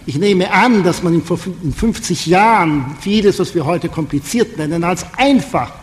Ich 0.05 0.17
nehme 0.17 0.51
an, 0.51 0.83
dass 0.83 1.03
man 1.03 1.13
in 1.13 1.73
50 1.73 2.25
Jahren 2.25 2.95
vieles, 2.99 3.39
was 3.39 3.53
wir 3.53 3.65
heute 3.65 3.87
kompliziert 3.87 4.57
nennen, 4.57 4.83
als 4.83 5.05
einfach 5.17 5.80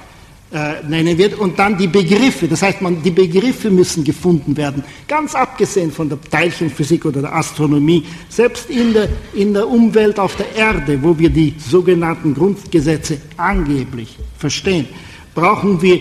äh, 0.50 0.82
nennen 0.88 1.18
wird 1.18 1.38
und 1.38 1.58
dann 1.58 1.76
die 1.76 1.88
Begriffe, 1.88 2.48
das 2.48 2.62
heißt, 2.62 2.80
man, 2.80 3.02
die 3.02 3.10
Begriffe 3.10 3.70
müssen 3.70 4.02
gefunden 4.02 4.56
werden, 4.56 4.82
ganz 5.06 5.34
abgesehen 5.34 5.92
von 5.92 6.08
der 6.08 6.18
Teilchenphysik 6.20 7.04
oder 7.04 7.20
der 7.20 7.34
Astronomie, 7.34 8.04
selbst 8.28 8.70
in 8.70 8.94
der, 8.94 9.08
in 9.34 9.52
der 9.52 9.68
Umwelt 9.68 10.18
auf 10.18 10.36
der 10.36 10.54
Erde, 10.56 11.02
wo 11.02 11.18
wir 11.18 11.28
die 11.28 11.54
sogenannten 11.58 12.34
Grundgesetze 12.34 13.20
angeblich 13.36 14.16
verstehen, 14.38 14.86
brauchen 15.34 15.82
wir 15.82 16.00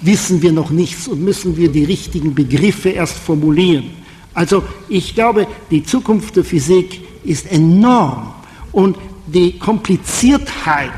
wissen 0.00 0.40
wir 0.42 0.52
noch 0.52 0.70
nichts 0.70 1.08
und 1.08 1.22
müssen 1.22 1.56
wir 1.56 1.70
die 1.70 1.84
richtigen 1.84 2.34
Begriffe 2.34 2.90
erst 2.90 3.16
formulieren. 3.18 3.90
Also 4.34 4.62
ich 4.88 5.14
glaube, 5.14 5.46
die 5.70 5.82
Zukunft 5.82 6.36
der 6.36 6.44
Physik 6.44 7.00
ist 7.24 7.50
enorm 7.50 8.34
und 8.72 8.96
die 9.26 9.58
Kompliziertheit 9.58 10.92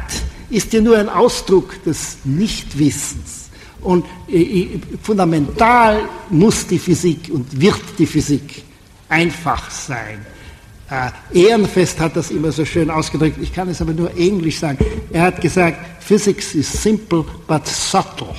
ist 0.50 0.72
ja 0.72 0.80
nur 0.80 0.98
ein 0.98 1.08
Ausdruck 1.08 1.82
des 1.84 2.18
Nichtwissens. 2.24 3.48
Und 3.80 4.04
äh, 4.28 4.42
äh, 4.42 4.80
fundamental 5.02 6.08
muss 6.30 6.66
die 6.66 6.78
Physik 6.78 7.30
und 7.32 7.60
wird 7.60 7.80
die 7.98 8.06
Physik 8.06 8.64
einfach 9.08 9.70
sein. 9.70 10.24
Äh, 10.90 11.10
Ehrenfest 11.48 12.00
hat 12.00 12.16
das 12.16 12.30
immer 12.30 12.50
so 12.50 12.64
schön 12.64 12.90
ausgedrückt, 12.90 13.38
ich 13.40 13.52
kann 13.52 13.68
es 13.68 13.80
aber 13.80 13.92
nur 13.92 14.16
englisch 14.16 14.58
sagen. 14.58 14.78
Er 15.12 15.22
hat 15.22 15.40
gesagt, 15.40 16.02
Physics 16.02 16.54
is 16.54 16.82
simple 16.82 17.24
but 17.46 17.66
subtle. 17.66 18.34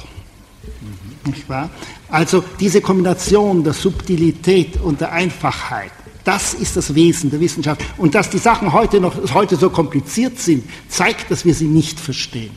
Mhm. 0.81 1.31
Nicht 1.31 1.47
wahr? 1.47 1.69
Also 2.09 2.43
diese 2.59 2.81
Kombination 2.81 3.63
der 3.63 3.73
Subtilität 3.73 4.77
und 4.81 4.99
der 4.99 5.11
Einfachheit, 5.11 5.91
das 6.23 6.53
ist 6.53 6.75
das 6.77 6.93
Wesen 6.93 7.31
der 7.31 7.39
Wissenschaft. 7.39 7.81
Und 7.97 8.15
dass 8.15 8.29
die 8.29 8.37
Sachen 8.37 8.73
heute 8.73 8.99
noch 8.99 9.15
heute 9.33 9.55
so 9.55 9.69
kompliziert 9.69 10.39
sind, 10.39 10.63
zeigt, 10.87 11.31
dass 11.31 11.45
wir 11.45 11.53
sie 11.53 11.67
nicht 11.67 11.99
verstehen. 11.99 12.51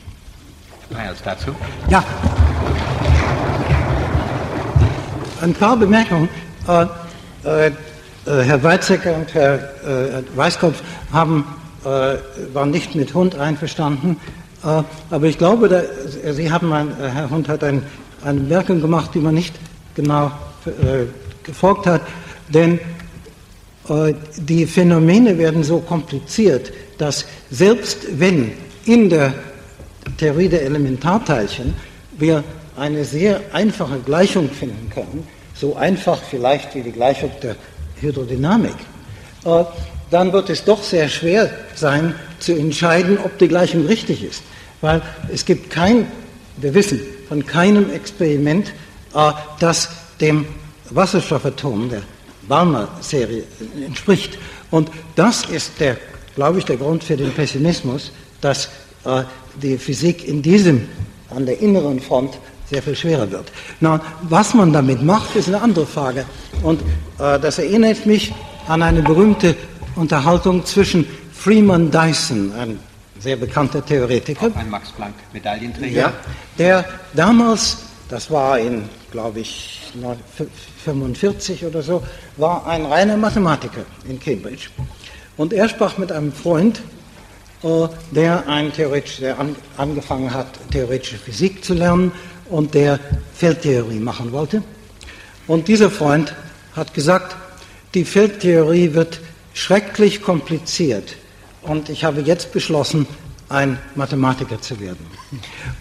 Miles 0.89 1.21
dazu? 1.23 1.55
Ja. 1.89 2.03
Ein 5.41 5.53
paar 5.53 5.75
Bemerkungen. 5.77 6.29
Äh, 6.67 6.85
äh, 7.43 7.71
äh, 8.25 8.43
Herr 8.43 8.63
Weizsäcker 8.63 9.15
und 9.15 9.33
Herr 9.33 9.55
äh, 9.85 10.23
Weißkopf 10.35 10.81
haben, 11.11 11.45
äh, 11.83 12.15
waren 12.53 12.71
nicht 12.71 12.95
mit 12.95 13.13
Hund 13.13 13.35
einverstanden, 13.35 14.17
aber 14.63 15.25
ich 15.25 15.37
glaube, 15.37 15.67
da, 15.67 15.81
Sie 16.31 16.49
haben, 16.49 16.71
ein, 16.71 16.95
Herr 16.95 17.29
Hund 17.29 17.49
hat 17.49 17.65
ein, 17.65 17.83
eine 18.23 18.39
Bemerkung 18.39 18.79
gemacht, 18.79 19.09
die 19.13 19.19
man 19.19 19.35
nicht 19.35 19.53
genau 19.93 20.31
gefolgt 21.43 21.85
hat, 21.85 22.01
denn 22.47 22.79
die 23.89 24.65
Phänomene 24.65 25.37
werden 25.37 25.63
so 25.63 25.79
kompliziert, 25.79 26.71
dass 26.97 27.25
selbst 27.51 28.19
wenn 28.19 28.53
in 28.85 29.09
der 29.09 29.33
Theorie 30.17 30.49
der 30.49 30.63
Elementarteilchen 30.63 31.73
wir 32.17 32.43
eine 32.77 33.05
sehr 33.05 33.41
einfache 33.51 33.99
Gleichung 33.99 34.49
finden 34.49 34.89
können, 34.89 35.27
so 35.53 35.75
einfach 35.75 36.19
vielleicht 36.29 36.75
wie 36.75 36.81
die 36.81 36.91
Gleichung 36.91 37.31
der 37.41 37.55
Hydrodynamik, 37.99 38.75
äh, 39.45 39.63
dann 40.11 40.31
wird 40.31 40.49
es 40.49 40.63
doch 40.63 40.83
sehr 40.83 41.09
schwer 41.09 41.49
sein 41.75 42.15
zu 42.39 42.53
entscheiden, 42.53 43.17
ob 43.17 43.37
die 43.37 43.47
Gleichung 43.47 43.85
richtig 43.85 44.23
ist. 44.23 44.43
Weil 44.81 45.01
es 45.31 45.45
gibt 45.45 45.69
kein, 45.69 46.07
wir 46.57 46.73
wissen 46.73 46.99
von 47.27 47.45
keinem 47.45 47.91
Experiment, 47.91 48.73
äh, 49.15 49.31
das 49.59 49.89
dem 50.19 50.45
Wasserstoffatom 50.89 51.89
der 51.89 52.03
Balmer-Serie 52.47 53.43
entspricht. 53.85 54.37
Und 54.71 54.89
das 55.15 55.45
ist 55.45 55.79
der, 55.79 55.97
glaube 56.35 56.59
ich, 56.59 56.65
der 56.65 56.77
Grund 56.77 57.03
für 57.03 57.17
den 57.17 57.31
Pessimismus, 57.31 58.11
dass 58.41 58.69
äh, 59.05 59.23
die 59.61 59.77
Physik 59.77 60.27
in 60.27 60.41
diesem, 60.41 60.87
an 61.29 61.45
der 61.45 61.59
inneren 61.59 61.99
Front 61.99 62.37
sehr 62.69 62.81
viel 62.81 62.95
schwerer 62.95 63.29
wird. 63.29 63.51
Na, 63.79 64.01
was 64.23 64.53
man 64.53 64.73
damit 64.73 65.03
macht, 65.03 65.35
ist 65.35 65.47
eine 65.47 65.61
andere 65.61 65.85
Frage. 65.85 66.25
Und 66.63 66.81
äh, 67.19 67.39
das 67.39 67.59
erinnert 67.59 68.05
mich 68.05 68.33
an 68.67 68.81
eine 68.81 69.01
berühmte 69.01 69.55
Unterhaltung 69.95 70.65
zwischen 70.65 71.05
Freeman 71.33 71.91
Dyson, 71.91 72.51
ein 72.53 72.79
sehr 73.19 73.35
bekannter 73.35 73.85
Theoretiker. 73.85 74.47
Auch 74.47 74.55
ein 74.55 74.69
Max-Planck-Medaillenträger. 74.69 76.01
Ja, 76.01 76.13
der 76.57 76.85
damals, 77.13 77.77
das 78.09 78.31
war 78.31 78.59
in, 78.59 78.83
glaube 79.13 79.41
ich, 79.41 79.79
1945 79.95 81.65
oder 81.65 81.83
so, 81.83 82.03
war 82.35 82.65
ein 82.65 82.85
reiner 82.85 83.15
Mathematiker 83.15 83.85
in 84.09 84.19
Cambridge. 84.19 84.69
Und 85.37 85.53
er 85.53 85.69
sprach 85.69 85.99
mit 85.99 86.11
einem 86.11 86.33
Freund, 86.33 86.81
äh, 87.61 87.87
der, 88.11 88.47
ein 88.47 88.73
theoretisch, 88.73 89.17
der 89.17 89.39
an, 89.39 89.55
angefangen 89.77 90.33
hat, 90.33 90.47
theoretische 90.71 91.17
Physik 91.17 91.63
zu 91.63 91.75
lernen 91.75 92.11
und 92.49 92.73
der 92.73 92.99
Feldtheorie 93.35 93.99
machen 93.99 94.31
wollte. 94.31 94.63
Und 95.45 95.67
dieser 95.67 95.91
Freund 95.91 96.33
hat 96.75 96.95
gesagt, 96.95 97.35
die 97.93 98.05
Feldtheorie 98.05 98.95
wird 98.95 99.19
schrecklich 99.53 100.23
kompliziert 100.23 101.15
und 101.61 101.89
ich 101.89 102.03
habe 102.03 102.21
jetzt 102.21 102.51
beschlossen, 102.51 103.05
ein 103.49 103.77
Mathematiker 103.95 104.61
zu 104.61 104.79
werden. 104.79 105.05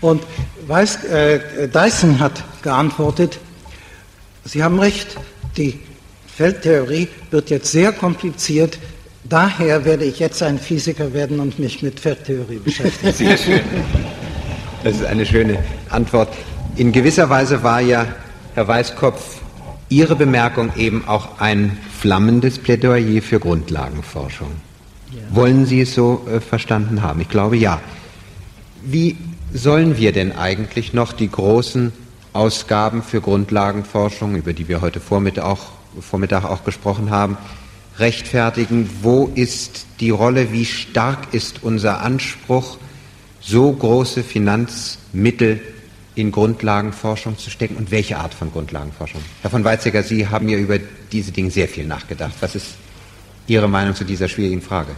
Und 0.01 0.23
Weiß, 0.67 1.05
äh, 1.05 1.69
Dyson 1.69 2.21
hat 2.21 2.43
geantwortet, 2.63 3.39
Sie 4.45 4.63
haben 4.63 4.81
recht, 4.81 5.17
die 5.57 5.79
Feldtheorie 6.27 7.09
wird 7.31 7.51
jetzt 7.51 7.71
sehr 7.71 7.93
kompliziert, 7.93 8.79
daher 9.25 9.85
werde 9.85 10.05
ich 10.05 10.19
jetzt 10.19 10.43
ein 10.43 10.59
Physiker 10.59 11.13
werden 11.13 11.39
und 11.39 11.59
mich 11.59 11.83
mit 11.83 12.01
Feldtheorie 12.01 12.59
beschäftigen. 12.59 13.13
Sehr 13.13 13.37
schön. 13.37 13.61
Das 14.83 14.97
ist 14.97 15.05
eine 15.05 15.25
schöne 15.25 15.59
Antwort. 15.91 16.29
In 16.75 16.91
gewisser 16.91 17.31
Weise 17.31 17.63
war 17.63 17.81
ja, 17.81 18.07
Herr 18.55 18.67
Weißkopf, 18.67 19.41
Ihre 19.89 20.17
Bemerkung 20.17 20.73
eben 20.77 21.07
auch 21.07 21.39
ein 21.39 21.79
flammendes 22.01 22.59
Plädoyer 22.59 23.23
für 23.23 23.39
Grundlagenforschung. 23.39 24.51
Wollen 25.31 25.67
Sie 25.67 25.81
es 25.81 25.95
so 25.95 26.27
äh, 26.31 26.41
verstanden 26.41 27.03
haben? 27.03 27.21
Ich 27.21 27.29
glaube 27.29 27.57
ja. 27.57 27.81
Wie 28.85 29.17
sollen 29.53 29.97
wir 29.97 30.13
denn 30.13 30.33
eigentlich 30.33 30.93
noch 30.93 31.13
die 31.13 31.31
großen 31.31 31.93
Ausgaben 32.33 33.03
für 33.03 33.21
Grundlagenforschung, 33.21 34.37
über 34.37 34.53
die 34.53 34.69
wir 34.69 34.81
heute 34.81 35.01
Vormittag 35.01 35.45
auch, 35.45 35.73
Vormittag 36.01 36.45
auch 36.45 36.65
gesprochen 36.65 37.11
haben, 37.11 37.37
rechtfertigen? 37.99 38.89
Wo 39.03 39.31
ist 39.35 39.87
die 40.01 40.11
Rolle, 40.11 40.53
wie 40.53 40.65
stark 40.65 41.33
ist 41.33 41.63
unser 41.63 42.01
Anspruch, 42.01 42.79
so 43.41 43.73
große 43.73 44.23
Finanzmittel 44.23 45.61
in 46.15 46.31
Grundlagenforschung 46.31 47.39
zu 47.39 47.51
stecken 47.51 47.77
und 47.77 47.91
welche 47.91 48.19
Art 48.19 48.35
von 48.35 48.51
Grundlagenforschung? 48.53 49.21
Herr 49.43 49.51
von 49.51 49.65
Weizsäcker, 49.65 50.03
Sie 50.03 50.29
haben 50.29 50.49
ja 50.49 50.59
über 50.59 50.79
diese 51.11 51.33
Dinge 51.33 51.51
sehr 51.51 51.69
viel 51.69 51.87
nachgedacht. 51.87 52.35
Was 52.41 52.55
ist 52.55 52.75
Ihre 53.47 53.69
Meinung 53.69 53.95
zu 53.95 54.05
dieser 54.05 54.29
schwierigen 54.29 54.63
Frage? 54.63 54.93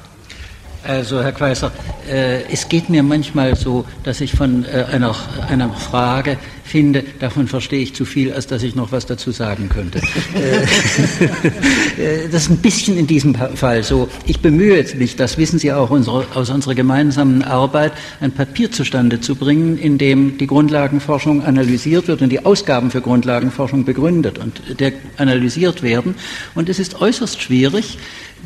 Also, 0.87 1.23
Herr 1.23 1.33
Kweiser, 1.33 1.73
äh, 2.07 2.43
es 2.53 2.69
geht 2.69 2.91
mir 2.91 3.03
manchmal 3.03 3.57
so, 3.57 3.87
dass 4.03 4.21
ich 4.21 4.33
von 4.33 4.67
äh, 4.67 4.85
einer, 4.93 5.17
einer 5.49 5.73
Frage 5.73 6.37
finde, 6.63 7.05
davon 7.21 7.49
verstehe 7.49 7.81
ich 7.81 7.95
zu 7.95 8.05
viel, 8.05 8.35
als 8.35 8.49
dass 8.49 8.63
ich 8.63 8.75
noch 8.75 8.93
was 8.93 9.07
dazu 9.07 9.31
sagen 9.31 9.71
könnte. 9.71 10.03
Äh, 10.35 12.03
äh, 12.27 12.29
das 12.31 12.43
ist 12.43 12.51
ein 12.51 12.59
bisschen 12.59 12.99
in 12.99 13.07
diesem 13.07 13.35
Fall 13.35 13.83
so. 13.83 14.11
Ich 14.27 14.41
bemühe 14.41 14.85
mich, 14.97 15.17
das 15.17 15.39
wissen 15.39 15.59
Sie 15.59 15.73
auch 15.73 15.89
unsere, 15.89 16.27
aus 16.35 16.51
unserer 16.51 16.75
gemeinsamen 16.75 17.43
Arbeit, 17.43 17.93
ein 18.21 18.33
Papier 18.33 18.71
zustande 18.71 19.23
zu 19.23 19.37
bringen, 19.37 19.79
in 19.79 19.97
dem 19.97 20.37
die 20.37 20.47
Grundlagenforschung 20.47 21.45
analysiert 21.45 22.09
wird 22.09 22.21
und 22.21 22.29
die 22.29 22.45
Ausgaben 22.45 22.91
für 22.91 23.01
Grundlagenforschung 23.01 23.87
begründet 23.87 24.39
und 24.39 24.81
der 24.81 24.93
analysiert 25.17 25.83
werden. 25.83 26.15
Und 26.55 26.69
es 26.69 26.79
ist 26.79 27.01
äußerst 27.01 27.41
schwierig, 27.41 27.97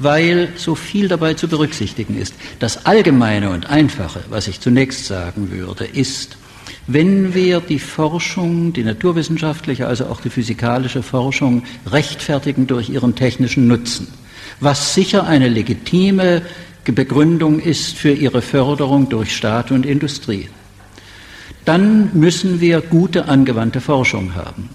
weil 0.01 0.51
so 0.57 0.75
viel 0.75 1.09
dabei 1.09 1.35
zu 1.35 1.49
berücksichtigen 1.49 2.17
ist. 2.17 2.35
Das 2.59 2.87
Allgemeine 2.87 3.51
und 3.51 3.69
Einfache, 3.69 4.21
was 4.31 4.49
ich 4.49 4.61
zunächst 4.61 5.07
sagen 5.07 5.51
würde, 5.51 5.85
ist, 5.85 6.37
wenn 6.87 7.35
wir 7.35 7.61
die 7.61 7.79
Forschung, 7.79 8.73
die 8.73 8.85
naturwissenschaftliche, 8.85 9.87
also 9.87 10.07
auch 10.07 10.21
die 10.21 10.31
physikalische 10.31 11.03
Forschung 11.03 11.65
rechtfertigen 11.87 12.67
durch 12.67 12.89
ihren 12.89 13.15
technischen 13.15 13.69
Nutzen, 13.69 14.09
was 14.61 14.95
sicher 14.95 15.27
eine 15.27 15.49
legitime 15.49 16.43
Begründung 16.85 17.61
ist 17.61 17.97
für 17.97 18.13
ihre 18.13 18.41
Förderung 18.41 19.11
durch 19.11 19.37
Staat 19.37 19.71
und 19.71 19.85
Industrie, 19.85 20.49
dann 21.65 22.11
müssen 22.15 22.61
wir 22.61 22.81
gute 22.81 23.29
angewandte 23.29 23.83
Forschung 23.83 24.35
haben. 24.35 24.71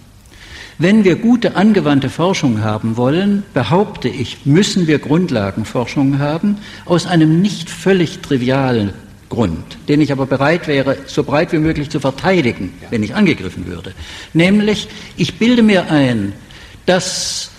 Wenn 0.77 1.03
wir 1.03 1.15
gute 1.15 1.55
angewandte 1.55 2.09
Forschung 2.09 2.63
haben 2.63 2.97
wollen, 2.97 3.43
behaupte 3.53 4.09
ich, 4.09 4.45
müssen 4.45 4.87
wir 4.87 4.99
Grundlagenforschung 4.99 6.19
haben, 6.19 6.57
aus 6.85 7.05
einem 7.05 7.41
nicht 7.41 7.69
völlig 7.69 8.19
trivialen 8.19 8.93
Grund, 9.29 9.77
den 9.87 10.01
ich 10.01 10.11
aber 10.11 10.25
bereit 10.25 10.67
wäre, 10.67 10.97
so 11.05 11.23
breit 11.23 11.51
wie 11.53 11.57
möglich 11.57 11.89
zu 11.89 11.99
verteidigen, 11.99 12.73
wenn 12.89 13.03
ich 13.03 13.15
angegriffen 13.15 13.67
würde. 13.67 13.93
Nämlich, 14.33 14.87
ich 15.17 15.39
bilde 15.39 15.63
mir 15.63 15.91
ein, 15.91 16.33
dass 16.85 17.51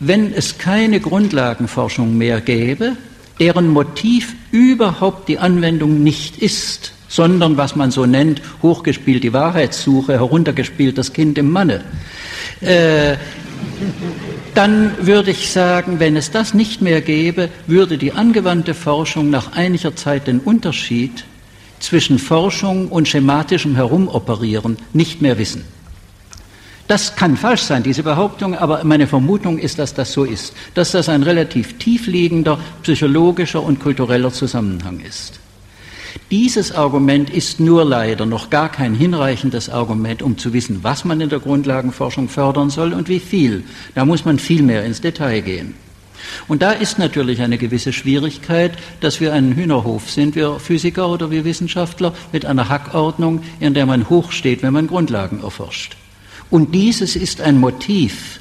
wenn 0.00 0.32
es 0.32 0.58
keine 0.58 1.00
Grundlagenforschung 1.00 2.16
mehr 2.16 2.40
gäbe, 2.40 2.96
deren 3.40 3.68
Motiv 3.68 4.34
überhaupt 4.50 5.28
die 5.28 5.38
Anwendung 5.38 6.02
nicht 6.02 6.38
ist, 6.38 6.92
sondern 7.08 7.56
was 7.56 7.74
man 7.74 7.90
so 7.90 8.06
nennt, 8.06 8.42
hochgespielt 8.62 9.24
die 9.24 9.32
Wahrheitssuche, 9.32 10.12
heruntergespielt 10.12 10.98
das 10.98 11.12
Kind 11.12 11.38
im 11.38 11.50
Manne, 11.50 11.82
äh, 12.60 13.16
dann 14.54 14.92
würde 15.00 15.30
ich 15.30 15.50
sagen, 15.50 16.00
wenn 16.00 16.16
es 16.16 16.30
das 16.30 16.54
nicht 16.54 16.82
mehr 16.82 17.00
gäbe, 17.00 17.48
würde 17.66 17.98
die 17.98 18.12
angewandte 18.12 18.74
Forschung 18.74 19.30
nach 19.30 19.52
einiger 19.52 19.94
Zeit 19.96 20.26
den 20.26 20.40
Unterschied 20.40 21.24
zwischen 21.80 22.18
Forschung 22.18 22.88
und 22.88 23.08
schematischem 23.08 23.76
Herumoperieren 23.76 24.76
nicht 24.92 25.22
mehr 25.22 25.38
wissen. 25.38 25.64
Das 26.88 27.16
kann 27.16 27.36
falsch 27.36 27.62
sein, 27.62 27.82
diese 27.82 28.02
Behauptung, 28.02 28.56
aber 28.56 28.82
meine 28.82 29.06
Vermutung 29.06 29.58
ist, 29.58 29.78
dass 29.78 29.92
das 29.92 30.12
so 30.12 30.24
ist, 30.24 30.54
dass 30.74 30.92
das 30.92 31.10
ein 31.10 31.22
relativ 31.22 31.78
tiefliegender 31.78 32.58
psychologischer 32.82 33.62
und 33.62 33.78
kultureller 33.78 34.32
Zusammenhang 34.32 35.00
ist. 35.00 35.38
Dieses 36.30 36.72
Argument 36.72 37.30
ist 37.30 37.58
nur 37.58 37.84
leider 37.84 38.26
noch 38.26 38.50
gar 38.50 38.70
kein 38.70 38.94
hinreichendes 38.94 39.70
Argument, 39.70 40.22
um 40.22 40.36
zu 40.36 40.52
wissen, 40.52 40.80
was 40.82 41.04
man 41.04 41.20
in 41.20 41.30
der 41.30 41.40
Grundlagenforschung 41.40 42.28
fördern 42.28 42.68
soll 42.68 42.92
und 42.92 43.08
wie 43.08 43.20
viel. 43.20 43.64
Da 43.94 44.04
muss 44.04 44.24
man 44.24 44.38
viel 44.38 44.62
mehr 44.62 44.84
ins 44.84 45.00
Detail 45.00 45.40
gehen. 45.40 45.74
Und 46.46 46.62
da 46.62 46.72
ist 46.72 46.98
natürlich 46.98 47.40
eine 47.40 47.58
gewisse 47.58 47.92
Schwierigkeit, 47.92 48.72
dass 49.00 49.20
wir 49.20 49.32
ein 49.32 49.54
Hühnerhof 49.54 50.10
sind, 50.10 50.34
wir 50.34 50.58
Physiker 50.58 51.08
oder 51.08 51.30
wir 51.30 51.44
Wissenschaftler, 51.44 52.12
mit 52.32 52.44
einer 52.44 52.68
Hackordnung, 52.68 53.42
in 53.60 53.74
der 53.74 53.86
man 53.86 54.10
hochsteht, 54.10 54.62
wenn 54.62 54.72
man 54.72 54.86
Grundlagen 54.86 55.42
erforscht. 55.42 55.96
Und 56.50 56.74
dieses 56.74 57.16
ist 57.16 57.40
ein 57.40 57.58
Motiv, 57.58 58.40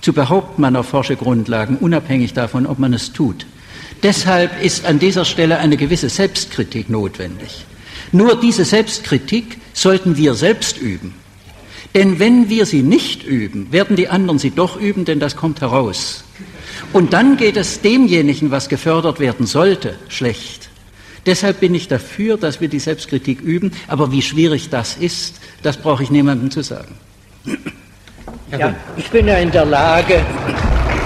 zu 0.00 0.12
behaupten, 0.12 0.62
man 0.62 0.74
erforsche 0.74 1.16
Grundlagen, 1.16 1.76
unabhängig 1.76 2.32
davon, 2.32 2.66
ob 2.66 2.78
man 2.78 2.92
es 2.92 3.12
tut. 3.12 3.46
Deshalb 4.02 4.62
ist 4.62 4.86
an 4.86 4.98
dieser 4.98 5.24
Stelle 5.24 5.58
eine 5.58 5.76
gewisse 5.76 6.08
Selbstkritik 6.08 6.88
notwendig. 6.88 7.64
Nur 8.12 8.40
diese 8.40 8.64
Selbstkritik 8.64 9.58
sollten 9.72 10.16
wir 10.16 10.34
selbst 10.34 10.78
üben. 10.78 11.14
Denn 11.94 12.18
wenn 12.18 12.48
wir 12.48 12.66
sie 12.66 12.82
nicht 12.82 13.24
üben, 13.24 13.72
werden 13.72 13.96
die 13.96 14.08
anderen 14.08 14.38
sie 14.38 14.50
doch 14.50 14.80
üben, 14.80 15.04
denn 15.04 15.20
das 15.20 15.36
kommt 15.36 15.60
heraus. 15.60 16.24
Und 16.92 17.12
dann 17.12 17.36
geht 17.36 17.56
es 17.56 17.80
demjenigen, 17.80 18.50
was 18.50 18.68
gefördert 18.68 19.20
werden 19.20 19.46
sollte, 19.46 19.96
schlecht. 20.08 20.68
Deshalb 21.26 21.60
bin 21.60 21.74
ich 21.74 21.88
dafür, 21.88 22.36
dass 22.36 22.60
wir 22.60 22.68
die 22.68 22.78
Selbstkritik 22.78 23.40
üben, 23.40 23.72
aber 23.88 24.12
wie 24.12 24.22
schwierig 24.22 24.70
das 24.70 24.96
ist, 24.96 25.40
das 25.62 25.76
brauche 25.76 26.02
ich 26.02 26.10
niemandem 26.10 26.50
zu 26.50 26.62
sagen. 26.62 26.94
Ja, 28.56 28.74
ich 28.96 29.10
bin 29.10 29.26
ja 29.26 29.38
in 29.38 29.50
der 29.50 29.64
Lage, 29.64 30.24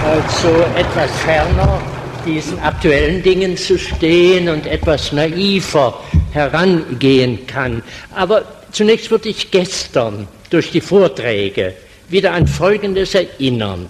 also 0.05 0.49
etwas 0.77 1.11
ferner 1.25 1.81
diesen 2.25 2.59
aktuellen 2.59 3.21
Dingen 3.21 3.57
zu 3.57 3.77
stehen 3.77 4.49
und 4.49 4.65
etwas 4.65 5.11
naiver 5.11 6.03
herangehen 6.31 7.45
kann. 7.47 7.83
Aber 8.15 8.45
zunächst 8.71 9.11
würde 9.11 9.29
ich 9.29 9.51
gestern 9.51 10.27
durch 10.49 10.71
die 10.71 10.81
Vorträge 10.81 11.73
wieder 12.09 12.33
an 12.33 12.47
Folgendes 12.47 13.15
erinnern. 13.15 13.89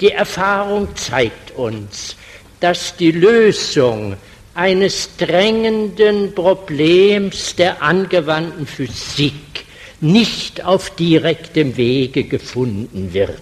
Die 0.00 0.12
Erfahrung 0.12 0.88
zeigt 0.94 1.56
uns, 1.56 2.16
dass 2.60 2.96
die 2.96 3.12
Lösung 3.12 4.16
eines 4.54 5.16
drängenden 5.16 6.34
Problems 6.34 7.54
der 7.54 7.82
angewandten 7.82 8.66
Physik 8.66 9.34
nicht 10.00 10.64
auf 10.64 10.90
direktem 10.90 11.76
Wege 11.76 12.24
gefunden 12.24 13.12
wird, 13.12 13.38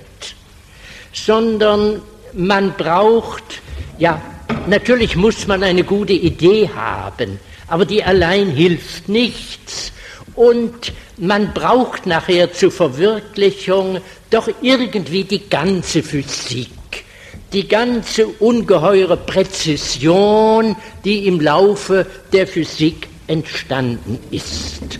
sondern 1.13 2.03
man 2.33 2.73
braucht, 2.75 3.63
ja, 3.99 4.21
natürlich 4.67 5.17
muss 5.17 5.47
man 5.47 5.63
eine 5.63 5.85
gute 5.85 6.13
Idee 6.13 6.71
haben, 6.75 7.39
aber 7.69 7.85
die 7.85 8.03
allein 8.03 8.51
hilft 8.51 9.09
nichts. 9.09 9.93
Und 10.35 10.93
man 11.17 11.55
braucht 11.55 12.07
nachher 12.07 12.53
zur 12.53 12.71
Verwirklichung 12.71 14.01
doch 14.31 14.49
irgendwie 14.61 15.25
die 15.25 15.49
ganze 15.49 16.03
Physik, 16.03 16.69
die 17.53 17.67
ganze 17.67 18.27
ungeheure 18.27 19.17
Präzision, 19.17 20.77
die 21.05 21.27
im 21.27 21.41
Laufe 21.41 22.07
der 22.33 22.47
Physik 22.47 23.09
entstanden 23.29 24.19
ist. 24.31 24.99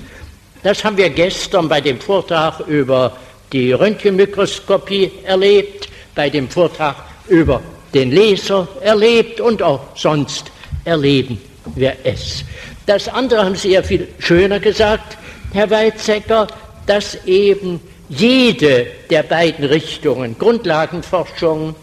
Das 0.63 0.83
haben 0.83 0.97
wir 0.97 1.11
gestern 1.11 1.69
bei 1.69 1.81
dem 1.81 2.01
Vortrag 2.01 2.61
über 2.61 3.17
die 3.53 3.73
Röntgenmikroskopie 3.73 5.13
erlebt, 5.25 5.89
bei 6.15 6.31
dem 6.31 6.49
Vortrag 6.49 6.97
über 7.29 7.61
den 7.97 8.13
Laser 8.13 8.69
erlebt 8.83 9.41
und 9.41 9.63
auch 9.63 9.81
sonst 9.95 10.53
erleben 10.85 11.41
wir 11.75 11.97
es. 12.05 12.45
Das 12.85 13.09
andere 13.09 13.45
haben 13.45 13.57
Sie 13.57 13.71
ja 13.73 13.83
viel 13.83 14.07
schöner 14.19 14.61
gesagt, 14.61 15.17
Herr 15.53 15.71
Weizsäcker, 15.71 16.47
dass 16.87 17.25
eben 17.25 17.81
jede 18.09 18.87
der 19.11 19.23
beiden 19.23 19.65
Richtungen, 19.65 20.37
Grundlagenforschung, 20.39 21.75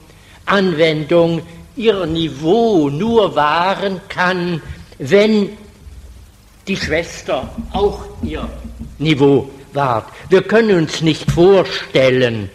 Anwendung, 0.45 1.41
ihr 1.76 2.05
Niveau 2.05 2.89
nur 2.89 3.36
wahren 3.36 3.99
kann, 4.07 4.61
wenn 4.99 5.49
die 6.68 6.78
Schwester 6.78 7.53
auch 7.74 8.05
ihr 8.22 8.47
Niveau 8.99 9.49
wahrt. 9.74 10.05
Wir 10.30 10.43
können 10.43 10.78
uns 10.78 11.01
nicht 11.01 11.30
vorstellen, 11.32 12.49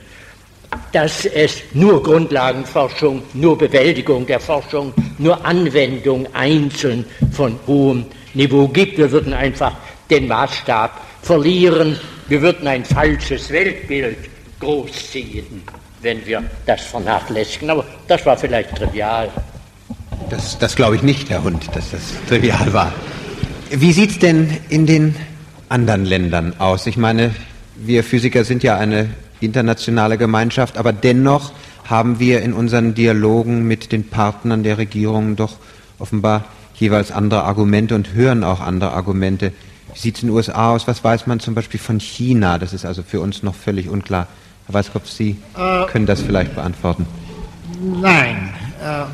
dass 0.93 1.25
es 1.25 1.63
nur 1.75 2.03
Grundlagenforschung, 2.03 3.23
nur 3.35 3.59
Bewältigung 3.59 4.27
der 4.27 4.41
Forschung, 4.41 4.93
nur 5.19 5.45
Anwendung 5.45 6.27
einzeln 6.35 7.05
von 7.33 7.59
hohem 7.67 8.07
Niveau 8.35 8.69
gibt. 8.69 8.99
Wir 8.99 9.11
würden 9.11 9.33
einfach 9.33 9.73
den 10.11 10.29
Maßstab 10.29 11.01
verlieren 11.23 11.99
wir 12.29 12.43
würden 12.43 12.69
ein 12.69 12.85
falsches 12.85 13.49
Weltbild 13.49 14.19
großziehen, 14.61 15.63
wenn 16.03 16.25
wir 16.27 16.43
das 16.67 16.83
vernachlässigen. 16.83 17.71
Aber 17.71 17.87
das 18.07 18.25
war 18.27 18.37
vielleicht 18.37 18.77
trivial. 18.77 19.31
Das, 20.29 20.59
das 20.59 20.77
glaube 20.77 20.97
ich 20.97 21.03
nicht, 21.03 21.31
Herr 21.31 21.43
Hund, 21.43 21.67
dass 21.75 21.91
das 21.91 22.03
trivial 22.29 22.71
war. 22.75 22.93
Wie 23.71 23.93
sieht 23.93 24.11
es 24.11 24.19
denn 24.19 24.59
in 24.69 24.85
den 24.85 25.17
anderen 25.71 26.05
Ländern 26.05 26.55
aus? 26.59 26.87
Ich 26.87 26.99
meine, 26.99 27.35
wir 27.77 28.05
Physiker 28.05 28.45
sind 28.45 28.63
ja 28.63 28.77
eine 28.77 29.09
internationale 29.41 30.19
Gemeinschaft, 30.19 30.79
aber 30.79 30.93
dennoch 30.93 31.53
haben 31.89 32.19
wir 32.19 32.43
in 32.43 32.53
unseren 32.53 32.95
Dialogen 32.95 33.67
mit 33.67 33.93
den 33.93 34.09
Partnern 34.09 34.63
der 34.63 34.79
Regierungen 34.79 35.37
doch 35.37 35.57
offenbar 35.99 36.45
jeweils 36.75 37.11
andere 37.11 37.45
Argumente 37.45 37.95
und 37.95 38.13
hören 38.15 38.45
auch 38.45 38.61
andere 38.61 38.93
Argumente. 38.93 39.53
Wie 39.95 39.99
sieht 39.99 40.17
es 40.17 40.23
in 40.23 40.29
den 40.29 40.37
USA 40.37 40.71
aus? 40.71 40.87
Was 40.87 41.03
weiß 41.03 41.27
man 41.27 41.41
zum 41.41 41.55
Beispiel 41.55 41.81
von 41.81 41.99
China? 41.99 42.59
Das 42.59 42.73
ist 42.73 42.85
also 42.85 43.03
für 43.03 43.21
uns 43.21 43.43
noch 43.43 43.55
völlig 43.55 43.89
unklar. 43.89 44.29
Herr 44.67 44.75
Weißkopf, 44.75 45.09
Sie 45.09 45.37
äh, 45.57 45.87
können 45.87 46.07
das 46.07 46.21
vielleicht 46.21 46.55
beantworten. 46.55 47.07
Nein. 47.81 48.51
Äh, 48.83 49.05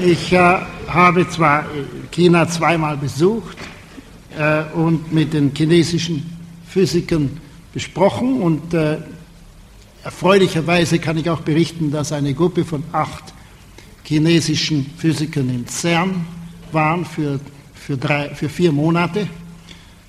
ich 0.10 0.32
äh, 0.32 0.56
habe 0.88 1.28
zwar 1.28 1.66
China 2.10 2.48
zweimal 2.48 2.96
besucht 2.96 3.58
und 4.74 5.12
mit 5.12 5.32
den 5.32 5.52
chinesischen 5.54 6.28
Physikern 6.66 7.40
besprochen 7.74 8.40
und 8.40 8.72
äh, 8.72 8.98
erfreulicherweise 10.02 10.98
kann 10.98 11.18
ich 11.18 11.28
auch 11.28 11.40
berichten, 11.40 11.90
dass 11.90 12.12
eine 12.12 12.32
Gruppe 12.32 12.64
von 12.64 12.84
acht 12.92 13.34
chinesischen 14.04 14.86
Physikern 14.96 15.50
in 15.50 15.66
CERN 15.66 16.24
waren 16.72 17.04
für 17.04 17.38
für, 17.84 17.98
drei, 17.98 18.34
für 18.34 18.48
vier 18.48 18.72
Monate, 18.72 19.28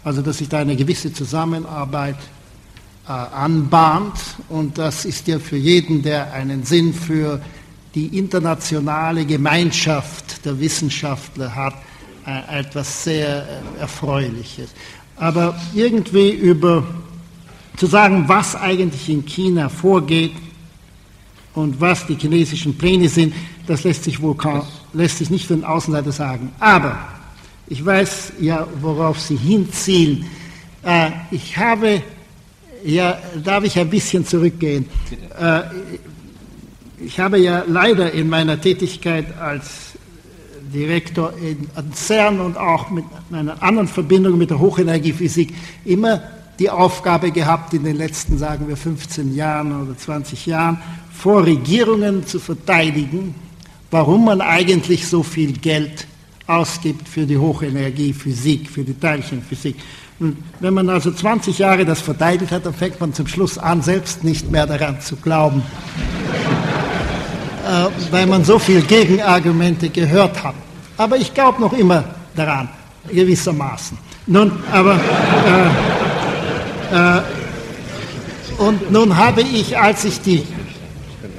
also 0.04 0.22
dass 0.22 0.38
sich 0.38 0.48
da 0.48 0.60
eine 0.60 0.76
gewisse 0.76 1.12
Zusammenarbeit 1.12 2.16
äh, 3.06 3.12
anbahnt 3.12 4.18
und 4.48 4.78
das 4.78 5.04
ist 5.04 5.28
ja 5.28 5.40
für 5.40 5.58
jeden, 5.58 6.02
der 6.02 6.32
einen 6.32 6.64
Sinn 6.64 6.94
für 6.94 7.42
die 7.94 8.18
internationale 8.18 9.26
Gemeinschaft 9.26 10.46
der 10.46 10.58
Wissenschaftler 10.60 11.54
hat, 11.54 11.76
äh, 12.26 12.60
etwas 12.60 13.04
sehr 13.04 13.46
äh, 13.78 13.82
Erfreuliches. 13.82 14.70
Aber 15.18 15.60
irgendwie 15.74 16.32
über 16.32 16.84
zu 17.78 17.88
sagen, 17.88 18.26
was 18.28 18.56
eigentlich 18.56 19.10
in 19.10 19.26
China 19.26 19.70
vorgeht 19.70 20.34
und 21.54 21.80
was 21.80 22.06
die 22.06 22.16
chinesischen 22.16 22.78
Pläne 22.78 23.10
sind, 23.10 23.34
das 23.68 23.84
lässt 23.84 24.04
sich 24.04 24.22
wohl 24.22 24.36
kaum, 24.36 24.64
lässt 24.94 25.18
sich 25.18 25.30
nicht 25.30 25.48
für 25.48 25.56
den 25.56 25.66
Außenseiter 25.66 26.12
sagen. 26.12 26.52
Aber 26.60 26.98
ich 27.68 27.84
weiß 27.84 28.34
ja, 28.40 28.68
worauf 28.82 29.20
Sie 29.20 29.36
hinzielen. 29.36 30.26
Äh, 30.84 31.12
ich 31.32 31.58
habe, 31.58 32.02
ja, 32.84 33.18
darf 33.44 33.64
ich 33.64 33.78
ein 33.80 33.90
bisschen 33.90 34.26
zurückgehen? 34.26 34.86
Äh, 35.40 35.62
ich 37.00 37.20
habe 37.20 37.40
ja 37.40 37.64
leider 37.68 38.12
in 38.12 38.30
meiner 38.30 38.60
Tätigkeit 38.60 39.26
als 39.40 39.94
Direktor 40.74 41.34
in 41.38 41.68
CERN 41.94 42.40
und 42.40 42.58
auch 42.58 42.90
mit 42.90 43.06
einer 43.32 43.62
anderen 43.62 43.88
Verbindung 43.88 44.38
mit 44.38 44.50
der 44.50 44.60
Hochenergiephysik 44.60 45.54
immer 45.86 46.22
die 46.60 46.70
Aufgabe 46.70 47.32
gehabt, 47.32 47.74
in 47.74 47.84
den 47.84 47.98
letzten, 47.98 48.38
sagen 48.38 48.68
wir, 48.68 48.78
15 48.78 49.36
Jahren 49.36 49.82
oder 49.82 49.98
20 49.98 50.46
Jahren 50.46 50.80
vor 51.14 51.46
Regierungen 51.46 52.26
zu 52.26 52.40
verteidigen, 52.40 53.36
warum 53.92 54.26
man 54.26 54.42
eigentlich 54.42 55.08
so 55.08 55.24
viel 55.24 55.54
Geld 55.54 56.08
ausgibt 56.48 57.08
für 57.08 57.26
die 57.26 57.38
Hochenergiephysik, 57.38 58.70
für 58.70 58.84
die 58.84 58.98
Teilchenphysik. 58.98 59.76
Und 60.20 60.38
wenn 60.60 60.74
man 60.74 60.90
also 60.90 61.12
20 61.12 61.58
Jahre 61.60 61.86
das 61.86 62.02
verteidigt 62.02 62.52
hat, 62.52 62.66
dann 62.66 62.74
fängt 62.74 63.00
man 63.02 63.14
zum 63.14 63.28
Schluss 63.28 63.58
an, 63.58 63.82
selbst 63.82 64.24
nicht 64.24 64.50
mehr 64.50 64.66
daran 64.66 65.02
zu 65.02 65.16
glauben, 65.18 65.62
äh, 67.68 67.88
weil 68.12 68.26
man 68.28 68.46
so 68.46 68.60
viele 68.60 68.82
Gegenargumente 68.82 69.90
gehört 69.90 70.44
hat. 70.44 70.56
Aber 70.98 71.18
ich 71.18 71.34
glaube 71.34 71.60
noch 71.60 71.74
immer 71.74 72.06
daran, 72.36 72.70
gewissermaßen. 73.12 73.98
Nun, 74.28 74.52
aber 74.72 74.96
äh, 74.96 76.05
und 78.58 78.92
nun 78.92 79.18
habe 79.18 79.42
ich, 79.42 79.78
als 79.78 80.06
ich 80.06 80.22
die 80.22 80.44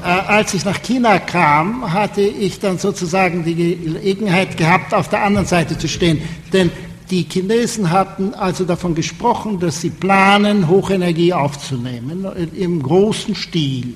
äh, 0.07 0.09
als 0.09 0.55
ich 0.55 0.65
nach 0.65 0.81
China 0.83 1.19
kam, 1.19 1.93
hatte 1.93 2.21
ich 2.21 2.61
dann 2.61 2.79
sozusagen 2.79 3.45
die 3.45 3.55
Gelegenheit 3.55 4.57
gehabt, 4.57 4.95
auf 4.95 5.09
der 5.09 5.25
anderen 5.25 5.47
Seite 5.47 5.77
zu 5.77 5.89
stehen. 5.89 6.23
Denn 6.53 6.71
die 7.11 7.27
Chinesen 7.29 7.91
hatten 7.91 8.33
also 8.35 8.65
davon 8.65 8.95
gesprochen, 8.95 9.59
dass 9.59 9.81
sie 9.81 9.91
planen, 9.91 10.69
Hochenergie 10.69 11.33
aufzunehmen 11.33 12.25
im 12.55 12.83
großen 12.83 13.35
Stil. 13.35 13.95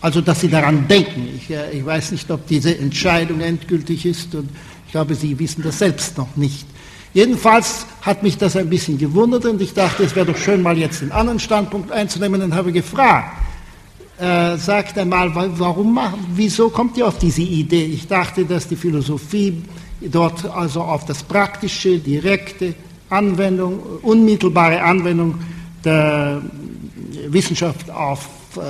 Also, 0.00 0.20
dass 0.20 0.40
sie 0.40 0.48
daran 0.48 0.86
denken. 0.86 1.28
Ich, 1.36 1.50
äh, 1.50 1.72
ich 1.72 1.84
weiß 1.84 2.12
nicht, 2.12 2.30
ob 2.30 2.46
diese 2.46 2.76
Entscheidung 2.78 3.40
endgültig 3.40 4.06
ist 4.06 4.34
und 4.34 4.48
ich 4.86 4.92
glaube, 4.92 5.14
Sie 5.14 5.38
wissen 5.38 5.62
das 5.62 5.78
selbst 5.78 6.18
noch 6.18 6.36
nicht. 6.36 6.66
Jedenfalls 7.14 7.86
hat 8.00 8.22
mich 8.22 8.38
das 8.38 8.56
ein 8.56 8.70
bisschen 8.70 8.96
gewundert 8.96 9.44
und 9.44 9.60
ich 9.60 9.74
dachte, 9.74 10.02
es 10.02 10.16
wäre 10.16 10.26
doch 10.26 10.36
schön, 10.36 10.62
mal 10.62 10.78
jetzt 10.78 11.02
einen 11.02 11.12
anderen 11.12 11.38
Standpunkt 11.38 11.92
einzunehmen 11.92 12.40
und 12.40 12.54
habe 12.54 12.72
gefragt, 12.72 13.36
äh, 14.18 14.56
sagt 14.56 14.98
einmal, 14.98 15.30
warum, 15.34 15.98
wieso 16.34 16.70
kommt 16.70 16.96
ihr 16.96 17.06
auf 17.06 17.18
diese 17.18 17.42
Idee? 17.42 17.84
Ich 17.84 18.08
dachte, 18.08 18.44
dass 18.44 18.66
die 18.66 18.76
Philosophie 18.76 19.62
dort 20.00 20.44
also 20.46 20.80
auf 20.80 21.04
das 21.04 21.22
praktische, 21.22 21.98
direkte 21.98 22.74
Anwendung, 23.10 23.78
unmittelbare 24.02 24.80
Anwendung 24.80 25.34
der 25.84 26.40
Wissenschaft 27.28 27.90
auf 27.90 28.26
äh, 28.56 28.60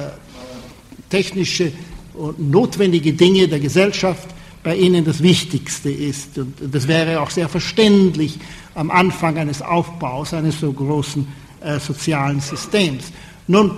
technische 1.08 1.72
und 2.14 2.50
notwendige 2.50 3.12
Dinge 3.12 3.46
der 3.46 3.60
Gesellschaft 3.60 4.28
bei 4.62 4.76
Ihnen 4.76 5.04
das 5.04 5.22
Wichtigste 5.22 5.90
ist. 5.90 6.38
Und 6.38 6.54
das 6.60 6.88
wäre 6.88 7.20
auch 7.20 7.30
sehr 7.30 7.48
verständlich 7.48 8.38
am 8.74 8.90
Anfang 8.90 9.38
eines 9.38 9.62
Aufbaus 9.62 10.34
eines 10.34 10.60
so 10.60 10.72
großen 10.72 11.26
äh, 11.60 11.78
sozialen 11.78 12.40
Systems. 12.40 13.12
Nun, 13.46 13.72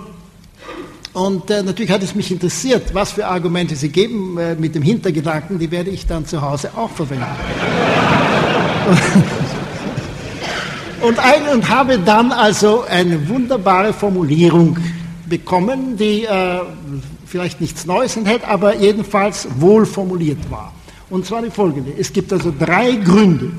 und 1.13 1.49
äh, 1.49 1.63
natürlich 1.63 1.91
hat 1.91 2.03
es 2.03 2.13
mich 2.13 2.29
interessiert, 2.31 2.93
was 2.93 3.13
für 3.13 3.25
Argumente 3.25 3.75
Sie 3.75 3.89
geben 3.89 4.37
äh, 4.37 4.55
mit 4.55 4.75
dem 4.75 4.83
Hintergedanken, 4.83 5.57
die 5.57 5.71
werde 5.71 5.89
ich 5.89 6.05
dann 6.05 6.25
zu 6.25 6.41
Hause 6.41 6.71
auch 6.75 6.89
verwenden. 6.89 7.23
und, 11.01 11.17
ein, 11.17 11.47
und 11.53 11.69
habe 11.69 11.99
dann 11.99 12.33
also 12.33 12.83
eine 12.83 13.29
wunderbare 13.29 13.93
Formulierung 13.93 14.77
bekommen, 15.25 15.95
die 15.97 16.25
äh, 16.25 16.59
vielleicht 17.35 17.59
nichts 17.59 17.85
Neues 17.85 18.15
enthält, 18.15 18.45
aber 18.45 18.77
jedenfalls 18.77 19.45
wohl 19.59 19.85
formuliert 19.85 20.49
war. 20.49 20.71
Und 21.09 21.25
zwar 21.25 21.41
die 21.41 21.51
folgende. 21.51 21.91
Es 21.97 22.13
gibt 22.13 22.31
also 22.31 22.53
drei 22.57 22.93
Gründe, 22.93 23.51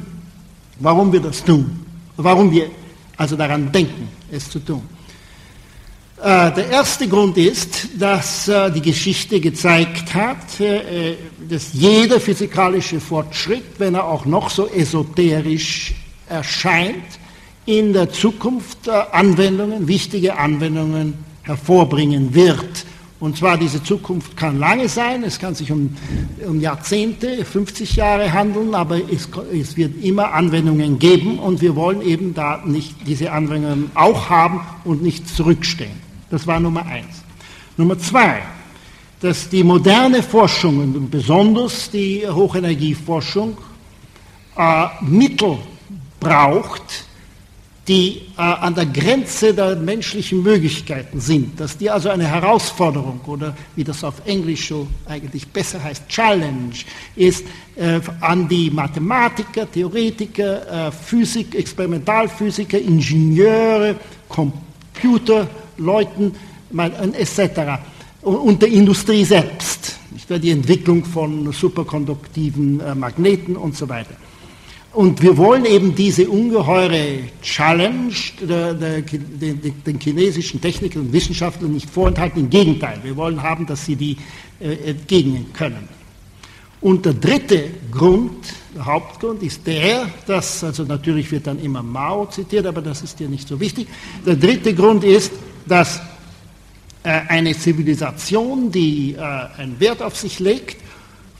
warum 0.80 1.12
wir 1.12 1.20
das 1.20 1.44
tun, 1.44 1.84
warum 2.16 2.50
wir 2.50 2.70
also 3.18 3.36
daran 3.36 3.70
denken, 3.70 4.08
es 4.30 4.48
zu 4.48 4.60
tun. 4.60 4.80
Äh, 6.22 6.52
der 6.52 6.70
erste 6.70 7.06
Grund 7.06 7.36
ist, 7.36 7.88
dass 7.98 8.48
äh, 8.48 8.70
die 8.70 8.80
Geschichte 8.80 9.40
gezeigt 9.40 10.14
hat, 10.14 10.58
äh, 10.58 11.16
dass 11.46 11.74
jeder 11.74 12.18
physikalische 12.18 12.98
Fortschritt, 12.98 13.64
wenn 13.76 13.94
er 13.94 14.04
auch 14.04 14.24
noch 14.24 14.48
so 14.48 14.68
esoterisch 14.68 15.94
erscheint, 16.30 17.04
in 17.66 17.92
der 17.92 18.10
Zukunft 18.10 18.88
Anwendungen, 18.88 19.86
wichtige 19.86 20.38
Anwendungen 20.38 21.12
hervorbringen 21.42 22.32
wird. 22.32 22.86
Und 23.18 23.38
zwar 23.38 23.56
diese 23.56 23.82
Zukunft 23.82 24.36
kann 24.36 24.58
lange 24.58 24.90
sein, 24.90 25.22
es 25.22 25.38
kann 25.38 25.54
sich 25.54 25.72
um, 25.72 25.96
um 26.46 26.60
Jahrzehnte, 26.60 27.46
50 27.46 27.96
Jahre 27.96 28.30
handeln, 28.30 28.74
aber 28.74 28.98
es, 29.10 29.28
es, 29.54 29.76
wird 29.78 30.04
immer 30.04 30.34
Anwendungen 30.34 30.98
geben 30.98 31.38
und 31.38 31.62
wir 31.62 31.74
wollen 31.76 32.02
eben 32.02 32.34
da 32.34 32.62
nicht 32.66 32.94
diese 33.06 33.32
Anwendungen 33.32 33.90
auch 33.94 34.28
haben 34.28 34.60
und 34.84 35.02
nicht 35.02 35.28
zurückstehen. 35.28 35.98
Das 36.30 36.46
war 36.46 36.60
Nummer 36.60 36.84
eins. 36.84 37.22
Nummer 37.78 37.98
zwei, 37.98 38.42
dass 39.20 39.48
die 39.48 39.64
moderne 39.64 40.22
Forschung 40.22 40.78
und 40.78 41.10
besonders 41.10 41.90
die 41.90 42.26
Hochenergieforschung 42.28 43.56
äh, 44.58 44.86
Mittel 45.00 45.56
braucht, 46.20 47.05
die 47.88 48.22
äh, 48.36 48.42
an 48.42 48.74
der 48.74 48.84
Grenze 48.86 49.54
der 49.54 49.76
menschlichen 49.76 50.42
Möglichkeiten 50.42 51.20
sind, 51.20 51.60
dass 51.60 51.78
die 51.78 51.88
also 51.88 52.08
eine 52.08 52.26
Herausforderung 52.26 53.20
oder 53.26 53.56
wie 53.76 53.84
das 53.84 54.02
auf 54.02 54.14
Englisch 54.24 54.66
so 54.68 54.88
eigentlich 55.06 55.46
besser 55.48 55.80
heißt, 55.82 56.08
Challenge 56.08 56.72
ist 57.14 57.44
äh, 57.76 58.00
an 58.20 58.48
die 58.48 58.70
Mathematiker, 58.70 59.70
Theoretiker, 59.70 60.88
äh, 60.88 60.90
Physik, 60.90 61.54
Experimentalphysiker, 61.54 62.78
Ingenieure, 62.78 63.94
Computerleuten 64.28 66.34
etc. 67.12 67.78
und 68.22 68.62
der 68.62 68.70
Industrie 68.70 69.24
selbst, 69.24 70.00
die 70.28 70.50
Entwicklung 70.50 71.04
von 71.04 71.52
superkonduktiven 71.52 72.80
äh, 72.80 72.96
Magneten 72.96 73.56
und 73.56 73.76
so 73.76 73.88
weiter. 73.88 74.16
Und 74.96 75.20
wir 75.20 75.36
wollen 75.36 75.66
eben 75.66 75.94
diese 75.94 76.26
ungeheure 76.26 77.18
Challenge 77.42 78.14
der, 78.40 78.72
der, 78.72 79.02
der, 79.02 79.52
den 79.52 80.00
chinesischen 80.00 80.58
Technikern 80.58 81.02
und 81.02 81.12
Wissenschaftlern 81.12 81.70
nicht 81.70 81.90
vorenthalten. 81.90 82.40
Im 82.40 82.48
Gegenteil, 82.48 83.00
wir 83.02 83.14
wollen 83.14 83.42
haben, 83.42 83.66
dass 83.66 83.84
sie 83.84 83.94
die 83.94 84.16
äh, 84.58 84.72
entgegnen 84.92 85.52
können. 85.52 85.86
Und 86.80 87.04
der 87.04 87.12
dritte 87.12 87.64
Grund, 87.90 88.46
der 88.74 88.86
Hauptgrund 88.86 89.42
ist 89.42 89.66
der, 89.66 90.08
dass, 90.26 90.64
also 90.64 90.84
natürlich 90.84 91.30
wird 91.30 91.46
dann 91.46 91.60
immer 91.60 91.82
Mao 91.82 92.24
zitiert, 92.24 92.64
aber 92.64 92.80
das 92.80 93.02
ist 93.02 93.20
ja 93.20 93.28
nicht 93.28 93.46
so 93.46 93.60
wichtig. 93.60 93.88
Der 94.24 94.36
dritte 94.36 94.72
Grund 94.72 95.04
ist, 95.04 95.30
dass 95.68 96.00
äh, 97.02 97.20
eine 97.28 97.54
Zivilisation, 97.54 98.72
die 98.72 99.12
äh, 99.12 99.20
einen 99.58 99.78
Wert 99.78 100.00
auf 100.00 100.16
sich 100.16 100.38
legt, 100.38 100.85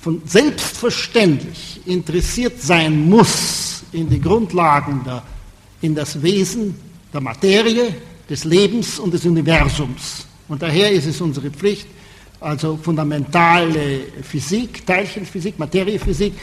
von 0.06 0.22
selbstverständlich 0.24 1.80
interessiert 1.84 2.62
sein 2.62 3.10
muss 3.10 3.82
in 3.90 4.08
die 4.08 4.20
Grundlagen, 4.20 5.02
der, 5.04 5.20
in 5.80 5.96
das 5.96 6.22
Wesen 6.22 6.76
der 7.12 7.20
Materie, 7.20 7.92
des 8.30 8.44
Lebens 8.44 9.00
und 9.00 9.12
des 9.12 9.24
Universums. 9.24 10.24
Und 10.46 10.62
daher 10.62 10.92
ist 10.92 11.06
es 11.06 11.20
unsere 11.20 11.50
Pflicht, 11.50 11.88
also 12.38 12.76
fundamentale 12.76 14.02
Physik, 14.22 14.86
Teilchenphysik, 14.86 15.58
Materiephysik 15.58 16.34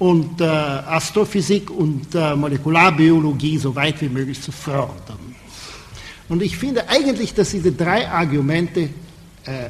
und 0.00 0.40
äh, 0.40 0.44
Astrophysik 0.44 1.70
und 1.70 2.12
äh, 2.16 2.34
Molekularbiologie 2.34 3.56
so 3.56 3.72
weit 3.76 4.00
wie 4.00 4.08
möglich 4.08 4.42
zu 4.42 4.50
fördern. 4.50 5.36
Und 6.28 6.42
ich 6.42 6.56
finde 6.56 6.88
eigentlich, 6.88 7.32
dass 7.34 7.50
diese 7.50 7.70
drei 7.70 8.08
Argumente 8.08 8.88
äh, 9.44 9.68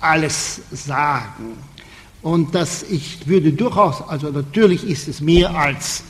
alles 0.00 0.62
sagen. 0.72 1.73
Und 2.24 2.54
dass 2.54 2.82
ich 2.84 3.18
würde 3.26 3.52
durchaus, 3.52 4.00
also 4.08 4.30
natürlich 4.30 4.82
ist 4.88 5.08
es 5.08 5.20
mir 5.20 5.54
als 5.54 6.02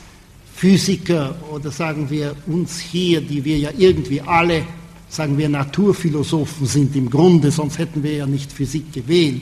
Physiker 0.55 1.35
oder 1.51 1.69
sagen 1.71 2.09
wir 2.09 2.33
uns 2.47 2.79
hier, 2.79 3.19
die 3.19 3.43
wir 3.43 3.57
ja 3.57 3.69
irgendwie 3.77 4.21
alle, 4.21 4.63
sagen 5.09 5.37
wir 5.37 5.49
Naturphilosophen 5.49 6.67
sind 6.67 6.95
im 6.95 7.09
Grunde, 7.09 7.51
sonst 7.51 7.77
hätten 7.79 8.01
wir 8.01 8.13
ja 8.13 8.25
nicht 8.25 8.49
Physik 8.49 8.93
gewählt, 8.93 9.41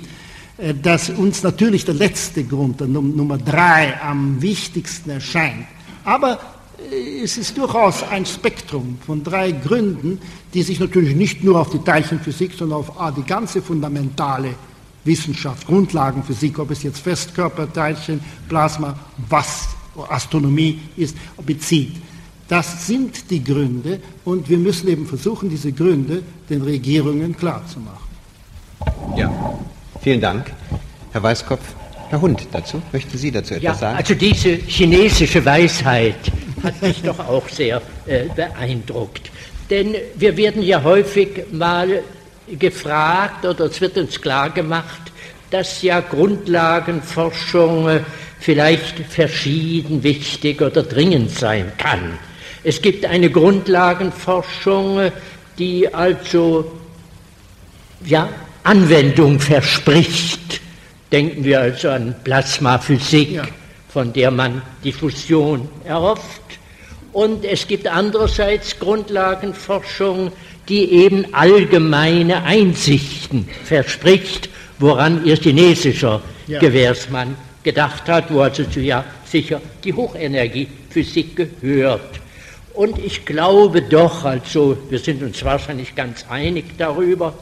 äh, 0.58 0.74
dass 0.74 1.12
uns 1.12 1.44
natürlich 1.44 1.86
der 1.86 1.94
letzte 1.94 2.44
Grund, 2.44 2.80
der 2.80 2.88
Nummer 2.88 3.38
drei, 3.38 4.02
am 4.02 4.42
wichtigsten 4.42 5.12
erscheint. 5.12 5.68
Aber 6.04 6.40
äh, 6.92 7.22
es 7.22 7.38
ist 7.38 7.56
durchaus 7.56 8.02
ein 8.02 8.26
Spektrum 8.26 8.98
von 9.06 9.24
drei 9.24 9.52
Gründen, 9.52 10.18
die 10.56 10.64
sich 10.64 10.80
natürlich 10.80 11.16
nicht 11.16 11.44
nur 11.44 11.62
auf 11.62 11.70
die 11.70 11.84
Teilchenphysik, 11.84 12.54
sondern 12.58 12.80
auf 12.80 12.92
die 13.16 13.24
ganze 13.24 13.62
fundamentale 13.62 14.56
Wissenschaft, 15.06 15.68
Grundlagenphysik, 15.68 16.60
ob 16.60 16.72
es 16.72 16.84
jetzt 16.84 17.00
Festkörper, 17.00 17.72
Teilchen, 17.72 18.20
Plasma, 18.48 18.98
was 19.30 19.70
Astronomie 20.10 20.80
ist, 20.98 21.16
bezieht. 21.46 21.96
Das 22.48 22.88
sind 22.88 23.30
die 23.30 23.44
Gründe 23.44 24.00
und 24.26 24.50
wir 24.50 24.58
müssen 24.58 24.88
eben 24.88 25.06
versuchen, 25.06 25.50
diese 25.50 25.72
Gründe 25.72 26.24
den 26.50 26.62
Regierungen 26.62 27.36
klarzumachen. 27.36 28.14
Ja, 29.16 29.32
vielen 30.02 30.22
Dank. 30.22 30.52
Herr 31.12 31.24
Weißkopf, 31.24 31.64
Herr 32.10 32.22
Hund 32.22 32.48
dazu. 32.52 32.82
Möchten 32.92 33.18
Sie 33.18 33.32
dazu 33.32 33.56
etwas 33.56 33.64
ja, 33.64 33.74
sagen? 33.76 33.98
Also 33.98 34.14
diese 34.14 34.50
chinesische 34.50 35.44
Weisheit 35.46 36.32
hat 36.62 36.82
mich 36.82 37.02
doch 37.02 37.20
auch 37.20 37.48
sehr 37.50 37.82
äh, 38.06 38.26
beeindruckt. 38.36 39.32
Denn 39.70 39.96
wir 40.16 40.36
werden 40.38 40.62
ja 40.62 40.84
häufig 40.84 41.46
mal 41.52 42.04
gefragt 42.48 43.46
oder 43.46 43.66
es 43.66 43.80
wird 43.82 43.98
uns 43.98 44.20
klar 44.22 44.50
gemacht, 44.50 45.12
dass 45.50 45.82
ja 45.82 46.02
Grundlagenforschung 46.02 47.88
äh, 47.88 48.00
vielleicht 48.40 49.00
verschieden 49.00 50.04
wichtig 50.04 50.62
oder 50.62 50.84
dringend 50.84 51.32
sein 51.32 51.72
kann. 51.78 52.18
Es 52.64 52.82
gibt 52.82 53.06
eine 53.06 53.30
Grundlagenforschung, 53.30 55.00
äh, 55.00 55.12
die 55.58 55.94
also 55.94 56.72
ja, 58.06 58.30
Anwendung 58.64 59.40
verspricht. 59.40 60.62
Denken 61.12 61.44
wir 61.44 61.62
also 61.62 61.90
an 61.90 62.16
Plasmaphysik, 62.24 63.32
ja. 63.34 63.44
von 63.90 64.12
der 64.12 64.32
man 64.32 64.62
die 64.84 64.92
Fusion 64.92 65.70
erhofft. 65.86 66.42
Und 67.12 67.46
es 67.46 67.68
gibt 67.68 67.88
andererseits 67.88 68.80
Grundlagenforschung, 68.80 70.32
die 70.70 70.92
eben 70.92 71.34
allgemeine 71.34 72.44
Einsichten 72.44 73.48
verspricht, 73.64 74.50
woran 74.80 75.26
ihr 75.26 75.36
chinesischer 75.36 76.22
ja. 76.48 76.60
Gewährsmann 76.60 77.36
gedacht 77.64 78.08
hat, 78.08 78.32
wo 78.34 78.42
also 78.42 78.64
zu 78.64 78.80
ja 78.82 79.04
sicher 79.26 79.62
die 79.84 79.94
Hochenergiephysik 79.94 81.36
gehört. 81.36 82.20
Und 82.74 82.98
ich 82.98 83.26
glaube 83.26 83.82
doch, 83.82 84.26
also 84.26 84.78
wir 84.90 85.00
sind 85.00 85.22
uns 85.22 85.44
wahrscheinlich 85.44 85.96
ganz 85.96 86.26
einig 86.30 86.66
darüber, 86.78 87.34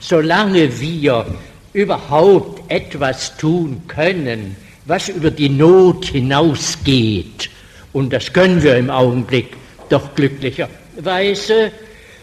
solange 0.00 0.80
wir 0.80 1.26
überhaupt 1.72 2.70
etwas 2.70 3.36
tun 3.36 3.82
können, 3.86 4.56
was 4.86 5.08
über 5.08 5.30
die 5.30 5.48
Not 5.48 6.06
hinausgeht, 6.06 7.50
und 7.92 8.12
das 8.12 8.32
können 8.32 8.62
wir 8.62 8.76
im 8.76 8.90
Augenblick 8.90 9.48
doch 9.88 10.14
glücklicherweise, 10.14 11.72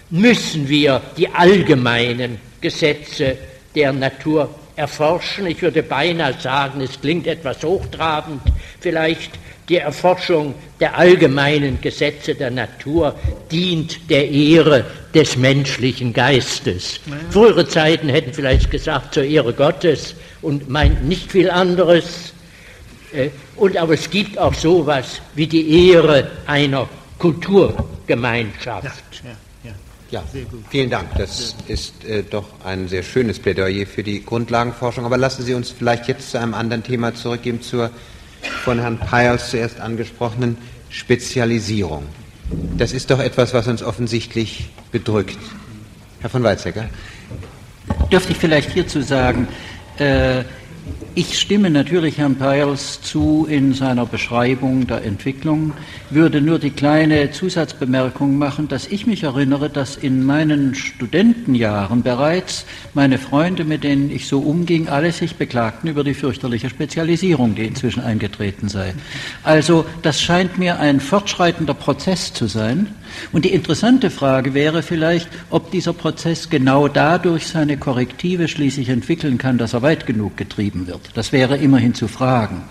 müssen 0.10 0.68
wir 0.68 1.02
die 1.18 1.30
allgemeinen 1.30 2.40
Gesetze 2.62 3.38
der 3.76 3.94
Natur 3.94 4.50
erforschen. 4.76 5.48
Ich 5.48 5.62
würde 5.62 5.84
beinahe 5.84 6.36
sagen, 6.40 6.82
es 6.82 7.00
klingt 7.00 7.28
etwas 7.28 7.64
hochtrabend, 7.64 8.42
vielleicht 8.80 9.32
die 9.70 9.78
Erforschung 9.78 10.54
der 10.80 10.98
allgemeinen 10.98 11.82
Gesetze 11.82 12.36
der 12.36 12.52
Natur 12.52 13.16
dient 13.52 14.10
der 14.10 14.30
Ehre 14.30 14.86
des 15.14 15.36
menschlichen 15.36 16.14
Geistes. 16.14 17.02
Frühere 17.32 17.68
Zeiten 17.68 18.08
hätten 18.08 18.34
vielleicht 18.34 18.72
gesagt 18.72 19.16
zur 19.16 19.24
Ehre 19.24 19.54
Gottes 19.54 20.16
und 20.42 20.70
meinten 20.70 21.10
nicht 21.10 21.32
viel 21.32 21.50
anderes. 21.50 22.34
Äh, 23.12 23.30
und 23.58 23.76
aber 23.76 23.96
es 23.96 24.10
gibt 24.10 24.38
auch 24.38 24.54
sowas 24.54 25.22
wie 25.36 25.48
die 25.48 25.90
Ehre 25.90 26.30
einer 26.46 26.88
Kulturgemeinschaft. 27.18 28.86
Ja, 28.86 29.30
ja, 29.30 29.36
ja. 30.12 30.24
vielen 30.70 30.90
Dank. 30.90 31.10
Das 31.18 31.56
ist 31.68 32.04
äh, 32.06 32.24
doch 32.24 32.46
ein 32.64 32.88
sehr 32.88 33.04
schönes 33.04 33.40
Plädoyer 33.40 33.86
für 33.86 34.04
die 34.04 34.24
Grundlagenforschung. 34.24 35.06
Aber 35.06 35.18
lassen 35.18 35.44
Sie 35.44 35.54
uns 35.54 35.72
vielleicht 35.72 36.08
jetzt 36.08 36.32
zu 36.32 36.40
einem 36.40 36.54
anderen 36.54 36.84
Thema 36.84 37.14
zurückgehen, 37.14 37.62
zur 37.62 37.92
von 38.64 38.80
Herrn 38.80 39.00
Peyers 39.00 39.50
zuerst 39.50 39.80
angesprochenen 39.80 40.58
Spezialisierung. 40.90 42.04
Das 42.78 42.94
ist 42.94 43.12
doch 43.12 43.20
etwas, 43.20 43.54
was 43.54 43.68
uns 43.68 43.84
offensichtlich 43.84 44.70
bedrückt. 44.92 45.38
Herr 46.22 46.30
von 46.30 46.44
Weizsäcker. 46.44 46.90
Dürfte 48.12 48.32
ich 48.32 48.38
vielleicht 48.38 48.72
hierzu 48.72 49.02
sagen, 49.02 49.48
äh, 49.98 50.44
ich 51.18 51.40
stimme 51.40 51.72
natürlich 51.72 52.20
Herrn 52.20 52.36
Peils 52.36 53.02
zu 53.02 53.48
in 53.50 53.74
seiner 53.74 54.06
Beschreibung 54.06 54.86
der 54.86 55.04
Entwicklung, 55.04 55.74
würde 56.12 56.42
nur 56.42 56.60
die 56.60 56.70
kleine 56.70 57.32
Zusatzbemerkung 57.32 58.38
machen, 58.38 58.68
dass 58.68 58.86
ich 58.86 59.08
mich 59.08 59.24
erinnere, 59.24 59.72
dass 59.72 59.96
in 59.96 60.24
meinen 60.24 60.76
Studentenjahren 60.76 62.04
bereits 62.04 62.68
meine 62.94 63.18
Freunde, 63.18 63.64
mit 63.64 63.84
denen 63.84 64.12
ich 64.12 64.28
so 64.28 64.42
umging, 64.42 64.90
alle 64.90 65.12
sich 65.12 65.38
beklagten 65.38 65.90
über 65.90 66.04
die 66.04 66.14
fürchterliche 66.14 66.70
Spezialisierung, 66.70 67.56
die 67.56 67.66
inzwischen 67.66 68.04
eingetreten 68.04 68.70
sei. 68.70 68.94
Also 69.42 69.88
das 70.04 70.22
scheint 70.22 70.60
mir 70.60 70.80
ein 70.80 71.00
fortschreitender 71.00 71.74
Prozess 71.74 72.32
zu 72.32 72.46
sein. 72.46 72.90
Und 73.32 73.46
die 73.46 73.54
interessante 73.54 74.12
Frage 74.12 74.54
wäre 74.54 74.84
vielleicht, 74.84 75.30
ob 75.50 75.72
dieser 75.72 75.94
Prozess 75.94 76.52
genau 76.52 76.88
dadurch 76.88 77.48
seine 77.48 77.78
Korrektive 77.78 78.48
schließlich 78.48 78.90
entwickeln 78.90 79.40
kann, 79.40 79.58
dass 79.58 79.74
er 79.74 79.82
weit 79.82 80.06
genug 80.06 80.38
getrieben 80.38 80.86
wird. 80.86 81.07
Das 81.14 81.32
wäre 81.32 81.58
immerhin 81.58 81.94
zu 81.94 82.08
fragen. 82.08 82.64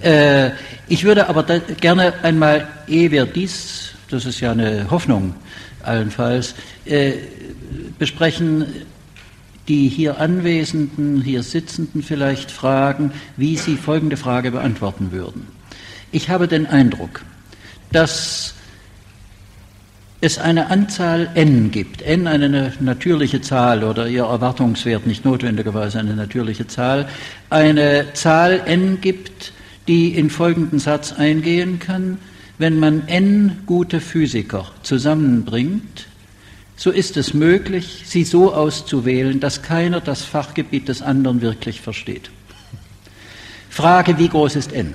Äh, 0.00 0.50
ich 0.88 1.04
würde 1.04 1.28
aber 1.28 1.44
gerne 1.44 2.12
einmal, 2.22 2.68
ehe 2.86 3.10
wir 3.10 3.26
dies, 3.26 3.92
das 4.10 4.24
ist 4.24 4.40
ja 4.40 4.52
eine 4.52 4.90
Hoffnung 4.90 5.34
allenfalls, 5.82 6.54
äh, 6.84 7.12
besprechen, 7.98 8.66
die 9.68 9.88
hier 9.88 10.18
Anwesenden, 10.18 11.22
hier 11.22 11.42
Sitzenden 11.42 12.02
vielleicht 12.02 12.50
fragen, 12.50 13.12
wie 13.36 13.56
sie 13.56 13.76
folgende 13.76 14.16
Frage 14.16 14.50
beantworten 14.50 15.12
würden. 15.12 15.46
Ich 16.10 16.30
habe 16.30 16.48
den 16.48 16.66
Eindruck, 16.66 17.22
dass 17.92 18.54
es 20.20 20.38
eine 20.38 20.70
Anzahl 20.70 21.30
n 21.34 21.70
gibt, 21.70 22.02
n 22.02 22.26
eine 22.26 22.72
natürliche 22.80 23.40
Zahl 23.40 23.84
oder 23.84 24.08
ihr 24.08 24.24
Erwartungswert 24.24 25.06
nicht 25.06 25.24
notwendigerweise 25.24 26.00
eine 26.00 26.14
natürliche 26.14 26.66
Zahl, 26.66 27.08
eine 27.50 28.12
Zahl 28.14 28.62
n 28.66 29.00
gibt, 29.00 29.52
die 29.86 30.14
in 30.14 30.28
folgenden 30.28 30.80
Satz 30.80 31.12
eingehen 31.12 31.78
kann, 31.78 32.18
wenn 32.58 32.80
man 32.80 33.06
n 33.06 33.58
gute 33.66 34.00
Physiker 34.00 34.66
zusammenbringt, 34.82 36.06
so 36.76 36.90
ist 36.90 37.16
es 37.16 37.34
möglich, 37.34 38.02
sie 38.04 38.24
so 38.24 38.52
auszuwählen, 38.52 39.40
dass 39.40 39.62
keiner 39.62 40.00
das 40.00 40.24
Fachgebiet 40.24 40.88
des 40.88 41.02
anderen 41.02 41.40
wirklich 41.40 41.80
versteht. 41.80 42.30
Frage, 43.70 44.18
wie 44.18 44.28
groß 44.28 44.56
ist 44.56 44.72
n? 44.72 44.94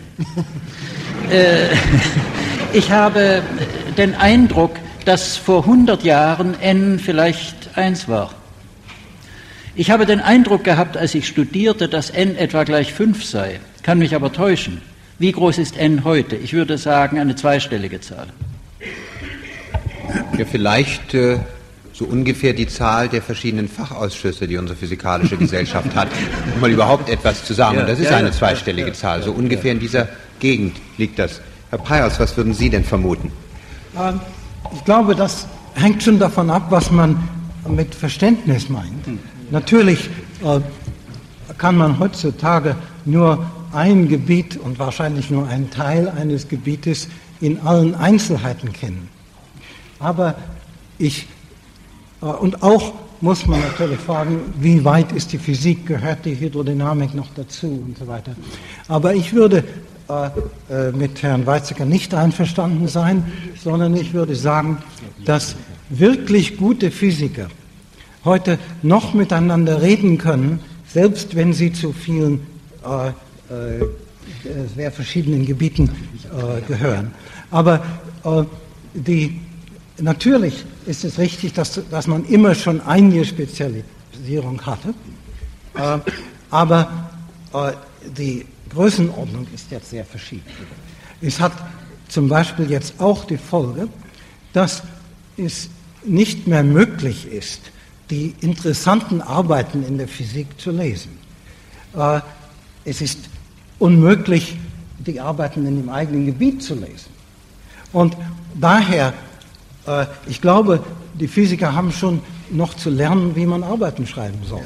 äh, 1.31 1.67
ich 2.73 2.91
habe 2.91 3.41
den 3.97 4.15
Eindruck, 4.15 4.77
dass 5.05 5.37
vor 5.37 5.63
100 5.63 6.03
Jahren 6.03 6.59
n 6.59 6.99
vielleicht 6.99 7.77
1 7.77 8.07
war. 8.07 8.33
Ich 9.75 9.89
habe 9.89 10.05
den 10.05 10.19
Eindruck 10.19 10.63
gehabt, 10.63 10.97
als 10.97 11.15
ich 11.15 11.27
studierte, 11.27 11.89
dass 11.89 12.09
n 12.09 12.35
etwa 12.35 12.63
gleich 12.63 12.93
5 12.93 13.23
sei, 13.23 13.59
kann 13.81 13.97
mich 13.97 14.15
aber 14.15 14.31
täuschen. 14.31 14.81
Wie 15.19 15.31
groß 15.31 15.57
ist 15.57 15.77
n 15.77 16.03
heute? 16.03 16.35
Ich 16.35 16.53
würde 16.53 16.77
sagen, 16.77 17.19
eine 17.19 17.35
zweistellige 17.35 18.01
Zahl. 18.01 18.27
Ja, 20.37 20.45
vielleicht 20.45 21.13
äh, 21.13 21.39
so 21.93 22.05
ungefähr 22.05 22.53
die 22.53 22.67
Zahl 22.67 23.07
der 23.07 23.21
verschiedenen 23.21 23.67
Fachausschüsse, 23.67 24.47
die 24.47 24.57
unsere 24.57 24.77
physikalische 24.77 25.37
Gesellschaft 25.37 25.95
hat, 25.95 26.07
um 26.53 26.61
mal 26.61 26.71
überhaupt 26.71 27.09
etwas 27.09 27.45
zu 27.45 27.53
sagen. 27.53 27.79
Und 27.79 27.87
das 27.87 27.99
ist 27.99 28.11
eine 28.11 28.31
zweistellige 28.31 28.93
Zahl. 28.93 29.21
So 29.23 29.31
ungefähr 29.31 29.71
in 29.71 29.79
dieser 29.79 30.07
Gegend 30.39 30.75
liegt 30.97 31.19
das. 31.19 31.41
Herr 31.69 31.79
Peiers, 31.79 32.19
was 32.19 32.35
würden 32.35 32.53
Sie 32.53 32.69
denn 32.69 32.83
vermuten? 32.83 33.31
Ähm, 33.99 34.19
ich 34.71 34.83
glaube, 34.85 35.15
das 35.15 35.47
hängt 35.75 36.03
schon 36.03 36.19
davon 36.19 36.49
ab, 36.49 36.67
was 36.69 36.91
man 36.91 37.27
mit 37.67 37.95
Verständnis 37.95 38.69
meint. 38.69 39.07
Natürlich 39.51 40.09
äh, 40.43 40.59
kann 41.57 41.77
man 41.77 41.99
heutzutage 41.99 42.75
nur 43.05 43.45
ein 43.71 44.07
Gebiet 44.07 44.57
und 44.57 44.79
wahrscheinlich 44.79 45.29
nur 45.29 45.47
einen 45.47 45.69
Teil 45.69 46.09
eines 46.09 46.47
Gebietes 46.47 47.07
in 47.41 47.59
allen 47.61 47.95
Einzelheiten 47.95 48.71
kennen. 48.71 49.09
Aber 49.99 50.35
ich, 50.97 51.27
äh, 52.21 52.25
und 52.25 52.63
auch 52.63 52.93
muss 53.21 53.47
man 53.47 53.61
natürlich 53.61 53.99
fragen, 53.99 54.53
wie 54.59 54.83
weit 54.83 55.13
ist 55.13 55.31
die 55.31 55.37
Physik, 55.37 55.87
gehört 55.87 56.25
die 56.25 56.37
Hydrodynamik 56.37 57.13
noch 57.15 57.29
dazu 57.35 57.67
und 57.67 57.97
so 57.97 58.05
weiter. 58.07 58.35
Aber 58.89 59.15
ich 59.15 59.33
würde 59.33 59.63
äh, 60.09 60.91
mit 60.91 61.23
Herrn 61.23 61.45
Weizsäcker 61.45 61.85
nicht 61.85 62.13
einverstanden 62.13 62.87
sein, 62.87 63.31
sondern 63.61 63.95
ich 63.95 64.13
würde 64.13 64.35
sagen, 64.35 64.79
dass 65.23 65.55
wirklich 65.89 66.57
gute 66.57 66.91
Physiker 66.91 67.47
heute 68.25 68.59
noch 68.81 69.13
miteinander 69.13 69.81
reden 69.81 70.17
können, 70.17 70.59
selbst 70.87 71.35
wenn 71.35 71.53
sie 71.53 71.71
zu 71.71 71.93
vielen 71.93 72.45
äh, 72.85 73.09
äh, 73.09 73.85
sehr 74.75 74.91
verschiedenen 74.91 75.45
Gebieten 75.45 75.89
äh, 76.31 76.61
gehören. 76.61 77.11
Aber 77.51 77.83
äh, 78.23 78.43
die, 78.93 79.39
natürlich 79.99 80.65
ist 80.85 81.03
es 81.03 81.17
richtig, 81.17 81.53
dass, 81.53 81.79
dass 81.89 82.07
man 82.07 82.25
immer 82.25 82.55
schon 82.55 82.81
einige 82.81 83.25
Spezialisierung 83.25 84.61
hatte, 84.65 84.93
äh, 85.75 85.99
aber 86.49 87.09
die 88.17 88.45
Größenordnung 88.73 89.47
ist 89.53 89.71
jetzt 89.71 89.89
sehr 89.89 90.05
verschieden. 90.05 90.43
Es 91.21 91.39
hat 91.39 91.53
zum 92.07 92.27
Beispiel 92.27 92.69
jetzt 92.69 92.99
auch 92.99 93.25
die 93.25 93.37
Folge, 93.37 93.87
dass 94.53 94.83
es 95.37 95.69
nicht 96.03 96.47
mehr 96.47 96.63
möglich 96.63 97.27
ist, 97.27 97.61
die 98.09 98.35
interessanten 98.41 99.21
Arbeiten 99.21 99.83
in 99.83 99.97
der 99.97 100.07
Physik 100.07 100.59
zu 100.59 100.71
lesen. 100.71 101.17
Äh, 101.95 102.19
es 102.85 103.01
ist 103.01 103.19
unmöglich, 103.79 104.57
die 104.99 105.19
Arbeiten 105.19 105.65
in 105.65 105.77
dem 105.77 105.89
eigenen 105.89 106.25
Gebiet 106.25 106.61
zu 106.61 106.75
lesen. 106.75 107.11
Und 107.91 108.17
daher, 108.59 109.13
äh, 109.87 110.05
ich 110.27 110.41
glaube, 110.41 110.83
die 111.19 111.27
Physiker 111.27 111.73
haben 111.73 111.91
schon 111.91 112.21
noch 112.49 112.73
zu 112.73 112.89
lernen, 112.89 113.35
wie 113.35 113.45
man 113.45 113.63
Arbeiten 113.63 114.05
schreiben 114.05 114.39
soll. 114.47 114.65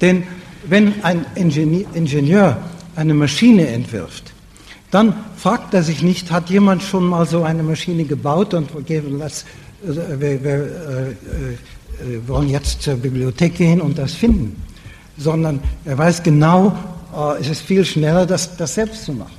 Denn 0.00 0.24
wenn 0.64 1.02
ein 1.04 1.26
Ingenieur 1.34 2.58
eine 2.98 3.14
Maschine 3.14 3.68
entwirft, 3.68 4.32
dann 4.90 5.14
fragt 5.36 5.74
er 5.74 5.82
sich 5.82 6.02
nicht, 6.02 6.30
hat 6.30 6.50
jemand 6.50 6.82
schon 6.82 7.06
mal 7.06 7.26
so 7.26 7.42
eine 7.42 7.62
Maschine 7.62 8.04
gebaut 8.04 8.54
und 8.54 8.70
das, 9.20 9.44
äh, 9.86 10.20
wir, 10.20 10.44
wir 10.44 10.54
äh, 10.54 10.60
äh, 10.60 12.28
wollen 12.28 12.48
jetzt 12.48 12.82
zur 12.82 12.96
Bibliothek 12.96 13.56
gehen 13.56 13.80
und 13.80 13.98
das 13.98 14.14
finden, 14.14 14.62
sondern 15.16 15.60
er 15.84 15.98
weiß 15.98 16.22
genau, 16.22 16.76
äh, 17.14 17.40
es 17.40 17.48
ist 17.48 17.62
viel 17.62 17.84
schneller, 17.84 18.26
das, 18.26 18.56
das 18.56 18.74
selbst 18.74 19.04
zu 19.04 19.12
machen. 19.12 19.36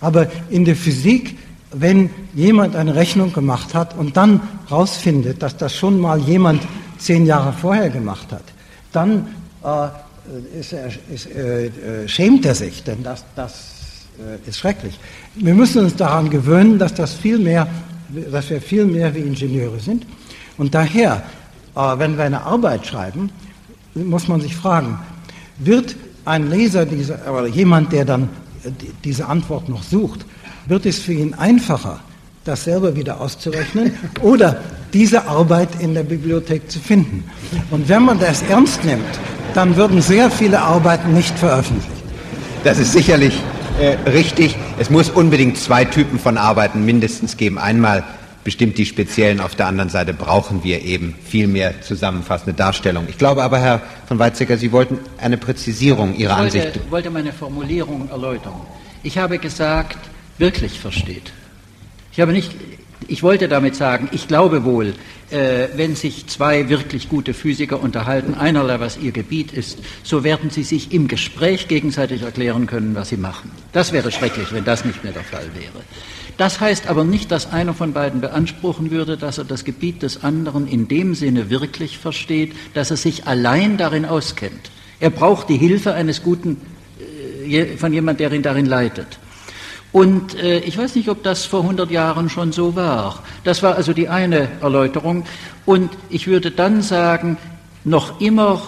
Aber 0.00 0.26
in 0.50 0.64
der 0.64 0.74
Physik 0.74 1.36
wenn 1.72 2.10
jemand 2.34 2.76
eine 2.76 2.94
Rechnung 2.94 3.32
gemacht 3.32 3.74
hat 3.74 3.96
und 3.96 4.16
dann 4.16 4.40
rausfindet, 4.70 5.42
dass 5.42 5.56
das 5.56 5.74
schon 5.74 5.98
mal 5.98 6.18
jemand 6.20 6.62
zehn 6.98 7.26
Jahre 7.26 7.52
vorher 7.52 7.90
gemacht 7.90 8.30
hat, 8.30 8.44
dann 8.92 9.34
äh, 9.64 9.88
ist 10.58 10.72
er, 10.72 10.90
ist, 11.12 11.26
äh, 11.26 11.66
äh 11.66 12.08
schämt 12.08 12.46
er 12.46 12.54
sich, 12.54 12.82
denn 12.84 13.02
das, 13.02 13.24
das 13.34 13.72
äh, 14.18 14.48
ist 14.48 14.58
schrecklich. 14.58 14.98
Wir 15.34 15.54
müssen 15.54 15.84
uns 15.84 15.96
daran 15.96 16.30
gewöhnen, 16.30 16.78
dass, 16.78 16.94
das 16.94 17.14
viel 17.14 17.38
mehr, 17.38 17.66
dass 18.30 18.50
wir 18.50 18.60
viel 18.60 18.84
mehr 18.84 19.14
wie 19.14 19.20
Ingenieure 19.20 19.80
sind. 19.80 20.06
Und 20.58 20.74
daher, 20.74 21.22
äh, 21.74 21.80
wenn 21.98 22.16
wir 22.16 22.24
eine 22.24 22.42
Arbeit 22.42 22.86
schreiben, 22.86 23.30
muss 23.94 24.28
man 24.28 24.40
sich 24.40 24.54
fragen, 24.54 24.98
wird 25.58 25.96
ein 26.24 26.50
Leser, 26.50 26.86
dieser, 26.86 27.18
oder 27.32 27.46
jemand, 27.46 27.92
der 27.92 28.04
dann 28.04 28.24
äh, 28.64 28.70
diese 29.04 29.26
Antwort 29.26 29.68
noch 29.68 29.82
sucht, 29.82 30.24
wird 30.66 30.86
es 30.86 30.98
für 30.98 31.12
ihn 31.12 31.34
einfacher, 31.34 32.00
das 32.44 32.64
selber 32.64 32.94
wieder 32.94 33.20
auszurechnen 33.20 33.94
oder 34.22 34.60
diese 34.92 35.26
Arbeit 35.26 35.80
in 35.80 35.94
der 35.94 36.02
Bibliothek 36.02 36.70
zu 36.70 36.78
finden. 36.78 37.24
Und 37.70 37.88
wenn 37.88 38.02
man 38.02 38.18
das 38.18 38.42
ernst 38.42 38.84
nimmt, 38.84 39.18
dann 39.54 39.76
würden 39.76 40.00
sehr 40.00 40.30
viele 40.30 40.60
Arbeiten 40.60 41.12
nicht 41.14 41.38
veröffentlicht. 41.38 41.88
Das 42.64 42.78
ist 42.78 42.92
sicherlich 42.92 43.34
äh, 43.80 43.96
richtig. 44.10 44.56
Es 44.78 44.90
muss 44.90 45.10
unbedingt 45.10 45.58
zwei 45.58 45.84
Typen 45.84 46.18
von 46.18 46.38
Arbeiten 46.38 46.84
mindestens 46.84 47.36
geben. 47.36 47.58
Einmal 47.58 48.04
bestimmt 48.44 48.78
die 48.78 48.86
speziellen, 48.86 49.40
auf 49.40 49.54
der 49.54 49.66
anderen 49.66 49.90
Seite 49.90 50.12
brauchen 50.14 50.64
wir 50.64 50.82
eben 50.82 51.14
viel 51.24 51.46
mehr 51.46 51.80
zusammenfassende 51.80 52.54
Darstellung. 52.54 53.06
Ich 53.08 53.18
glaube 53.18 53.42
aber, 53.42 53.58
Herr 53.58 53.80
von 54.06 54.18
Weizsäcker, 54.18 54.56
Sie 54.56 54.72
wollten 54.72 54.98
eine 55.18 55.38
Präzisierung 55.38 56.16
Ihrer 56.16 56.32
ich 56.32 56.42
wollte, 56.42 56.58
Ansicht. 56.58 56.80
Ich 56.84 56.90
wollte 56.90 57.10
meine 57.10 57.32
Formulierung 57.32 58.08
erläutern. 58.10 58.54
Ich 59.02 59.18
habe 59.18 59.38
gesagt, 59.38 59.98
wirklich 60.38 60.78
versteht. 60.80 61.32
Ich 62.12 62.20
habe 62.20 62.32
nicht, 62.32 62.52
ich 63.08 63.22
wollte 63.22 63.48
damit 63.48 63.76
sagen, 63.76 64.08
ich 64.12 64.28
glaube 64.28 64.64
wohl, 64.64 64.94
äh, 65.30 65.68
wenn 65.76 65.96
sich 65.96 66.26
zwei 66.26 66.68
wirklich 66.68 67.08
gute 67.08 67.34
Physiker 67.34 67.80
unterhalten, 67.82 68.34
einerlei 68.34 68.80
was 68.80 68.98
ihr 68.98 69.12
Gebiet 69.12 69.52
ist, 69.52 69.78
so 70.02 70.24
werden 70.24 70.50
sie 70.50 70.62
sich 70.62 70.92
im 70.92 71.08
Gespräch 71.08 71.68
gegenseitig 71.68 72.22
erklären 72.22 72.66
können, 72.66 72.94
was 72.94 73.08
sie 73.08 73.16
machen. 73.16 73.50
Das 73.72 73.92
wäre 73.92 74.10
schrecklich, 74.10 74.52
wenn 74.52 74.64
das 74.64 74.84
nicht 74.84 75.04
mehr 75.04 75.12
der 75.12 75.24
Fall 75.24 75.46
wäre. 75.54 75.84
Das 76.36 76.60
heißt 76.60 76.88
aber 76.88 77.04
nicht, 77.04 77.30
dass 77.30 77.52
einer 77.52 77.74
von 77.74 77.92
beiden 77.92 78.20
beanspruchen 78.20 78.90
würde, 78.90 79.16
dass 79.16 79.38
er 79.38 79.44
das 79.44 79.64
Gebiet 79.64 80.02
des 80.02 80.24
anderen 80.24 80.66
in 80.66 80.88
dem 80.88 81.14
Sinne 81.14 81.50
wirklich 81.50 81.98
versteht, 81.98 82.52
dass 82.74 82.90
er 82.90 82.96
sich 82.96 83.26
allein 83.26 83.76
darin 83.76 84.04
auskennt. 84.04 84.70
Er 84.98 85.10
braucht 85.10 85.48
die 85.48 85.56
Hilfe 85.56 85.94
eines 85.94 86.22
guten, 86.22 86.60
äh, 87.48 87.76
von 87.76 87.92
jemand, 87.92 88.20
der 88.20 88.32
ihn 88.32 88.42
darin 88.42 88.66
leitet. 88.66 89.18
Und 89.92 90.34
äh, 90.36 90.60
ich 90.60 90.78
weiß 90.78 90.94
nicht, 90.94 91.08
ob 91.10 91.22
das 91.22 91.44
vor 91.44 91.60
100 91.60 91.90
Jahren 91.90 92.30
schon 92.30 92.52
so 92.52 92.74
war. 92.74 93.22
Das 93.44 93.62
war 93.62 93.76
also 93.76 93.92
die 93.92 94.08
eine 94.08 94.48
Erläuterung. 94.62 95.24
Und 95.66 95.90
ich 96.08 96.26
würde 96.26 96.50
dann 96.50 96.80
sagen, 96.80 97.36
noch 97.84 98.20
immer 98.20 98.62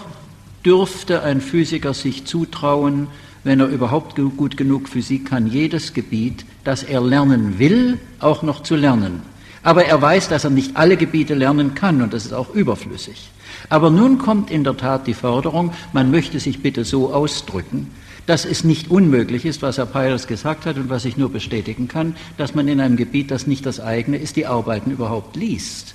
dürfte 0.65 1.23
ein 1.23 1.41
Physiker 1.41 1.95
sich 1.95 2.27
zutrauen, 2.27 3.09
wenn 3.43 3.61
er 3.61 3.69
überhaupt 3.69 4.17
gut 4.17 4.57
genug 4.57 4.89
Physik 4.89 5.29
kann, 5.29 5.47
jedes 5.47 5.93
Gebiet, 5.93 6.45
das 6.65 6.83
er 6.83 7.03
lernen 7.03 7.59
will, 7.59 7.99
auch 8.19 8.43
noch 8.43 8.63
zu 8.63 8.75
lernen. 8.75 9.23
Aber 9.63 9.85
er 9.85 10.01
weiß, 10.01 10.29
dass 10.29 10.45
er 10.45 10.51
nicht 10.51 10.77
alle 10.77 10.97
Gebiete 10.97 11.35
lernen 11.35 11.75
kann 11.75 12.03
und 12.03 12.13
das 12.13 12.27
ist 12.27 12.33
auch 12.33 12.55
überflüssig. 12.55 13.31
Aber 13.69 13.91
nun 13.91 14.19
kommt 14.19 14.51
in 14.51 14.65
der 14.65 14.77
Tat 14.77 15.07
die 15.07 15.15
Forderung, 15.15 15.73
man 15.93 16.11
möchte 16.11 16.41
sich 16.41 16.63
bitte 16.63 16.85
so 16.85 17.13
ausdrücken, 17.13 17.91
dass 18.27 18.45
es 18.45 18.65
nicht 18.65 18.91
unmöglich 18.91 19.45
ist, 19.45 19.63
was 19.63 19.79
Herr 19.79 19.87
Peilers 19.87 20.27
gesagt 20.27 20.67
hat 20.67 20.77
und 20.77 20.89
was 20.89 21.05
ich 21.05 21.17
nur 21.17 21.31
bestätigen 21.31 21.89
kann, 21.89 22.17
dass 22.37 22.55
man 22.55 22.69
in 22.69 22.81
einem 22.81 22.97
Gebiet, 22.97 23.31
das 23.31 23.47
nicht 23.47 23.67
das 23.67 23.81
eigene 23.81 24.19
ist, 24.19 24.37
die 24.37 24.47
Arbeiten 24.47 24.91
überhaupt 24.91 25.37
liest. 25.37 25.95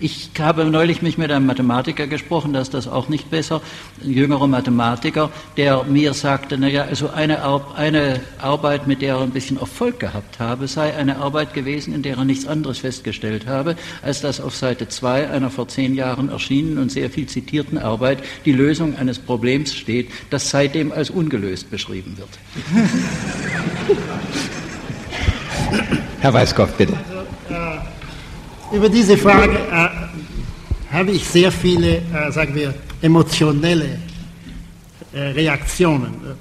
Ich 0.00 0.30
habe 0.38 0.64
neulich 0.64 1.02
mich 1.02 1.18
mit 1.18 1.30
einem 1.30 1.46
Mathematiker 1.46 2.06
gesprochen, 2.06 2.52
da 2.52 2.60
ist 2.60 2.74
das 2.74 2.88
auch 2.88 3.08
nicht 3.08 3.30
besser, 3.30 3.60
ein 4.02 4.10
jüngerer 4.10 4.46
Mathematiker, 4.46 5.30
der 5.56 5.84
mir 5.84 6.14
sagte, 6.14 6.58
naja, 6.58 6.84
also 6.84 7.10
eine, 7.10 7.42
Ar 7.42 7.74
eine 7.76 8.20
Arbeit, 8.38 8.86
mit 8.86 9.02
der 9.02 9.14
er 9.16 9.20
ein 9.22 9.30
bisschen 9.30 9.58
Erfolg 9.58 10.00
gehabt 10.00 10.40
habe, 10.40 10.66
sei 10.66 10.96
eine 10.96 11.18
Arbeit 11.18 11.54
gewesen, 11.54 11.94
in 11.94 12.02
der 12.02 12.16
er 12.16 12.24
nichts 12.24 12.46
anderes 12.46 12.78
festgestellt 12.78 13.46
habe, 13.46 13.76
als 14.02 14.20
dass 14.20 14.40
auf 14.40 14.56
Seite 14.56 14.88
2 14.88 15.30
einer 15.30 15.50
vor 15.50 15.68
zehn 15.68 15.94
Jahren 15.94 16.28
erschienenen 16.28 16.78
und 16.78 16.90
sehr 16.90 17.10
viel 17.10 17.26
zitierten 17.26 17.78
Arbeit 17.78 18.18
die 18.44 18.52
Lösung 18.52 18.96
eines 18.96 19.18
Problems 19.18 19.74
steht, 19.74 20.10
das 20.30 20.50
seitdem 20.50 20.90
als 20.92 21.10
ungelöst 21.10 21.70
beschrieben 21.70 22.16
wird. 22.18 22.28
Herr 26.20 26.32
Weiskopf, 26.32 26.72
bitte. 26.72 26.94
Über 28.74 28.88
diese 28.88 29.16
Frage 29.16 29.56
äh, 29.56 29.88
habe 30.92 31.12
ich 31.12 31.24
sehr 31.28 31.52
viele, 31.52 31.98
äh, 31.98 32.32
sagen 32.32 32.56
wir, 32.56 32.74
emotionelle 33.00 34.00
äh, 35.12 35.20
Reaktionen. 35.20 36.36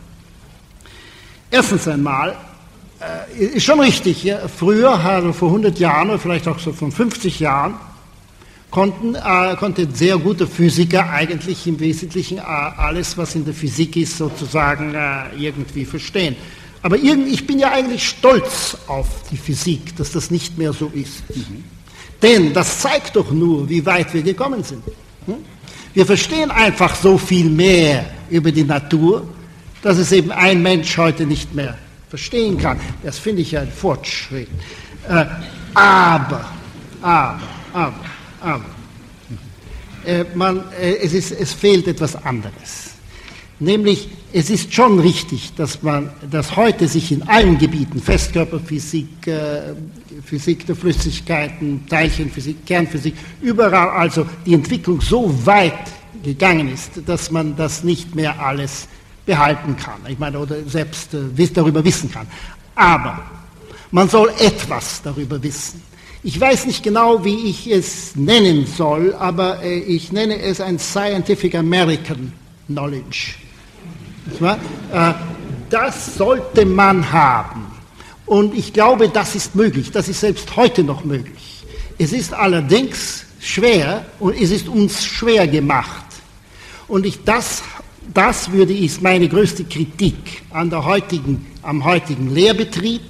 Erstens 1.52 1.88
einmal, 1.88 2.36
äh, 3.00 3.44
ist 3.44 3.66
schon 3.66 3.80
richtig, 3.80 4.24
ja, 4.24 4.48
früher, 4.48 4.98
also 4.98 5.32
vor 5.32 5.50
100 5.50 5.78
Jahren 5.78 6.10
oder 6.10 6.18
vielleicht 6.18 6.48
auch 6.48 6.58
so 6.58 6.74
von 6.74 6.92
50 6.92 7.40
Jahren, 7.40 7.76
konnten, 8.72 9.14
äh, 9.14 9.56
konnten 9.56 9.94
sehr 9.94 10.18
gute 10.18 10.48
Physiker 10.48 11.12
eigentlich 11.12 11.68
im 11.68 11.80
Wesentlichen 11.80 12.40
äh, 12.40 12.42
alles, 12.42 13.16
was 13.16 13.36
in 13.36 13.46
der 13.46 13.54
Physik 13.54 13.96
ist, 13.96 14.18
sozusagen 14.18 14.96
irgendwie 15.38 15.86
verstehen. 15.86 16.36
Aber 16.82 16.98
irgendwie, 16.98 17.34
ich 17.34 17.46
bin 17.46 17.60
ja 17.60 17.72
eigentlich 17.72 18.10
stolz 18.10 18.76
auf 18.88 19.08
die 19.30 19.38
Physik, 19.38 19.96
dass 19.98 20.12
das 20.12 20.32
nicht 20.32 20.58
mehr 20.58 20.74
so 20.74 20.92
ist. 20.96 21.24
Mhm. 21.30 21.64
Denn 22.24 22.54
das 22.54 22.80
zeigt 22.80 23.18
doch 23.18 23.30
nur, 23.32 23.68
wie 23.70 23.86
weit 23.86 24.14
wir 24.14 24.24
gekommen 24.24 24.64
sind. 24.64 24.82
Hm? 25.26 25.36
Wir 25.94 26.06
verstehen 26.06 26.50
einfach 26.50 26.96
so 26.96 27.18
viel 27.18 27.50
mehr 27.50 28.06
über 28.30 28.52
die 28.52 28.64
Natur, 28.64 29.28
dass 29.82 29.98
es 29.98 30.12
eben 30.14 30.32
ein 30.32 30.64
Mensch 30.64 30.98
heute 30.98 31.26
nicht 31.26 31.54
mehr 31.54 31.78
verstehen 32.10 32.58
kann. 32.58 32.80
Das 33.04 33.20
finde 33.20 33.42
ich 33.42 33.58
ein 33.58 33.70
Fortschritt. 33.70 34.48
Äh, 35.08 35.26
aber, 35.74 36.46
aber, 37.02 37.40
aber, 37.74 38.06
aber, 38.40 38.66
äh, 40.06 40.24
man, 40.34 40.64
äh, 40.80 40.96
es, 41.04 41.14
ist, 41.14 41.32
es 41.32 41.54
fehlt 41.54 41.88
etwas 41.88 42.16
anderes. 42.16 42.92
Nämlich, 43.60 44.10
es 44.34 44.50
ist 44.50 44.74
schon 44.74 45.00
richtig, 45.00 45.54
dass 45.56 45.84
man, 45.84 46.10
dass 46.30 46.56
heute 46.56 46.88
sich 46.88 47.12
in 47.12 47.22
allen 47.24 47.60
Gebieten, 47.60 48.02
Festkörperphysik, 48.02 49.28
äh, 49.28 49.62
Physik 50.26 50.66
der 50.66 50.76
Flüssigkeiten, 50.76 51.86
Teilchenphysik, 51.88 52.66
Kernphysik, 52.66 53.14
überall 53.42 53.90
also 53.90 54.26
die 54.46 54.56
Entwicklung 54.56 55.02
so 55.02 55.32
weit 55.46 55.74
gegangen 56.24 56.74
ist, 56.74 56.94
dass 57.06 57.30
man 57.30 57.56
das 57.56 57.84
nicht 57.84 58.16
mehr 58.16 58.40
alles 58.44 58.88
behalten 59.26 59.78
kann. 59.78 60.02
Ich 60.08 60.18
meine, 60.18 60.40
oder 60.40 60.56
selbst 60.66 61.14
äh, 61.14 61.48
darüber 61.54 61.84
wissen 61.86 62.12
kann. 62.12 62.26
Aber 62.74 63.24
man 63.92 64.10
soll 64.10 64.32
etwas 64.40 65.02
darüber 65.04 65.42
wissen. 65.44 65.80
Ich 66.24 66.40
weiß 66.40 66.66
nicht 66.66 66.82
genau, 66.82 67.24
wie 67.24 67.50
ich 67.50 67.70
es 67.70 68.16
nennen 68.16 68.66
soll, 68.66 69.14
aber 69.14 69.62
äh, 69.62 69.78
ich 69.78 70.12
nenne 70.12 70.40
es 70.42 70.60
ein 70.60 70.80
Scientific 70.80 71.54
American 71.54 72.34
Knowledge. 72.68 73.43
Äh, 74.42 75.14
das 75.70 76.16
sollte 76.16 76.66
man 76.66 77.12
haben. 77.12 77.66
Und 78.26 78.56
ich 78.56 78.74
glaube, 78.74 79.10
das 79.10 79.36
ist 79.36 79.56
möglich. 79.56 79.92
Das 79.92 80.08
ist 80.08 80.20
selbst 80.20 80.56
heute 80.56 80.84
noch 80.84 81.04
möglich. 81.04 81.64
Es 81.98 82.14
ist 82.14 82.34
allerdings 82.34 83.26
schwer 83.40 84.06
und 84.20 84.40
es 84.40 84.52
ist 84.52 84.68
uns 84.68 85.04
schwer 85.04 85.48
gemacht. 85.48 86.06
Und 86.88 87.06
ich, 87.06 87.24
das, 87.24 87.64
das 88.14 88.52
würde 88.52 88.74
ich 88.74 89.02
meine 89.02 89.28
größte 89.28 89.66
Kritik 89.66 90.44
an 90.52 90.70
der 90.70 90.86
heutigen, 90.86 91.46
am 91.62 91.84
heutigen 91.84 92.34
Lehrbetrieb, 92.34 93.02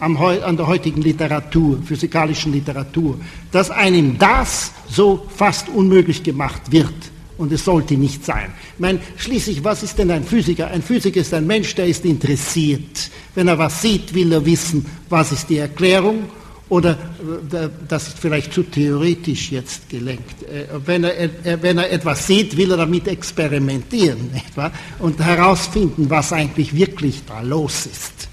am, 0.00 0.16
an 0.16 0.56
der 0.56 0.66
heutigen 0.66 1.02
Literatur, 1.02 1.80
physikalischen 1.84 2.52
Literatur, 2.52 3.18
dass 3.50 3.70
einem 3.70 4.18
das 4.18 4.72
so 4.88 5.26
fast 5.34 5.68
unmöglich 5.68 6.22
gemacht 6.22 6.70
wird. 6.70 6.94
Und 7.38 7.52
es 7.52 7.64
sollte 7.64 7.94
nicht 7.94 8.24
sein. 8.24 8.52
Ich 8.74 8.80
meine, 8.80 8.98
schließlich, 9.16 9.62
was 9.64 9.82
ist 9.82 9.98
denn 9.98 10.10
ein 10.10 10.24
Physiker? 10.24 10.68
Ein 10.68 10.82
Physiker 10.82 11.20
ist 11.20 11.32
ein 11.32 11.46
Mensch, 11.46 11.74
der 11.74 11.86
ist 11.86 12.04
interessiert. 12.04 13.10
Wenn 13.34 13.48
er 13.48 13.58
was 13.58 13.80
sieht, 13.80 14.12
will 14.12 14.32
er 14.32 14.44
wissen, 14.44 14.84
was 15.08 15.32
ist 15.32 15.48
die 15.48 15.58
Erklärung 15.58 16.24
oder 16.68 16.90
äh, 16.90 17.68
das 17.88 18.08
ist 18.08 18.18
vielleicht 18.18 18.52
zu 18.52 18.62
theoretisch 18.62 19.52
jetzt 19.52 19.88
gelenkt. 19.88 20.42
Äh, 20.42 20.66
wenn 20.84 21.04
er, 21.04 21.62
wenn 21.62 21.78
er 21.78 21.90
etwas 21.90 22.26
sieht, 22.26 22.56
will 22.56 22.70
er 22.72 22.76
damit 22.78 23.08
experimentieren 23.08 24.30
wahr? 24.54 24.72
und 24.98 25.18
herausfinden, 25.18 26.10
was 26.10 26.32
eigentlich 26.32 26.74
wirklich 26.74 27.22
da 27.26 27.40
los 27.40 27.86
ist. 27.86 28.28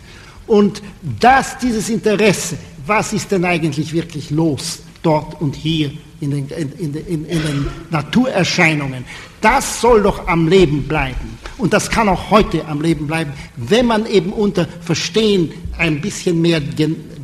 Und 0.47 0.81
das, 1.19 1.57
dieses 1.57 1.89
Interesse, 1.89 2.57
was 2.85 3.13
ist 3.13 3.31
denn 3.31 3.45
eigentlich 3.45 3.93
wirklich 3.93 4.29
los 4.31 4.79
dort 5.01 5.41
und 5.41 5.55
hier 5.55 5.91
in 6.22 6.32
den, 6.32 6.47
in, 6.47 6.93
in, 6.93 7.26
in 7.26 7.41
den 7.41 7.68
Naturerscheinungen. 7.89 9.05
Das 9.41 9.82
soll 9.82 10.03
doch 10.03 10.28
am 10.28 10.47
Leben 10.47 10.84
bleiben. 10.84 11.38
Und 11.57 11.74
das 11.74 11.89
kann 11.89 12.09
auch 12.09 12.32
heute 12.32 12.66
am 12.68 12.82
Leben 12.82 13.07
bleiben, 13.07 13.34
wenn 13.55 13.86
man 13.86 14.05
eben 14.05 14.34
unter 14.34 14.68
Verstehen 14.82 15.51
ein 15.78 16.01
bisschen 16.01 16.41
mehr 16.41 16.61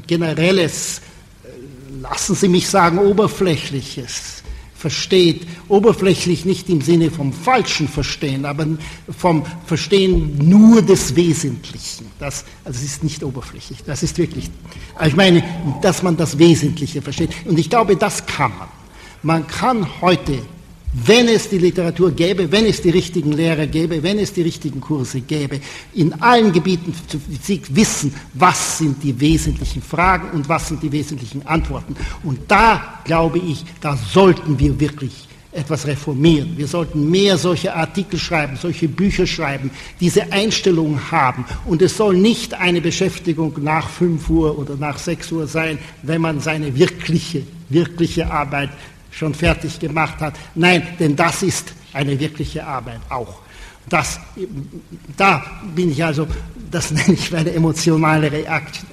generelles, 0.07 1.01
äh, 1.43 1.47
lassen 2.01 2.35
Sie 2.35 2.47
mich 2.47 2.69
sagen, 2.69 2.97
oberflächliches 2.99 4.41
versteht, 4.81 5.45
oberflächlich 5.67 6.43
nicht 6.43 6.67
im 6.67 6.81
Sinne 6.81 7.11
vom 7.11 7.31
falschen 7.31 7.87
Verstehen, 7.87 8.45
aber 8.45 8.65
vom 9.15 9.45
Verstehen 9.65 10.49
nur 10.49 10.81
des 10.81 11.15
Wesentlichen. 11.15 12.07
Das, 12.19 12.45
also 12.65 12.79
es 12.79 12.85
ist 12.85 13.03
nicht 13.03 13.23
oberflächlich, 13.23 13.83
das 13.85 14.01
ist 14.01 14.17
wirklich, 14.17 14.49
ich 15.05 15.15
meine, 15.15 15.43
dass 15.83 16.01
man 16.01 16.17
das 16.17 16.39
Wesentliche 16.39 17.03
versteht. 17.03 17.29
Und 17.45 17.59
ich 17.59 17.69
glaube, 17.69 17.95
das 17.95 18.25
kann 18.25 18.51
man. 18.57 18.80
Man 19.23 19.45
kann 19.47 19.87
heute 20.01 20.41
wenn 20.93 21.27
es 21.29 21.47
die 21.47 21.57
Literatur 21.57 22.11
gäbe, 22.11 22.51
wenn 22.51 22.65
es 22.65 22.81
die 22.81 22.89
richtigen 22.89 23.31
Lehrer 23.31 23.65
gäbe, 23.65 24.03
wenn 24.03 24.19
es 24.19 24.33
die 24.33 24.41
richtigen 24.41 24.81
Kurse 24.81 25.21
gäbe, 25.21 25.61
in 25.93 26.21
allen 26.21 26.51
Gebieten 26.51 26.93
zur 27.07 27.21
Physik 27.21 27.73
wissen, 27.73 28.13
was 28.33 28.79
sind 28.79 29.01
die 29.01 29.17
wesentlichen 29.17 29.81
Fragen 29.81 30.31
und 30.31 30.49
was 30.49 30.67
sind 30.67 30.83
die 30.83 30.91
wesentlichen 30.91 31.47
Antworten. 31.47 31.95
Und 32.23 32.39
da 32.49 32.99
glaube 33.05 33.39
ich, 33.39 33.63
da 33.79 33.95
sollten 33.95 34.59
wir 34.59 34.77
wirklich 34.79 35.29
etwas 35.53 35.85
reformieren. 35.85 36.57
Wir 36.57 36.67
sollten 36.67 37.09
mehr 37.09 37.37
solche 37.37 37.73
Artikel 37.73 38.17
schreiben, 38.19 38.57
solche 38.57 38.87
Bücher 38.87 39.27
schreiben, 39.27 39.69
diese 39.99 40.31
Einstellung 40.31 41.11
haben. 41.11 41.45
Und 41.65 41.81
es 41.81 41.95
soll 41.95 42.15
nicht 42.15 42.53
eine 42.53 42.81
Beschäftigung 42.81 43.53
nach 43.61 43.89
5 43.89 44.29
Uhr 44.29 44.57
oder 44.57 44.75
nach 44.75 44.97
6 44.97 45.31
Uhr 45.33 45.47
sein, 45.47 45.77
wenn 46.03 46.21
man 46.21 46.39
seine 46.39 46.77
wirkliche, 46.77 47.43
wirkliche 47.69 48.31
Arbeit 48.31 48.69
schon 49.11 49.33
fertig 49.33 49.79
gemacht 49.79 50.19
hat. 50.19 50.33
Nein, 50.55 50.87
denn 50.99 51.15
das 51.15 51.43
ist 51.43 51.73
eine 51.93 52.19
wirkliche 52.19 52.65
Arbeit 52.65 53.01
auch. 53.09 53.39
Das, 53.89 54.19
da 55.17 55.43
bin 55.75 55.91
ich 55.91 56.03
also, 56.03 56.27
das 56.69 56.91
nenne 56.91 57.13
ich 57.13 57.31
meine 57.31 57.51
emotionale 57.51 58.31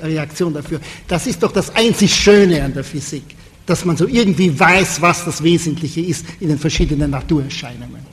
Reaktion 0.03 0.55
dafür. 0.55 0.81
Das 1.07 1.27
ist 1.27 1.43
doch 1.43 1.53
das 1.53 1.75
einzig 1.75 2.15
Schöne 2.15 2.63
an 2.63 2.75
der 2.75 2.85
Physik, 2.85 3.25
dass 3.67 3.85
man 3.85 3.97
so 3.97 4.07
irgendwie 4.07 4.59
weiß, 4.59 5.01
was 5.01 5.25
das 5.25 5.43
Wesentliche 5.43 6.01
ist 6.01 6.27
in 6.41 6.49
den 6.49 6.59
verschiedenen 6.59 7.11
Naturerscheinungen. 7.11 8.07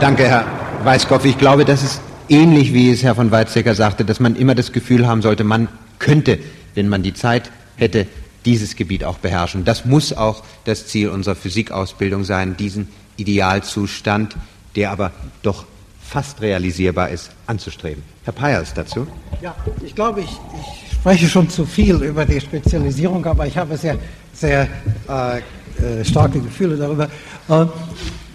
Danke, 0.00 0.28
Herr 0.28 0.46
Weißkopf. 0.84 1.24
Ich 1.24 1.38
glaube, 1.38 1.64
das 1.64 1.82
ist 1.82 2.00
ähnlich, 2.28 2.72
wie 2.72 2.90
es 2.90 3.02
Herr 3.02 3.14
von 3.14 3.30
Weizsäcker 3.30 3.74
sagte, 3.74 4.04
dass 4.04 4.20
man 4.20 4.36
immer 4.36 4.54
das 4.54 4.72
Gefühl 4.72 5.06
haben 5.06 5.22
sollte, 5.22 5.44
man 5.44 5.68
könnte, 5.98 6.38
wenn 6.74 6.88
man 6.88 7.02
die 7.02 7.14
Zeit 7.14 7.50
hätte 7.78 8.06
dieses 8.44 8.76
Gebiet 8.76 9.04
auch 9.04 9.18
beherrschen. 9.18 9.64
Das 9.64 9.84
muss 9.84 10.12
auch 10.12 10.42
das 10.64 10.86
Ziel 10.86 11.08
unserer 11.08 11.34
Physikausbildung 11.34 12.24
sein, 12.24 12.56
diesen 12.56 12.88
Idealzustand, 13.16 14.36
der 14.76 14.90
aber 14.90 15.12
doch 15.42 15.64
fast 16.00 16.40
realisierbar 16.40 17.10
ist, 17.10 17.30
anzustreben. 17.46 18.02
Herr 18.24 18.32
Peyers 18.32 18.72
dazu? 18.72 19.06
Ja, 19.42 19.54
ich 19.84 19.94
glaube, 19.94 20.20
ich, 20.20 20.30
ich, 20.30 20.94
spreche 20.94 21.28
schon 21.28 21.50
zu 21.50 21.66
viel 21.66 21.96
über 22.02 22.24
die 22.24 22.40
Spezialisierung, 22.40 23.24
aber 23.26 23.46
ich 23.46 23.56
habe 23.56 23.76
sehr, 23.76 23.98
sehr 24.32 24.68
äh, 25.08 25.38
äh 25.38 26.04
starke 26.04 26.40
Gefühle 26.40 26.76
darüber. 26.76 27.08
Äh, 27.48 27.66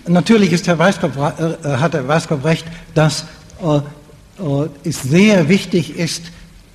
natürlich 0.08 0.54
ist 0.54 0.68
Herr 0.68 0.78
Weiskopf, 0.78 1.18
äh, 1.18 1.78
hat 1.78 1.94
Herr 1.94 2.08
Weiskopf 2.08 2.46
recht, 2.46 2.66
dass 2.94 3.26
äh, 3.62 3.78
äh, 3.78 4.70
es 4.84 5.02
sehr 5.02 5.50
wichtig 5.50 5.98
ist, 5.98 6.24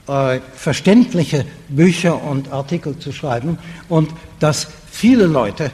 äh, 0.08 0.40
verständliche 0.54 1.44
Bücher 1.68 2.22
und 2.22 2.50
Artikel 2.52 2.98
zu 2.98 3.12
schreiben 3.12 3.58
und 3.88 4.10
dass 4.40 4.66
viele 4.90 5.26
Leute 5.26 5.70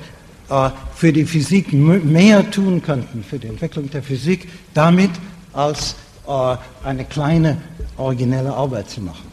äh, 0.50 0.70
für 0.94 1.12
die 1.12 1.24
Physik 1.24 1.72
mehr 1.72 2.50
tun 2.50 2.82
könnten, 2.82 3.22
für 3.22 3.38
die 3.38 3.46
Entwicklung 3.46 3.90
der 3.90 4.02
Physik, 4.02 4.48
damit 4.74 5.10
als 5.52 5.96
äh, 6.26 6.56
eine 6.84 7.04
kleine 7.04 7.58
originelle 7.96 8.52
Arbeit 8.52 8.90
zu 8.90 9.00
machen. 9.00 9.30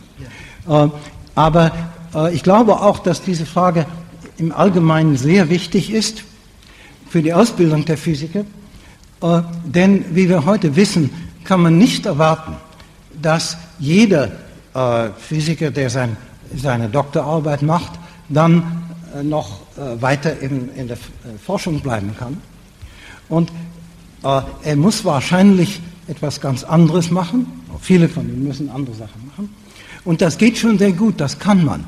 Ja. 0.68 0.86
Äh, 0.86 0.90
aber 1.36 1.72
äh, 2.14 2.34
ich 2.34 2.44
glaube 2.44 2.80
auch, 2.80 3.00
dass 3.00 3.22
diese 3.22 3.46
Frage 3.46 3.86
im 4.38 4.52
Allgemeinen 4.52 5.18
sehr 5.18 5.50
wichtig 5.50 5.92
ist 5.92 6.24
für 7.10 7.22
die 7.22 7.34
Ausbildung 7.34 7.86
der 7.86 7.98
Physiker, 7.98 8.46
äh, 9.22 9.42
denn 9.66 10.16
wie 10.16 10.30
wir 10.30 10.46
heute 10.46 10.76
wissen, 10.76 11.10
kann 11.44 11.62
man 11.62 11.78
nicht 11.78 12.06
erwarten, 12.06 12.56
dass 13.22 13.58
jeder 13.80 14.32
äh, 14.74 15.10
Physiker, 15.18 15.72
der 15.72 15.90
sein, 15.90 16.18
seine 16.56 16.90
Doktorarbeit 16.90 17.62
macht, 17.62 17.94
dann 18.30 18.84
äh, 19.16 19.24
noch 19.24 19.62
äh, 19.78 20.02
weiter 20.02 20.40
in, 20.40 20.70
in 20.76 20.88
der 20.88 20.98
Forschung 21.44 21.82
bleiben 21.82 22.16
kann. 22.18 22.38
Und 23.30 23.52
er 24.24 24.76
muss 24.76 25.04
wahrscheinlich 25.04 25.82
etwas 26.08 26.42
ganz 26.42 26.64
anderes 26.64 27.10
machen. 27.10 27.48
Viele 27.80 28.08
von 28.08 28.30
ihnen 28.30 28.44
müssen 28.44 28.70
andere 28.70 28.96
Sachen 28.96 29.26
machen. 29.28 29.56
Und 30.04 30.22
das 30.22 30.38
geht 30.38 30.60
schon 30.60 30.78
sehr 30.78 30.92
gut, 30.92 31.20
das 31.20 31.40
kann 31.40 31.66
man. 31.66 31.86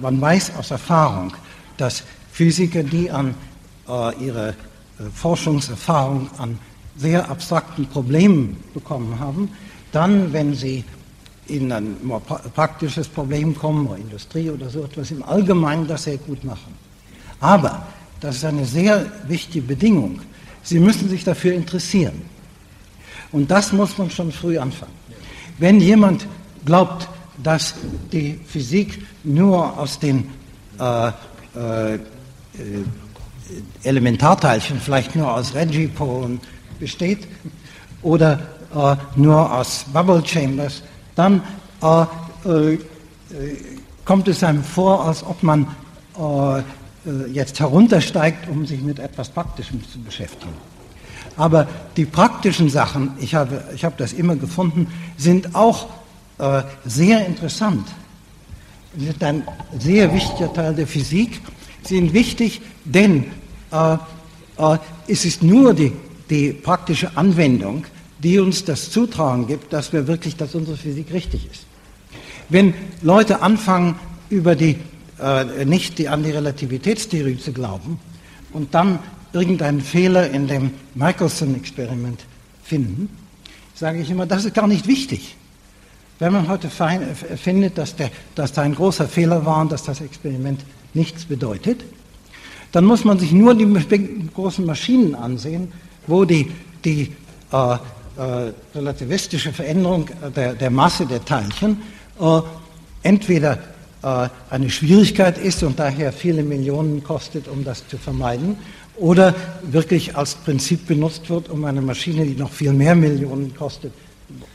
Man 0.00 0.20
weiß 0.20 0.56
aus 0.56 0.72
Erfahrung, 0.72 1.32
dass 1.76 2.02
Physiker, 2.32 2.82
die 2.82 3.10
an 3.10 3.34
äh, 3.88 4.24
ihre 4.24 4.48
äh, 4.48 4.54
Forschungserfahrung 5.14 6.30
an 6.38 6.58
sehr 6.96 7.30
abstrakten 7.30 7.86
Problemen 7.86 8.56
bekommen 8.74 9.18
haben, 9.18 9.50
dann, 9.92 10.32
wenn 10.32 10.54
sie 10.54 10.84
in 11.48 11.72
ein 11.72 11.96
praktisches 12.54 13.08
Problem 13.08 13.56
kommen, 13.56 13.86
oder 13.86 13.98
Industrie 13.98 14.50
oder 14.50 14.70
so 14.70 14.84
etwas, 14.84 15.10
im 15.10 15.22
Allgemeinen 15.22 15.86
das 15.86 16.04
sehr 16.04 16.18
gut 16.18 16.44
machen. 16.44 16.74
Aber, 17.40 17.86
das 18.20 18.36
ist 18.36 18.44
eine 18.44 18.64
sehr 18.64 19.10
wichtige 19.26 19.66
Bedingung, 19.66 20.20
Sie 20.62 20.78
müssen 20.78 21.08
sich 21.08 21.24
dafür 21.24 21.54
interessieren. 21.54 22.22
Und 23.32 23.50
das 23.50 23.72
muss 23.72 23.98
man 23.98 24.10
schon 24.10 24.30
früh 24.30 24.58
anfangen. 24.58 24.92
Wenn 25.58 25.80
jemand 25.80 26.26
glaubt, 26.64 27.08
dass 27.42 27.74
die 28.12 28.38
Physik 28.46 29.04
nur 29.24 29.78
aus 29.78 29.98
den 29.98 30.28
äh, 30.78 31.08
äh, 31.08 31.98
Elementarteilchen, 33.82 34.80
vielleicht 34.80 35.16
nur 35.16 35.34
aus 35.34 35.54
Reggie-Polen 35.54 36.40
besteht 36.78 37.26
oder 38.02 38.38
äh, 38.74 38.96
nur 39.16 39.52
aus 39.52 39.84
Bubble 39.92 40.22
Chambers, 40.24 40.82
dann 41.14 41.42
äh, 41.82 42.02
äh, 42.72 42.78
kommt 44.04 44.28
es 44.28 44.42
einem 44.42 44.64
vor, 44.64 45.04
als 45.04 45.24
ob 45.24 45.42
man 45.42 45.66
äh, 46.18 46.58
äh, 46.58 46.62
jetzt 47.32 47.60
heruntersteigt, 47.60 48.48
um 48.48 48.66
sich 48.66 48.80
mit 48.80 48.98
etwas 48.98 49.28
Praktischem 49.28 49.82
zu 49.88 49.98
beschäftigen. 50.00 50.52
Aber 51.36 51.66
die 51.96 52.04
praktischen 52.04 52.68
Sachen, 52.68 53.12
ich 53.18 53.34
habe, 53.34 53.64
ich 53.74 53.84
habe 53.84 53.94
das 53.98 54.12
immer 54.12 54.36
gefunden, 54.36 54.86
sind 55.16 55.54
auch 55.54 55.88
äh, 56.38 56.62
sehr 56.84 57.26
interessant. 57.26 57.88
Sie 58.96 59.06
sind 59.06 59.24
ein 59.24 59.42
sehr 59.78 60.12
wichtiger 60.12 60.52
Teil 60.52 60.74
der 60.74 60.86
Physik. 60.86 61.40
Sie 61.82 61.96
sind 61.96 62.12
wichtig, 62.12 62.60
denn 62.84 63.24
äh, 63.70 63.94
äh, 63.94 64.78
es 65.08 65.24
ist 65.24 65.42
nur 65.42 65.72
die, 65.74 65.92
die 66.28 66.52
praktische 66.52 67.16
Anwendung, 67.16 67.84
die 68.22 68.38
uns 68.38 68.64
das 68.64 68.90
Zutrauen 68.90 69.46
gibt, 69.46 69.72
dass 69.72 69.92
wir 69.92 70.06
wirklich, 70.06 70.36
dass 70.36 70.54
unsere 70.54 70.76
Physik 70.76 71.12
richtig 71.12 71.48
ist. 71.50 71.66
Wenn 72.48 72.74
Leute 73.02 73.42
anfangen, 73.42 73.96
über 74.30 74.54
die, 74.54 74.76
äh, 75.20 75.64
nicht 75.64 75.98
die, 75.98 76.08
an 76.08 76.22
die 76.22 76.30
Relativitätstheorie 76.30 77.38
zu 77.38 77.52
glauben 77.52 77.98
und 78.52 78.74
dann 78.74 78.98
irgendeinen 79.32 79.80
Fehler 79.80 80.30
in 80.30 80.46
dem 80.46 80.70
Michelson-Experiment 80.94 82.24
finden, 82.62 83.08
sage 83.74 84.00
ich 84.00 84.10
immer, 84.10 84.26
das 84.26 84.44
ist 84.44 84.54
gar 84.54 84.66
nicht 84.66 84.86
wichtig. 84.86 85.36
Wenn 86.18 86.32
man 86.32 86.48
heute 86.48 86.70
findet, 86.70 87.78
dass, 87.78 87.96
der, 87.96 88.10
dass 88.34 88.52
da 88.52 88.62
ein 88.62 88.74
großer 88.74 89.08
Fehler 89.08 89.44
war 89.44 89.62
und 89.62 89.72
dass 89.72 89.82
das 89.82 90.00
Experiment 90.00 90.60
nichts 90.94 91.24
bedeutet, 91.24 91.84
dann 92.70 92.84
muss 92.84 93.04
man 93.04 93.18
sich 93.18 93.32
nur 93.32 93.54
die 93.54 93.66
großen 94.34 94.64
Maschinen 94.64 95.14
ansehen, 95.14 95.72
wo 96.06 96.24
die, 96.24 96.50
die 96.84 97.12
äh, 97.52 97.74
äh, 97.74 97.78
relativistische 98.74 99.52
Veränderung 99.52 100.08
der, 100.34 100.54
der, 100.54 100.70
Masse 100.70 101.06
der 101.06 101.24
Teilchen 101.24 101.82
äh, 102.20 102.40
entweder 103.02 103.58
äh, 104.02 104.28
eine 104.50 104.70
Schwierigkeit 104.70 105.38
ist 105.38 105.62
und 105.62 105.78
daher 105.78 106.12
viele 106.12 106.42
Millionen 106.42 107.02
kostet, 107.02 107.48
um 107.48 107.64
das 107.64 107.86
zu 107.88 107.98
vermeiden, 107.98 108.56
oder 108.96 109.34
wirklich 109.62 110.16
als 110.16 110.34
Prinzip 110.34 110.86
benutzt 110.86 111.28
wird, 111.30 111.48
um 111.48 111.64
eine 111.64 111.80
Maschine, 111.80 112.24
die 112.24 112.34
noch 112.34 112.50
viel 112.50 112.72
mehr 112.72 112.94
Millionen 112.94 113.54
kostet, 113.56 113.92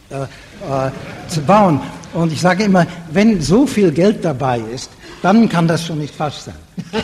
äh, 0.10 0.22
äh, 0.24 0.92
zu 1.28 1.42
bauen. 1.42 1.82
Und 2.14 2.32
ich 2.32 2.40
sage 2.40 2.64
immer, 2.64 2.86
wenn 3.12 3.42
so 3.42 3.66
viel 3.66 3.92
Geld 3.92 4.24
dabei 4.24 4.60
ist, 4.74 4.90
dann 5.22 5.50
kann 5.50 5.68
das 5.68 5.86
schon 5.86 6.00
nicht 6.00 6.14
falsch 6.14 6.38
sein. 6.38 6.56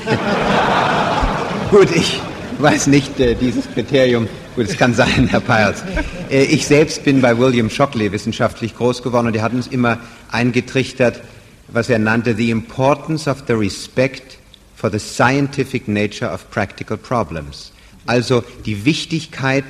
Gut, 1.72 1.90
ich 1.96 2.22
weiß 2.60 2.88
nicht, 2.88 3.20
äh, 3.20 3.36
dieses 3.36 3.66
Kriterium 3.74 4.28
Gut, 4.56 4.70
es 4.70 4.78
kann 4.78 4.94
sein, 4.94 5.28
Herr 5.32 5.40
Peierls. 5.40 5.84
Äh, 6.30 6.44
ich 6.44 6.68
selbst 6.68 7.04
bin 7.04 7.22
bei 7.22 7.38
William 7.38 7.72
Shockley 7.72 8.12
wissenschaftlich 8.12 8.76
groß 8.76 9.02
geworden 9.02 9.28
und 9.28 9.36
er 9.36 9.42
hat 9.42 9.54
uns 9.54 9.66
immer 9.66 10.00
eingetrichtert, 10.32 11.22
was 11.70 11.90
er 11.90 11.98
nannte 11.98 12.36
the 12.36 12.52
importance 12.52 13.28
of 13.28 13.44
the 13.48 13.54
respect 13.54 14.38
for 14.76 14.92
the 14.92 15.00
scientific 15.00 15.88
nature 15.88 16.32
of 16.32 16.50
practical 16.52 16.98
problems. 16.98 17.72
Also 18.06 18.44
die 18.66 18.86
Wichtigkeit, 18.86 19.66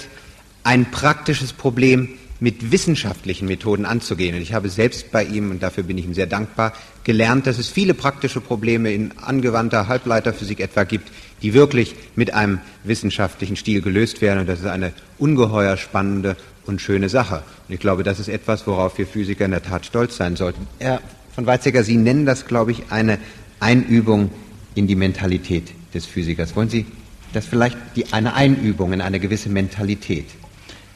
ein 0.64 0.92
praktisches 0.92 1.54
Problem 1.54 2.10
mit 2.44 2.74
wissenschaftlichen 2.74 3.48
Methoden 3.48 3.86
anzugehen. 3.86 4.36
Und 4.36 4.42
ich 4.42 4.54
habe 4.54 4.68
selbst 4.68 5.14
bei 5.14 5.24
ihm, 5.24 5.50
und 5.50 5.64
dafür 5.64 5.84
bin 5.86 5.98
ich 5.98 6.04
ihm 6.04 6.14
sehr 6.14 6.26
dankbar, 6.26 6.74
gelernt, 7.06 7.48
dass 7.48 7.58
es 7.58 7.70
viele 7.70 7.94
praktische 7.94 8.42
Probleme 8.42 8.92
in 8.92 9.14
angewandter 9.18 9.88
Halbleiterphysik 9.88 10.60
etwa 10.60 10.84
gibt, 10.84 11.10
die 11.42 11.54
wirklich 11.54 11.96
mit 12.18 12.34
einem 12.34 12.60
wissenschaftlichen 12.84 13.56
Stil 13.56 13.82
gelöst 13.82 14.22
werden. 14.22 14.40
Und 14.40 14.50
das 14.50 14.60
ist 14.60 14.66
eine 14.66 14.92
ungeheuer 15.18 15.78
spannende 15.78 16.36
und 16.66 16.82
schöne 16.82 17.08
Sache. 17.08 17.44
Und 17.70 17.76
ich 17.76 17.80
glaube, 17.80 18.04
das 18.04 18.20
ist 18.20 18.28
etwas, 18.28 18.68
worauf 18.68 18.98
wir 18.98 19.08
Physiker 19.08 19.46
in 19.46 19.52
der 19.52 19.64
Tat 19.64 19.86
stolz 19.86 20.18
sein 20.18 20.36
sollten. 20.36 20.68
Herr 20.80 21.00
von 21.34 21.46
Weizsäcker, 21.46 21.86
Sie 21.86 21.96
nennen 21.96 22.26
das, 22.26 22.46
glaube 22.46 22.72
ich, 22.72 22.92
eine 22.92 23.20
Einübung 23.62 24.32
in 24.76 24.88
die 24.88 24.96
Mentalität 24.98 25.72
des 25.94 26.06
Physikers. 26.06 26.58
Wollen 26.58 26.68
Sie 26.68 26.88
das 27.32 27.46
vielleicht 27.46 27.78
die, 27.96 28.12
eine 28.12 28.34
Einübung 28.34 28.92
in 28.92 29.00
eine 29.00 29.22
gewisse 29.22 29.48
Mentalität, 29.48 30.26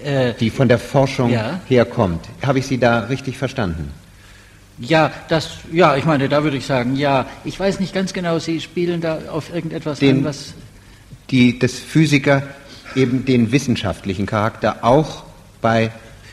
äh, 0.03 0.33
die 0.39 0.49
von 0.49 0.67
der 0.67 0.79
Forschung 0.79 1.31
ja. 1.31 1.59
herkommt? 1.67 2.25
Habe 2.45 2.59
ich 2.59 2.67
Sie 2.67 2.77
da 2.77 3.01
richtig 3.01 3.37
verstanden? 3.37 3.91
Ja, 4.79 5.11
das, 5.27 5.57
ja, 5.71 5.95
ich 5.95 6.05
meine, 6.05 6.29
da 6.29 6.43
würde 6.43 6.57
ich 6.57 6.65
sagen, 6.65 6.95
ja. 6.95 7.25
Ich 7.43 7.59
weiß 7.59 7.79
nicht 7.79 7.93
ganz 7.93 8.13
genau, 8.13 8.37
Sie 8.39 8.61
spielen 8.61 9.01
da 9.01 9.19
auf 9.31 9.53
irgendetwas 9.53 9.99
den, 9.99 10.19
an, 10.19 10.25
was. 10.25 10.53
Die, 11.31 11.57
des 11.57 11.79
Physiker 11.79 12.43
eben 12.95 13.25
den 13.25 13.51
wissenschaftlichen 13.51 14.25
Charakter 14.25 14.83
auch 14.83 15.23
bei 15.61 15.91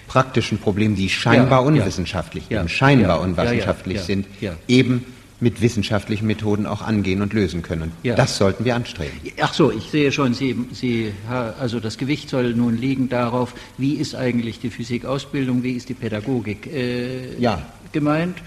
praktischen 0.09 0.59
Problemen, 0.59 0.95
die 0.95 1.09
scheinbar 1.09 1.63
ja, 1.63 1.67
unwissenschaftlich, 1.67 2.45
ja, 2.49 2.69
scheinbar 2.69 3.17
ja, 3.17 3.23
unwissenschaftlich 3.23 4.01
sind, 4.01 4.27
eben 4.69 5.07
mit 5.45 5.61
wissenschaftlichen 5.61 6.27
Methoden 6.27 6.67
auch 6.67 6.81
angehen 6.81 7.21
und 7.21 7.35
lösen 7.35 7.61
können. 7.61 7.93
Ja. 8.03 8.15
Das 8.17 8.39
sollten 8.39 8.65
wir 8.65 8.75
anstreben. 8.75 9.13
Ach 9.43 9.53
so, 9.53 9.71
ich 9.71 9.91
sehe 9.91 10.11
schon, 10.11 10.33
Sie, 10.33 10.57
Sie, 10.73 11.13
also 11.29 11.81
das 11.81 11.99
Gewicht 11.99 12.31
soll 12.31 12.55
nun 12.55 12.79
liegen 12.79 13.11
darauf, 13.11 13.55
wie 13.77 13.95
ist 13.95 14.15
eigentlich 14.15 14.59
die 14.59 14.71
Physikausbildung, 14.71 15.63
wie 15.63 15.73
ist 15.73 15.91
die 15.91 15.95
Pädagogik 15.95 16.67
äh, 16.67 17.39
ja. 17.39 17.63
gemeint. 17.93 18.39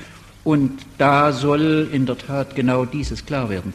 Und 0.43 0.71
da 0.97 1.33
soll 1.33 1.87
in 1.91 2.07
der 2.07 2.17
Tat 2.17 2.55
genau 2.55 2.85
dieses 2.85 3.25
klar 3.25 3.49
werden. 3.49 3.73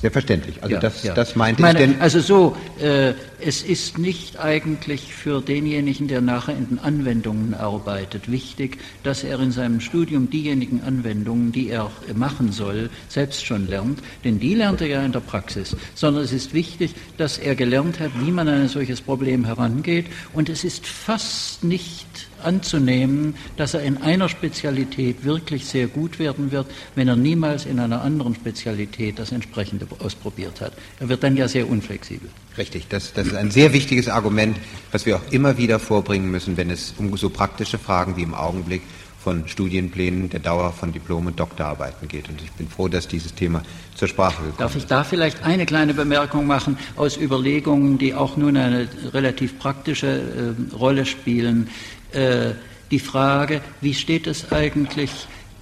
Selbstverständlich. 0.00 0.62
Also 0.62 0.74
ja, 0.74 0.80
das, 0.80 1.02
ja. 1.02 1.14
das 1.14 1.34
meinte 1.34 1.60
ich. 1.60 1.62
Meine, 1.62 1.78
denn 1.80 2.00
also 2.00 2.20
so, 2.20 2.56
äh, 2.80 3.14
es 3.40 3.62
ist 3.62 3.98
nicht 3.98 4.38
eigentlich 4.38 5.12
für 5.12 5.40
denjenigen, 5.40 6.06
der 6.06 6.20
nachher 6.20 6.56
in 6.56 6.68
den 6.68 6.78
Anwendungen 6.78 7.54
arbeitet, 7.54 8.30
wichtig, 8.30 8.78
dass 9.02 9.24
er 9.24 9.40
in 9.40 9.50
seinem 9.50 9.80
Studium 9.80 10.30
diejenigen 10.30 10.82
Anwendungen, 10.82 11.50
die 11.50 11.70
er 11.70 11.90
machen 12.14 12.52
soll, 12.52 12.90
selbst 13.08 13.44
schon 13.44 13.66
lernt, 13.66 14.00
denn 14.22 14.38
die 14.38 14.54
lernt 14.54 14.80
er 14.80 14.86
ja 14.86 15.02
in 15.02 15.10
der 15.10 15.20
Praxis, 15.20 15.76
sondern 15.96 16.22
es 16.22 16.32
ist 16.32 16.54
wichtig, 16.54 16.94
dass 17.16 17.38
er 17.38 17.56
gelernt 17.56 17.98
hat, 17.98 18.12
wie 18.20 18.30
man 18.30 18.46
an 18.46 18.62
ein 18.62 18.68
solches 18.68 19.00
Problem 19.00 19.44
herangeht 19.44 20.06
und 20.32 20.48
es 20.48 20.62
ist 20.62 20.86
fast 20.86 21.64
nicht 21.64 22.27
anzunehmen, 22.42 23.34
dass 23.56 23.74
er 23.74 23.82
in 23.82 23.98
einer 23.98 24.28
Spezialität 24.28 25.24
wirklich 25.24 25.66
sehr 25.66 25.86
gut 25.86 26.18
werden 26.18 26.50
wird, 26.50 26.66
wenn 26.94 27.08
er 27.08 27.16
niemals 27.16 27.66
in 27.66 27.78
einer 27.78 28.02
anderen 28.02 28.34
Spezialität 28.34 29.18
das 29.18 29.32
entsprechende 29.32 29.86
ausprobiert 30.00 30.60
hat. 30.60 30.72
Er 31.00 31.08
wird 31.08 31.22
dann 31.22 31.36
ja 31.36 31.48
sehr 31.48 31.68
unflexibel. 31.68 32.28
Richtig, 32.56 32.88
das, 32.88 33.12
das 33.12 33.28
ist 33.28 33.34
ein 33.34 33.50
sehr 33.50 33.72
wichtiges 33.72 34.08
Argument, 34.08 34.56
was 34.92 35.06
wir 35.06 35.16
auch 35.16 35.32
immer 35.32 35.58
wieder 35.58 35.78
vorbringen 35.78 36.30
müssen, 36.30 36.56
wenn 36.56 36.70
es 36.70 36.94
um 36.98 37.16
so 37.16 37.30
praktische 37.30 37.78
Fragen 37.78 38.16
wie 38.16 38.22
im 38.22 38.34
Augenblick 38.34 38.82
von 39.28 39.46
Studienplänen 39.46 40.30
der 40.30 40.40
Dauer 40.40 40.72
von 40.72 40.92
Diplom- 40.92 41.26
und 41.26 41.38
Doktorarbeiten 41.38 42.08
geht. 42.08 42.28
Und 42.28 42.40
ich 42.40 42.50
bin 42.52 42.68
froh, 42.68 42.88
dass 42.88 43.08
dieses 43.08 43.34
Thema 43.34 43.62
zur 43.94 44.08
Sprache 44.08 44.36
gekommen 44.36 44.58
Darf 44.58 44.76
ich 44.76 44.86
da 44.86 45.04
vielleicht 45.04 45.42
eine 45.42 45.66
kleine 45.66 45.92
Bemerkung 45.92 46.46
machen 46.46 46.78
aus 46.96 47.16
Überlegungen, 47.16 47.98
die 47.98 48.14
auch 48.14 48.36
nun 48.36 48.56
eine 48.56 48.88
relativ 49.12 49.58
praktische 49.58 50.06
äh, 50.06 50.74
Rolle 50.74 51.04
spielen? 51.04 51.68
Äh, 52.12 52.52
die 52.90 52.98
Frage, 52.98 53.60
wie 53.80 53.94
steht 53.94 54.26
es 54.26 54.50
eigentlich 54.50 55.10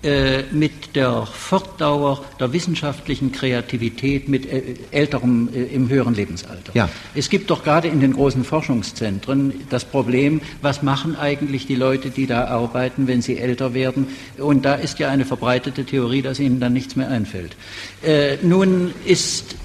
äh, 0.03 0.45
mit 0.53 0.95
der 0.95 1.27
Fortdauer 1.27 2.25
der 2.39 2.53
wissenschaftlichen 2.53 3.33
Kreativität 3.33 4.29
mit 4.29 4.47
äh, 4.47 4.77
älterem, 4.93 5.49
äh, 5.53 5.65
im 5.65 5.89
höheren 5.89 6.15
Lebensalter. 6.15 6.71
Ja. 6.75 6.89
Es 7.15 7.29
gibt 7.29 7.51
doch 7.51 7.65
gerade 7.65 7.89
in 7.89 8.01
den 8.01 8.13
großen 8.13 8.45
Forschungszentren 8.45 9.55
das 9.71 9.85
Problem, 9.85 10.43
was 10.63 10.83
machen 10.83 11.17
eigentlich 11.17 11.67
die 11.67 11.75
Leute, 11.75 12.11
die 12.11 12.27
da 12.27 12.45
arbeiten, 12.45 13.09
wenn 13.09 13.23
sie 13.23 13.39
älter 13.39 13.75
werden? 13.75 14.07
Und 14.39 14.65
da 14.65 14.75
ist 14.75 14.99
ja 15.01 15.09
eine 15.09 15.25
verbreitete 15.25 15.85
Theorie, 15.85 16.23
dass 16.23 16.39
ihnen 16.39 16.61
dann 16.61 16.75
nichts 16.75 16.95
mehr 16.95 17.09
einfällt. 17.09 17.57
Äh, 18.03 18.37
nun 18.43 18.95
ist 19.07 19.57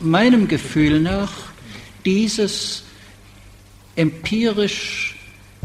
meinem 0.00 0.48
Gefühl 0.48 1.00
nach 1.00 1.32
dieses 2.04 2.82
empirisch 3.94 5.15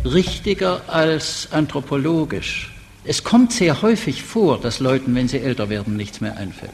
richtiger 0.06 0.82
als 0.88 1.48
anthropologisch. 1.52 2.72
Es 3.04 3.24
kommt 3.24 3.52
sehr 3.52 3.82
häufig 3.82 4.24
vor, 4.24 4.60
dass 4.60 4.80
Leuten, 4.80 5.16
wenn 5.16 5.28
sie 5.28 5.40
älter 5.40 5.70
werden, 5.70 5.96
nichts 5.96 6.22
mehr 6.22 6.38
einfällt. 6.38 6.72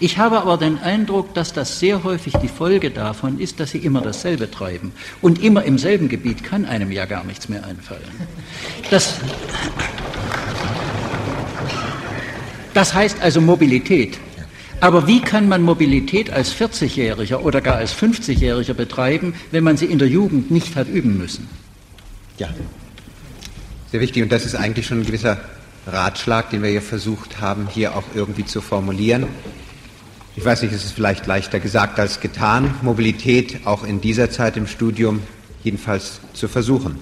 Ich 0.00 0.16
habe 0.16 0.40
aber 0.40 0.56
den 0.56 0.78
Eindruck, 0.78 1.34
dass 1.34 1.52
das 1.52 1.78
sehr 1.78 2.02
häufig 2.02 2.34
die 2.40 2.48
Folge 2.48 2.90
davon 2.90 3.38
ist, 3.38 3.60
dass 3.60 3.72
sie 3.72 3.78
immer 3.78 4.00
dasselbe 4.00 4.50
treiben. 4.50 4.92
Und 5.20 5.42
immer 5.42 5.64
im 5.64 5.76
selben 5.76 6.08
Gebiet 6.08 6.42
kann 6.42 6.64
einem 6.64 6.90
ja 6.90 7.04
gar 7.04 7.24
nichts 7.24 7.50
mehr 7.50 7.64
einfallen. 7.64 8.02
Das, 8.90 9.16
das 12.72 12.94
heißt 12.94 13.20
also 13.20 13.42
Mobilität. 13.42 14.18
Aber 14.80 15.06
wie 15.06 15.20
kann 15.20 15.46
man 15.46 15.62
Mobilität 15.62 16.30
als 16.30 16.54
40-Jähriger 16.54 17.36
oder 17.36 17.60
gar 17.60 17.76
als 17.76 17.94
50-Jähriger 17.94 18.74
betreiben, 18.74 19.34
wenn 19.50 19.62
man 19.62 19.76
sie 19.76 19.86
in 19.86 19.98
der 19.98 20.08
Jugend 20.08 20.50
nicht 20.50 20.74
hat 20.74 20.88
üben 20.88 21.18
müssen? 21.18 21.61
Ja, 22.38 22.48
sehr 23.90 24.00
wichtig. 24.00 24.22
Und 24.22 24.32
das 24.32 24.44
ist 24.44 24.54
eigentlich 24.54 24.86
schon 24.86 25.00
ein 25.00 25.06
gewisser 25.06 25.38
Ratschlag, 25.86 26.50
den 26.50 26.62
wir 26.62 26.70
hier 26.70 26.82
versucht 26.82 27.40
haben, 27.40 27.68
hier 27.68 27.96
auch 27.96 28.04
irgendwie 28.14 28.44
zu 28.44 28.60
formulieren. 28.60 29.26
Ich 30.34 30.44
weiß 30.44 30.62
nicht, 30.62 30.72
es 30.72 30.84
ist 30.84 30.92
vielleicht 30.92 31.26
leichter 31.26 31.60
gesagt 31.60 32.00
als 32.00 32.20
getan, 32.20 32.74
Mobilität 32.80 33.66
auch 33.66 33.84
in 33.84 34.00
dieser 34.00 34.30
Zeit 34.30 34.56
im 34.56 34.66
Studium 34.66 35.22
jedenfalls 35.62 36.20
zu 36.32 36.48
versuchen. 36.48 36.98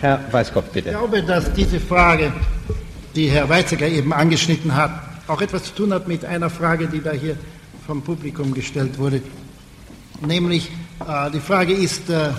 Herr 0.00 0.20
Weißkopf, 0.32 0.70
bitte. 0.70 0.90
Ich 0.90 0.96
glaube, 0.96 1.22
dass 1.22 1.52
diese 1.52 1.78
Frage, 1.78 2.32
die 3.14 3.28
Herr 3.28 3.48
Weizsäcker 3.48 3.86
eben 3.86 4.12
angeschnitten 4.12 4.74
hat, 4.74 4.90
auch 5.28 5.40
etwas 5.40 5.64
zu 5.64 5.74
tun 5.74 5.92
hat 5.92 6.08
mit 6.08 6.24
einer 6.24 6.50
Frage, 6.50 6.88
die 6.88 7.00
da 7.00 7.12
hier 7.12 7.36
vom 7.86 8.02
Publikum 8.02 8.52
gestellt 8.52 8.98
wurde. 8.98 9.22
Nämlich, 10.26 10.70
äh, 11.06 11.30
die 11.30 11.40
Frage 11.40 11.72
ist, 11.72 12.10
äh, 12.10 12.30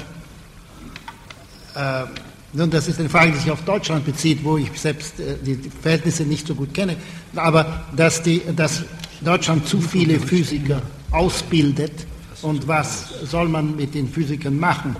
äh, 1.75 2.05
nun, 2.53 2.69
das 2.69 2.87
ist 2.87 2.99
eine 2.99 3.09
Frage, 3.09 3.33
die 3.33 3.37
sich 3.37 3.51
auf 3.51 3.63
Deutschland 3.63 4.05
bezieht, 4.05 4.43
wo 4.43 4.57
ich 4.57 4.71
selbst 4.79 5.19
äh, 5.19 5.35
die 5.45 5.59
Verhältnisse 5.81 6.23
nicht 6.23 6.47
so 6.47 6.55
gut 6.55 6.73
kenne. 6.73 6.95
Aber 7.35 7.85
dass, 7.95 8.23
die, 8.23 8.41
dass 8.55 8.83
Deutschland 9.21 9.67
zu 9.67 9.81
viele 9.81 10.19
Physiker 10.19 10.81
ausbildet 11.11 12.07
und 12.41 12.67
was 12.67 13.09
soll 13.25 13.49
man 13.49 13.75
mit 13.75 13.93
den 13.93 14.07
Physikern 14.07 14.57
machen? 14.57 14.95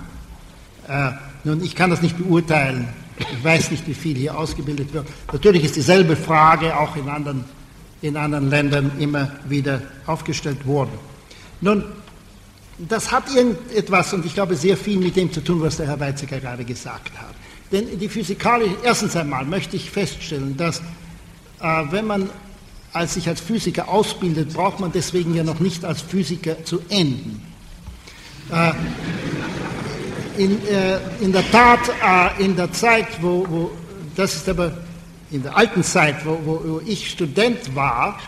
Äh, 0.86 1.12
nun, 1.44 1.62
ich 1.64 1.74
kann 1.74 1.90
das 1.90 2.02
nicht 2.02 2.18
beurteilen. 2.18 2.88
Ich 3.18 3.42
weiß 3.42 3.70
nicht, 3.70 3.86
wie 3.86 3.94
viel 3.94 4.16
hier 4.16 4.36
ausgebildet 4.36 4.92
wird. 4.92 5.06
Natürlich 5.32 5.64
ist 5.64 5.76
dieselbe 5.76 6.16
Frage 6.16 6.76
auch 6.76 6.96
in 6.96 7.08
anderen, 7.08 7.44
in 8.02 8.16
anderen 8.16 8.50
Ländern 8.50 8.90
immer 8.98 9.30
wieder 9.48 9.80
aufgestellt 10.06 10.66
worden. 10.66 10.92
Nun, 11.62 11.84
das 12.78 13.10
hat 13.10 13.34
irgendetwas, 13.34 14.12
und 14.12 14.26
ich 14.26 14.34
glaube 14.34 14.54
sehr 14.56 14.76
viel 14.76 14.98
mit 14.98 15.16
dem 15.16 15.32
zu 15.32 15.42
tun, 15.42 15.60
was 15.62 15.76
der 15.78 15.86
Herr 15.86 15.98
Weizsäcker 15.98 16.40
gerade 16.40 16.64
gesagt 16.64 17.12
hat. 17.16 17.34
Denn 17.72 17.98
die 17.98 18.08
physikalische, 18.08 18.76
erstens 18.82 19.16
einmal 19.16 19.44
möchte 19.44 19.76
ich 19.76 19.90
feststellen, 19.90 20.56
dass 20.56 20.80
äh, 21.60 21.84
wenn 21.90 22.06
man 22.06 22.30
als 22.92 23.14
sich 23.14 23.28
als 23.28 23.40
Physiker 23.40 23.88
ausbildet, 23.88 24.54
braucht 24.54 24.80
man 24.80 24.90
deswegen 24.90 25.34
ja 25.34 25.44
noch 25.44 25.60
nicht 25.60 25.84
als 25.84 26.00
Physiker 26.00 26.64
zu 26.64 26.80
enden. 26.88 27.42
Äh, 28.50 28.72
in, 30.38 30.66
äh, 30.66 30.98
in, 31.20 31.32
der 31.32 31.50
Tat, 31.50 31.80
äh, 31.88 32.42
in 32.42 32.56
der 32.56 32.72
Zeit, 32.72 33.06
wo, 33.20 33.46
wo, 33.48 33.70
das 34.14 34.36
ist 34.36 34.48
aber 34.48 34.72
in 35.30 35.42
der 35.42 35.56
alten 35.56 35.82
Zeit, 35.82 36.24
wo, 36.24 36.38
wo 36.44 36.80
ich 36.86 37.10
Student 37.10 37.74
war, 37.74 38.18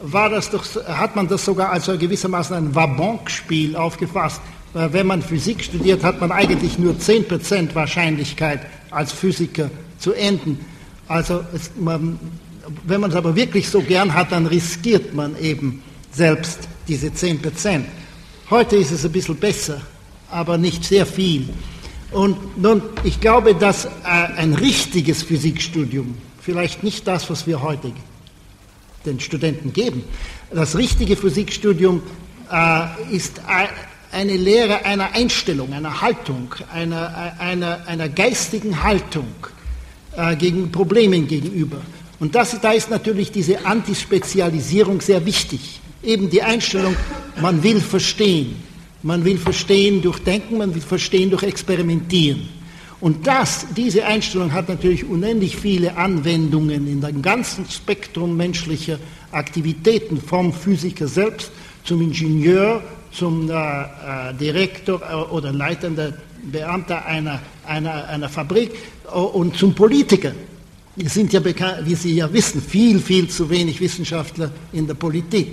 war 0.00 0.28
das 0.28 0.50
doch, 0.50 0.64
hat 0.86 1.16
man 1.16 1.28
das 1.28 1.44
sogar 1.44 1.70
als 1.70 1.86
gewissermaßen 1.86 2.56
ein 2.56 2.74
Wabonk-Spiel 2.74 3.76
aufgefasst. 3.76 4.40
Wenn 4.74 5.06
man 5.06 5.22
Physik 5.22 5.64
studiert, 5.64 6.04
hat 6.04 6.20
man 6.20 6.30
eigentlich 6.30 6.78
nur 6.78 6.94
10% 6.94 7.74
Wahrscheinlichkeit, 7.74 8.60
als 8.90 9.12
Physiker 9.12 9.70
zu 9.98 10.12
enden. 10.12 10.64
Also 11.08 11.42
es, 11.54 11.70
man, 11.78 12.18
wenn 12.84 13.00
man 13.00 13.10
es 13.10 13.16
aber 13.16 13.34
wirklich 13.34 13.68
so 13.68 13.80
gern 13.80 14.14
hat, 14.14 14.30
dann 14.30 14.46
riskiert 14.46 15.14
man 15.14 15.38
eben 15.40 15.82
selbst 16.12 16.68
diese 16.86 17.08
10%. 17.08 17.82
Heute 18.50 18.76
ist 18.76 18.92
es 18.92 19.04
ein 19.04 19.12
bisschen 19.12 19.36
besser, 19.36 19.80
aber 20.30 20.58
nicht 20.58 20.84
sehr 20.84 21.06
viel. 21.06 21.48
Und 22.10 22.58
nun, 22.58 22.82
ich 23.04 23.20
glaube, 23.20 23.54
dass 23.54 23.84
äh, 23.84 23.88
ein 24.04 24.54
richtiges 24.54 25.22
Physikstudium, 25.22 26.14
vielleicht 26.40 26.82
nicht 26.82 27.06
das, 27.06 27.28
was 27.28 27.46
wir 27.46 27.62
heute 27.62 27.92
den 29.04 29.20
Studenten 29.20 29.72
geben, 29.72 30.04
das 30.50 30.76
richtige 30.76 31.16
Physikstudium 31.16 32.02
äh, 32.50 33.14
ist 33.14 33.40
eine 34.10 34.36
Lehre 34.36 34.84
einer 34.84 35.12
Einstellung, 35.12 35.72
einer 35.72 36.00
Haltung, 36.00 36.54
einer, 36.72 37.34
einer, 37.38 37.86
einer 37.86 38.08
geistigen 38.08 38.82
Haltung 38.82 39.28
äh, 40.16 40.36
gegen 40.36 40.72
Problemen 40.72 41.28
gegenüber. 41.28 41.78
Und 42.20 42.34
das, 42.34 42.58
da 42.60 42.72
ist 42.72 42.90
natürlich 42.90 43.30
diese 43.30 43.64
Antispezialisierung 43.64 45.00
sehr 45.00 45.24
wichtig. 45.24 45.80
Eben 46.02 46.30
die 46.30 46.42
Einstellung, 46.42 46.96
man 47.40 47.62
will 47.62 47.80
verstehen. 47.80 48.56
Man 49.02 49.24
will 49.24 49.38
verstehen 49.38 50.02
durch 50.02 50.18
Denken, 50.20 50.58
man 50.58 50.74
will 50.74 50.82
verstehen 50.82 51.30
durch 51.30 51.44
Experimentieren. 51.44 52.48
Und 53.00 53.26
das, 53.26 53.66
diese 53.76 54.04
Einstellung 54.04 54.52
hat 54.52 54.68
natürlich 54.68 55.04
unendlich 55.04 55.56
viele 55.56 55.96
Anwendungen 55.96 56.88
in 56.88 57.00
dem 57.00 57.22
ganzen 57.22 57.64
Spektrum 57.70 58.36
menschlicher 58.36 58.98
Aktivitäten, 59.30 60.20
vom 60.20 60.52
Physiker 60.52 61.06
selbst 61.06 61.52
zum 61.84 62.02
Ingenieur, 62.02 62.82
zum 63.12 63.48
äh, 63.48 63.52
äh, 63.52 64.34
Direktor 64.38 65.00
äh, 65.00 65.14
oder 65.32 65.52
leitender 65.52 66.12
Beamter 66.50 67.06
einer, 67.06 67.40
einer, 67.66 68.08
einer 68.08 68.28
Fabrik 68.28 68.72
äh, 69.06 69.10
und 69.10 69.56
zum 69.56 69.74
Politiker. 69.74 70.32
Wir 70.96 71.08
sind 71.08 71.32
ja 71.32 71.38
bekannt, 71.38 71.82
wie 71.84 71.94
Sie 71.94 72.16
ja 72.16 72.32
wissen, 72.32 72.60
viel, 72.60 72.98
viel 72.98 73.28
zu 73.28 73.48
wenig 73.48 73.80
Wissenschaftler 73.80 74.50
in 74.72 74.88
der 74.88 74.94
Politik. 74.94 75.52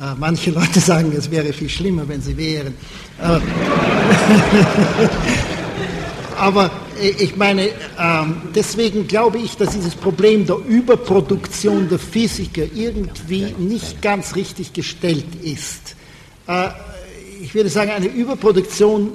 Äh, 0.00 0.14
manche 0.18 0.50
Leute 0.50 0.80
sagen, 0.90 1.12
es 1.16 1.30
wäre 1.30 1.52
viel 1.52 1.68
schlimmer, 1.68 2.08
wenn 2.08 2.20
sie 2.20 2.36
wären. 2.36 2.74
Aber, 6.42 6.64
aber 6.64 6.70
ich 7.00 7.36
meine, 7.36 7.68
ähm, 7.98 8.42
deswegen 8.52 9.06
glaube 9.06 9.38
ich, 9.38 9.56
dass 9.56 9.70
dieses 9.70 9.94
Problem 9.94 10.44
der 10.44 10.56
Überproduktion 10.56 11.88
der 11.88 12.00
Physiker 12.00 12.64
irgendwie 12.74 13.54
nicht 13.58 14.02
ganz 14.02 14.34
richtig 14.34 14.72
gestellt 14.72 15.24
ist. 15.40 15.94
Äh, 16.48 16.70
ich 17.40 17.54
würde 17.54 17.68
sagen, 17.68 17.92
eine 17.92 18.06
Überproduktion 18.06 19.12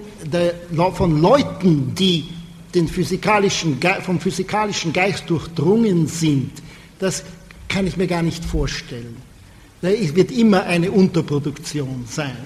von 0.93 1.21
Leuten, 1.21 1.93
die 1.95 2.29
den 2.73 2.87
physikalischen, 2.87 3.77
vom 4.03 4.21
physikalischen 4.21 4.93
Geist 4.93 5.29
durchdrungen 5.29 6.07
sind, 6.07 6.51
das 6.99 7.25
kann 7.67 7.87
ich 7.87 7.97
mir 7.97 8.07
gar 8.07 8.23
nicht 8.23 8.43
vorstellen. 8.43 9.17
Es 9.81 10.15
wird 10.15 10.31
immer 10.31 10.63
eine 10.63 10.91
Unterproduktion 10.91 12.05
sein. 12.09 12.37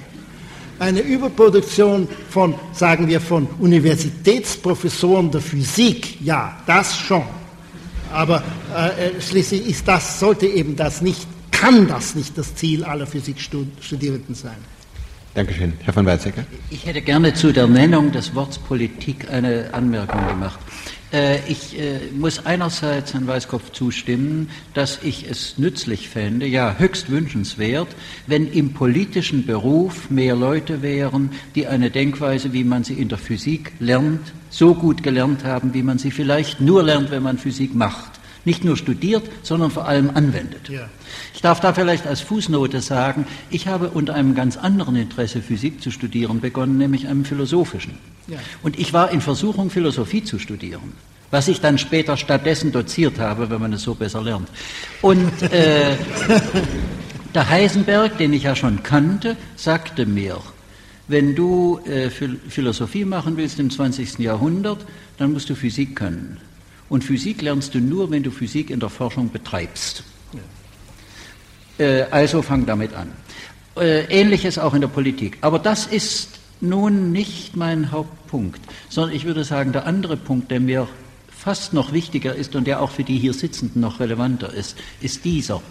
Eine 0.81 1.01
Überproduktion 1.01 2.07
von, 2.31 2.55
sagen 2.73 3.07
wir, 3.07 3.21
von 3.21 3.45
Universitätsprofessoren 3.59 5.29
der 5.29 5.39
Physik, 5.39 6.19
ja, 6.21 6.57
das 6.65 6.97
schon. 6.97 7.21
Aber 8.11 8.41
äh, 8.75 9.09
äh 9.09 9.21
schließlich 9.21 9.67
ist 9.67 9.87
das, 9.87 10.19
sollte 10.19 10.47
eben 10.47 10.75
das 10.75 11.03
nicht, 11.03 11.27
kann 11.51 11.87
das 11.87 12.15
nicht 12.15 12.35
das 12.35 12.55
Ziel 12.55 12.83
aller 12.83 13.05
Physikstudierenden 13.05 14.33
sein. 14.33 14.57
Dankeschön. 15.35 15.73
Herr 15.83 15.93
von 15.93 16.07
Weizsäcker. 16.07 16.45
Ich 16.71 16.83
hätte 16.83 17.03
gerne 17.03 17.35
zu 17.35 17.53
der 17.53 17.67
Nennung 17.67 18.11
des 18.11 18.33
Wortes 18.33 18.57
Politik 18.57 19.29
eine 19.29 19.69
Anmerkung 19.73 20.27
gemacht. 20.29 20.59
Äh, 21.11 21.39
ich 21.47 21.77
äh, 21.77 21.99
muss 22.13 22.45
einerseits 22.45 23.13
Herrn 23.13 23.27
Weißkopf 23.27 23.71
zustimmen, 23.71 24.49
dass 24.73 24.99
ich 25.03 25.29
es 25.29 25.57
nützlich 25.57 26.07
fände, 26.07 26.45
ja 26.45 26.75
höchst 26.77 27.09
wünschenswert, 27.09 27.89
wenn 28.27 28.51
im 28.51 28.73
politischen 28.73 29.45
Beruf 29.45 30.09
mehr 30.09 30.35
Leute 30.35 30.81
wären, 30.81 31.31
die 31.55 31.67
eine 31.67 31.91
Denkweise, 31.91 32.53
wie 32.53 32.63
man 32.63 32.83
sie 32.83 32.93
in 32.93 33.09
der 33.09 33.17
Physik 33.17 33.73
lernt, 33.79 34.31
so 34.49 34.73
gut 34.73 35.03
gelernt 35.03 35.43
haben, 35.43 35.73
wie 35.73 35.83
man 35.83 35.97
sie 35.97 36.11
vielleicht 36.11 36.61
nur 36.61 36.83
lernt, 36.83 37.11
wenn 37.11 37.23
man 37.23 37.37
Physik 37.37 37.75
macht 37.75 38.20
nicht 38.45 38.63
nur 38.63 38.77
studiert, 38.77 39.23
sondern 39.43 39.71
vor 39.71 39.87
allem 39.87 40.09
anwendet. 40.13 40.69
Ja. 40.69 40.89
Ich 41.33 41.41
darf 41.41 41.59
da 41.59 41.73
vielleicht 41.73 42.07
als 42.07 42.21
Fußnote 42.21 42.81
sagen, 42.81 43.25
ich 43.49 43.67
habe 43.67 43.89
unter 43.89 44.13
einem 44.13 44.35
ganz 44.35 44.57
anderen 44.57 44.95
Interesse 44.95 45.41
Physik 45.41 45.81
zu 45.81 45.91
studieren 45.91 46.41
begonnen, 46.41 46.77
nämlich 46.77 47.07
einem 47.07 47.25
philosophischen. 47.25 47.97
Ja. 48.27 48.37
Und 48.63 48.79
ich 48.79 48.93
war 48.93 49.11
in 49.11 49.21
Versuchung, 49.21 49.69
Philosophie 49.69 50.23
zu 50.23 50.39
studieren, 50.39 50.93
was 51.29 51.47
ich 51.47 51.61
dann 51.61 51.77
später 51.77 52.17
stattdessen 52.17 52.71
doziert 52.71 53.19
habe, 53.19 53.49
wenn 53.49 53.61
man 53.61 53.73
es 53.73 53.83
so 53.83 53.95
besser 53.95 54.21
lernt. 54.21 54.49
Und 55.01 55.41
äh, 55.43 55.95
der 57.33 57.49
Heisenberg, 57.49 58.17
den 58.17 58.33
ich 58.33 58.43
ja 58.43 58.55
schon 58.55 58.83
kannte, 58.83 59.37
sagte 59.55 60.05
mir, 60.05 60.37
wenn 61.07 61.35
du 61.35 61.79
äh, 61.85 62.09
Philosophie 62.09 63.05
machen 63.05 63.35
willst 63.37 63.59
im 63.59 63.69
20. 63.69 64.19
Jahrhundert, 64.19 64.85
dann 65.17 65.33
musst 65.33 65.49
du 65.49 65.55
Physik 65.55 65.95
können. 65.95 66.37
Und 66.91 67.05
Physik 67.05 67.41
lernst 67.41 67.73
du 67.73 67.79
nur, 67.79 68.11
wenn 68.11 68.21
du 68.21 68.31
Physik 68.31 68.69
in 68.69 68.81
der 68.81 68.89
Forschung 68.89 69.29
betreibst. 69.29 70.03
Ja. 71.79 71.85
Äh, 71.85 72.01
also 72.11 72.41
fang 72.41 72.65
damit 72.65 72.93
an. 72.93 73.13
Äh, 73.77 74.01
Ähnliches 74.09 74.59
auch 74.59 74.73
in 74.73 74.81
der 74.81 74.89
Politik. 74.89 75.37
Aber 75.39 75.57
das 75.57 75.87
ist 75.87 76.31
nun 76.59 77.13
nicht 77.13 77.55
mein 77.55 77.91
Hauptpunkt, 77.91 78.59
sondern 78.89 79.15
ich 79.15 79.23
würde 79.23 79.45
sagen, 79.45 79.71
der 79.71 79.85
andere 79.85 80.17
Punkt, 80.17 80.51
der 80.51 80.59
mir 80.59 80.89
fast 81.29 81.71
noch 81.71 81.93
wichtiger 81.93 82.35
ist 82.35 82.57
und 82.57 82.67
der 82.67 82.81
auch 82.81 82.91
für 82.91 83.05
die 83.05 83.17
hier 83.17 83.33
Sitzenden 83.33 83.81
noch 83.81 84.01
relevanter 84.01 84.53
ist, 84.53 84.77
ist 84.99 85.23
dieser. 85.23 85.61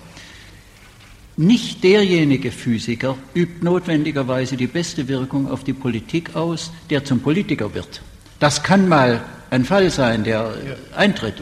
Nicht 1.36 1.84
derjenige 1.84 2.50
Physiker 2.50 3.18
übt 3.34 3.62
notwendigerweise 3.62 4.56
die 4.56 4.68
beste 4.68 5.06
Wirkung 5.06 5.50
auf 5.50 5.64
die 5.64 5.74
Politik 5.74 6.34
aus, 6.34 6.72
der 6.88 7.04
zum 7.04 7.20
Politiker 7.20 7.74
wird. 7.74 8.00
Das 8.38 8.62
kann 8.62 8.88
mal 8.88 9.22
ein 9.50 9.64
Fall 9.64 9.90
sein, 9.90 10.24
der 10.24 10.54
eintritt. 10.96 11.34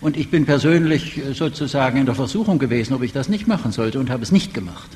Und 0.00 0.16
ich 0.16 0.30
bin 0.30 0.44
persönlich 0.44 1.20
sozusagen 1.32 1.98
in 1.98 2.06
der 2.06 2.14
Versuchung 2.14 2.58
gewesen, 2.58 2.94
ob 2.94 3.02
ich 3.02 3.12
das 3.12 3.28
nicht 3.28 3.46
machen 3.46 3.72
sollte 3.72 3.98
und 3.98 4.10
habe 4.10 4.22
es 4.22 4.32
nicht 4.32 4.52
gemacht. 4.52 4.90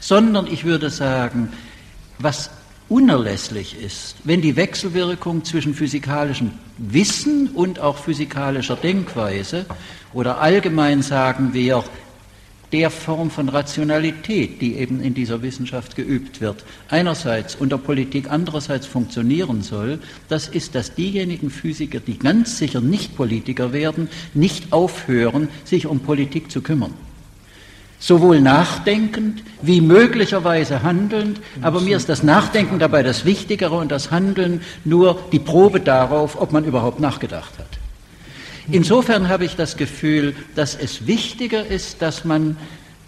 Sondern 0.00 0.46
ich 0.46 0.64
würde 0.64 0.90
sagen, 0.90 1.52
was 2.18 2.50
unerlässlich 2.88 3.80
ist, 3.80 4.16
wenn 4.24 4.40
die 4.40 4.56
Wechselwirkung 4.56 5.44
zwischen 5.44 5.74
physikalischem 5.74 6.52
Wissen 6.78 7.48
und 7.48 7.80
auch 7.80 7.98
physikalischer 7.98 8.76
Denkweise 8.76 9.66
oder 10.12 10.40
allgemein 10.40 11.02
sagen 11.02 11.54
wir 11.54 11.84
der 12.74 12.90
Form 12.90 13.30
von 13.30 13.48
Rationalität, 13.48 14.60
die 14.60 14.74
eben 14.74 15.00
in 15.00 15.14
dieser 15.14 15.42
Wissenschaft 15.42 15.94
geübt 15.94 16.40
wird, 16.40 16.64
einerseits 16.88 17.54
unter 17.54 17.78
Politik, 17.78 18.28
andererseits 18.28 18.84
funktionieren 18.84 19.62
soll, 19.62 20.00
das 20.28 20.48
ist, 20.48 20.74
dass 20.74 20.92
diejenigen 20.92 21.50
Physiker, 21.50 22.00
die 22.00 22.18
ganz 22.18 22.58
sicher 22.58 22.80
nicht 22.80 23.16
Politiker 23.16 23.72
werden, 23.72 24.08
nicht 24.34 24.72
aufhören, 24.72 25.50
sich 25.62 25.86
um 25.86 26.00
Politik 26.00 26.50
zu 26.50 26.62
kümmern. 26.62 26.94
Sowohl 28.00 28.40
nachdenkend 28.40 29.44
wie 29.62 29.80
möglicherweise 29.80 30.82
handelnd, 30.82 31.40
aber 31.62 31.80
mir 31.80 31.96
ist 31.96 32.08
das 32.08 32.24
Nachdenken 32.24 32.80
dabei 32.80 33.04
das 33.04 33.24
Wichtigere 33.24 33.76
und 33.76 33.92
das 33.92 34.10
Handeln 34.10 34.62
nur 34.84 35.20
die 35.30 35.38
Probe 35.38 35.78
darauf, 35.78 36.40
ob 36.40 36.50
man 36.50 36.64
überhaupt 36.64 36.98
nachgedacht 36.98 37.56
hat. 37.56 37.83
Insofern 38.70 39.28
habe 39.28 39.44
ich 39.44 39.56
das 39.56 39.76
Gefühl, 39.76 40.34
dass 40.54 40.74
es 40.74 41.06
wichtiger 41.06 41.66
ist, 41.66 42.00
dass 42.00 42.24
man, 42.24 42.56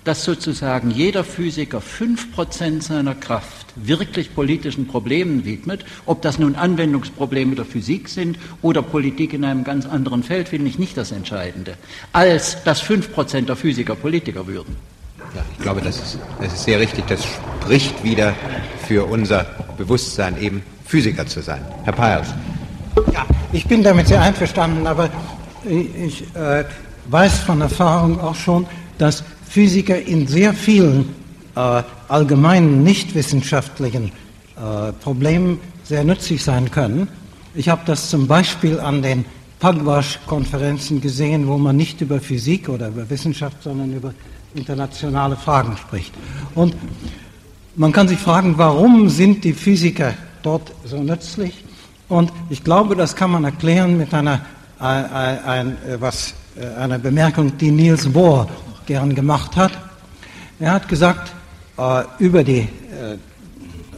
dass 0.05 0.25
sozusagen 0.25 0.91
jeder 0.91 1.25
Physiker 1.25 1.81
fünf 1.81 2.33
Prozent 2.33 2.83
seiner 2.83 3.15
Kraft 3.15 3.67
wirklich 3.75 4.35
politischen 4.35 4.87
Problemen 4.87 5.45
widmet. 5.45 5.85
Ob 6.05 6.23
das 6.23 6.39
nun 6.39 6.57
Anwendungsprobleme 6.57 7.55
der 7.55 7.65
Physik 7.65 8.09
sind 8.09 8.39
oder 8.63 8.83
Politik 8.83 9.33
in 9.33 9.45
einem 9.45 9.65
ganz 9.65 9.87
anderen 9.87 10.23
Feld, 10.23 10.49
finde 10.49 10.69
ich 10.69 10.79
nicht 10.79 10.97
das 10.97 11.13
Entscheidende, 11.13 11.77
als 12.13 12.63
dass 12.65 12.81
fünf 12.81 13.13
Prozent 13.13 13.49
der 13.49 13.57
Physiker 13.57 13.95
Politiker 13.95 14.47
würden. 14.47 14.77
Ja, 15.35 15.43
ich 15.57 15.63
glaube, 15.63 15.81
das 15.81 15.97
ist, 15.97 16.19
das 16.41 16.53
ist 16.53 16.65
sehr 16.65 16.81
richtig. 16.81 17.07
Das 17.07 17.25
spricht 17.25 18.05
wieder 18.05 18.35
für 18.87 19.05
unser 19.07 19.45
Bewusstsein, 19.77 20.41
eben 20.41 20.63
Physiker 20.85 21.27
zu 21.27 21.43
sein. 21.43 21.65
Herr 21.85 21.93
Peierls. 21.93 22.29
Ja, 23.13 23.27
ich 23.53 23.67
bin 23.67 23.83
damit 23.83 24.09
sehr 24.09 24.23
einverstanden, 24.23 24.87
aber 24.87 25.11
ich 25.69 26.25
äh, 26.35 26.65
weiß 27.09 27.41
von 27.41 27.61
Erfahrung 27.61 28.21
auch 28.21 28.35
schon, 28.35 28.67
dass 28.99 29.25
Physiker 29.49 30.01
in 30.01 30.27
sehr 30.27 30.53
vielen 30.53 31.15
äh, 31.55 31.83
allgemeinen 32.09 32.83
nichtwissenschaftlichen 32.83 34.13
äh, 34.57 34.93
Problemen 35.03 35.61
sehr 35.85 36.05
nützlich 36.05 36.43
sein 36.43 36.71
können. 36.71 37.09
Ich 37.55 37.69
habe 37.69 37.83
das 37.87 38.11
zum 38.11 38.27
Beispiel 38.27 38.81
an 38.81 39.03
den 39.03 39.25
Pugwash-Konferenzen 39.61 41.01
gesehen, 41.01 41.47
wo 41.47 41.57
man 41.57 41.77
nicht 41.77 42.01
über 42.01 42.21
Physik 42.21 42.69
oder 42.69 42.89
über 42.89 43.09
Wissenschaft, 43.09 43.63
sondern 43.63 43.93
über 43.93 44.13
internationale 44.55 45.37
Fragen 45.37 45.77
spricht. 45.77 46.13
Und 46.55 46.75
man 47.75 47.93
kann 47.93 48.09
sich 48.09 48.19
fragen, 48.19 48.55
warum 48.59 49.09
sind 49.09 49.45
die 49.45 49.53
Physiker 49.53 50.15
dort 50.43 50.73
so 50.85 51.03
nützlich? 51.03 51.65
Und 52.09 52.33
ich 52.51 52.63
glaube, 52.63 52.95
das 52.95 53.17
kann 53.17 53.31
man 53.31 53.45
erklären 53.45 53.97
mit 53.99 54.15
einer 54.15 54.45
ein, 54.79 55.45
ein, 55.45 55.79
was, 55.99 56.35
äh, 56.57 56.67
eine 56.81 56.99
Bemerkung, 56.99 57.57
die 57.59 57.71
Niels 57.71 58.09
Bohr 58.13 58.49
gern 58.87 59.15
gemacht 59.15 59.57
hat. 59.57 59.73
Er 60.59 60.73
hat 60.73 60.89
gesagt, 60.89 61.33
äh, 61.79 62.03
über 62.19 62.45
die 62.45 62.61
äh, 62.61 62.69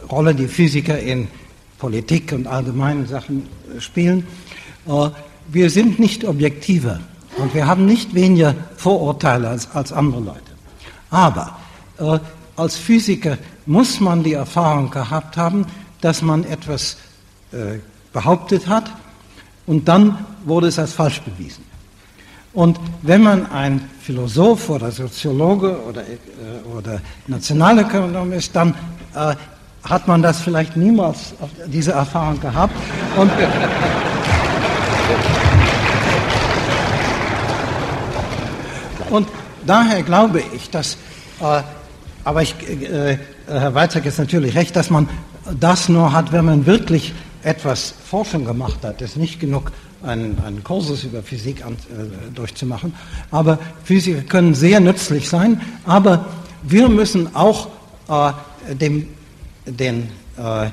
Rolle, 0.09 0.33
die 0.33 0.47
Physiker 0.47 0.99
in 0.99 1.27
Politik 1.77 2.31
und 2.33 2.47
allgemeinen 2.47 3.07
Sachen 3.07 3.47
spielen, 3.79 4.27
wir 5.47 5.69
sind 5.69 5.99
nicht 5.99 6.25
objektiver 6.25 6.99
und 7.37 7.53
wir 7.53 7.67
haben 7.67 7.85
nicht 7.85 8.15
weniger 8.15 8.55
Vorurteile 8.75 9.47
als, 9.49 9.69
als 9.71 9.93
andere 9.93 10.21
Leute. 10.21 10.51
Aber 11.11 11.57
als 12.55 12.75
Physiker 12.75 13.37
muss 13.65 13.99
man 13.99 14.23
die 14.23 14.33
Erfahrung 14.33 14.89
gehabt 14.89 15.37
haben, 15.37 15.65
dass 16.01 16.21
man 16.21 16.43
etwas 16.43 16.97
äh, 17.51 17.79
behauptet 18.11 18.67
hat 18.67 18.91
und 19.69 19.87
dann 19.87 20.17
wurde 20.45 20.67
es 20.67 20.77
als 20.79 20.93
falsch 20.93 21.21
bewiesen. 21.21 21.63
Und 22.53 22.79
wenn 23.03 23.21
man 23.21 23.51
ein 23.51 23.87
Philosoph 24.01 24.71
oder 24.71 24.89
Soziologe 24.89 25.77
oder, 25.87 26.01
äh, 26.01 26.15
oder 26.75 26.99
Nationalökonom 27.27 28.33
ist, 28.33 28.55
dann 28.55 28.73
äh, 29.13 29.35
hat 29.83 30.07
man 30.07 30.23
das 30.23 30.41
vielleicht 30.41 30.75
niemals 30.75 31.35
diese 31.67 31.91
Erfahrung 31.91 32.39
gehabt. 32.39 32.73
Und, 33.15 33.29
und 39.11 39.27
daher 39.67 40.01
glaube 40.01 40.41
ich, 40.55 40.71
dass, 40.71 40.97
äh, 41.41 41.61
aber 42.23 42.41
ich, 42.41 42.55
äh, 42.67 43.19
Herr 43.45 43.75
Weizsäcker 43.75 44.07
ist 44.07 44.17
natürlich 44.17 44.55
recht, 44.55 44.75
dass 44.75 44.89
man 44.89 45.07
das 45.59 45.89
nur 45.89 46.11
hat, 46.11 46.31
wenn 46.31 46.45
man 46.45 46.65
wirklich 46.65 47.13
etwas 47.43 47.93
Forschung 48.03 48.45
gemacht 48.45 48.79
hat. 48.83 49.01
Es 49.01 49.11
ist 49.11 49.17
nicht 49.17 49.39
genug, 49.39 49.71
einen, 50.03 50.39
einen 50.45 50.63
Kursus 50.63 51.03
über 51.03 51.21
Physik 51.23 51.65
an, 51.65 51.73
äh, 51.73 52.31
durchzumachen. 52.33 52.93
Aber 53.31 53.59
Physiker 53.83 54.21
können 54.21 54.53
sehr 54.53 54.79
nützlich 54.79 55.27
sein. 55.29 55.61
Aber 55.85 56.25
wir 56.63 56.89
müssen 56.89 57.35
auch 57.35 57.69
äh, 58.09 58.75
dem, 58.75 59.07
den, 59.65 60.09
äh, 60.37 60.67
äh 60.67 60.69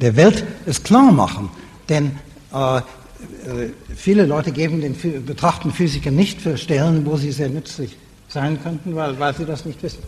der 0.00 0.16
Welt 0.16 0.44
es 0.66 0.82
klar 0.82 1.12
machen. 1.12 1.50
Denn 1.88 2.12
äh, 2.52 2.78
äh, 2.78 3.70
viele 3.94 4.26
Leute 4.26 4.52
geben 4.52 4.80
den, 4.80 4.96
betrachten 5.24 5.72
Physiker 5.72 6.10
nicht 6.10 6.40
für 6.40 6.56
Stellen, 6.56 7.04
wo 7.06 7.16
sie 7.16 7.32
sehr 7.32 7.48
nützlich 7.48 7.96
sein 8.28 8.62
könnten, 8.62 8.94
weil, 8.94 9.18
weil 9.18 9.34
sie 9.34 9.44
das 9.44 9.64
nicht 9.64 9.82
wissen. 9.82 10.02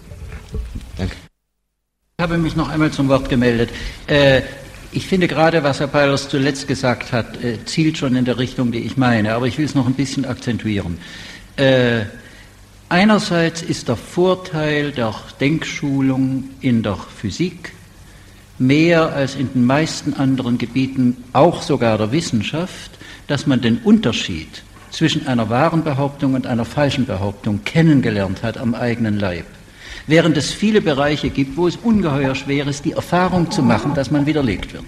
Danke. 0.97 1.17
Ich 2.19 2.23
habe 2.23 2.39
mich 2.39 2.55
noch 2.55 2.69
einmal 2.69 2.91
zum 2.91 3.09
Wort 3.09 3.29
gemeldet. 3.29 3.71
Äh, 4.07 4.43
ich 4.93 5.07
finde 5.07 5.27
gerade, 5.27 5.63
was 5.63 5.81
Herr 5.81 5.87
Peilers 5.87 6.29
zuletzt 6.29 6.69
gesagt 6.69 7.13
hat, 7.13 7.43
äh, 7.43 7.65
zielt 7.65 7.97
schon 7.99 8.15
in 8.15 8.25
der 8.25 8.39
Richtung, 8.39 8.73
die 8.73 8.81
ich 8.81 8.97
meine, 8.97 9.35
aber 9.35 9.47
ich 9.47 9.59
will 9.59 9.65
es 9.65 9.75
noch 9.75 9.87
ein 9.87 9.95
bisschen 9.95 10.27
akzentuieren. 10.27 10.99
Äh, 11.57 12.03
einerseits 12.89 13.63
ist 13.63 13.89
der 13.89 13.97
Vorteil 13.97 14.93
der 14.93 15.15
Denkschulung 15.41 16.45
in 16.61 16.83
der 16.83 16.97
Physik 16.97 17.73
mehr 18.59 19.13
als 19.15 19.35
in 19.35 19.53
den 19.53 19.65
meisten 19.65 20.15
anderen 20.15 20.59
Gebieten, 20.59 21.17
auch 21.33 21.63
sogar 21.63 21.97
der 21.97 22.13
Wissenschaft, 22.13 22.93
dass 23.27 23.47
man 23.47 23.61
den 23.63 23.79
Unterschied 23.79 24.63
zwischen 24.91 25.27
einer 25.27 25.49
wahren 25.49 25.85
Behauptung 25.85 26.35
und 26.35 26.47
einer 26.47 26.67
falschen 26.67 27.07
Behauptung 27.07 27.65
kennengelernt 27.65 28.43
hat 28.43 28.59
am 28.59 28.75
eigenen 28.75 29.19
Leib 29.19 29.47
während 30.07 30.37
es 30.37 30.53
viele 30.53 30.81
Bereiche 30.81 31.31
gibt, 31.31 31.57
wo 31.57 31.69
es 31.69 31.77
ungeheuer 31.77 32.35
schwer 32.35 32.67
ist, 32.67 32.85
die 32.85 32.93
Erfahrung 32.93 33.51
zu 33.51 33.63
machen, 33.63 33.95
dass 33.95 34.11
man 34.11 34.27
widerlegt 34.27 34.73
wird. 34.73 34.85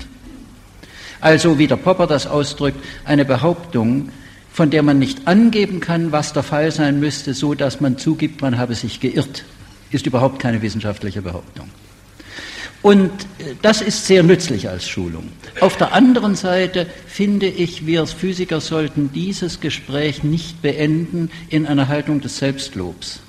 Also, 1.20 1.58
wie 1.58 1.66
der 1.66 1.76
Popper 1.76 2.06
das 2.06 2.26
ausdrückt, 2.26 2.84
eine 3.04 3.24
Behauptung, 3.24 4.10
von 4.52 4.70
der 4.70 4.82
man 4.82 4.98
nicht 4.98 5.26
angeben 5.26 5.80
kann, 5.80 6.12
was 6.12 6.32
der 6.32 6.42
Fall 6.42 6.70
sein 6.70 7.00
müsste, 7.00 7.34
so 7.34 7.54
dass 7.54 7.80
man 7.80 7.98
zugibt, 7.98 8.42
man 8.42 8.58
habe 8.58 8.74
sich 8.74 9.00
geirrt, 9.00 9.44
ist 9.90 10.06
überhaupt 10.06 10.38
keine 10.38 10.60
wissenschaftliche 10.62 11.22
Behauptung. 11.22 11.68
Und 12.82 13.10
äh, 13.38 13.54
das 13.62 13.80
ist 13.80 14.06
sehr 14.06 14.22
nützlich 14.22 14.68
als 14.68 14.86
Schulung. 14.86 15.30
Auf 15.60 15.78
der 15.78 15.94
anderen 15.94 16.34
Seite 16.34 16.86
finde 17.06 17.46
ich, 17.46 17.86
wir 17.86 18.06
Physiker 18.06 18.60
sollten 18.60 19.10
dieses 19.14 19.60
Gespräch 19.60 20.22
nicht 20.22 20.60
beenden 20.60 21.30
in 21.48 21.66
einer 21.66 21.88
Haltung 21.88 22.20
des 22.20 22.36
Selbstlobs. 22.36 23.20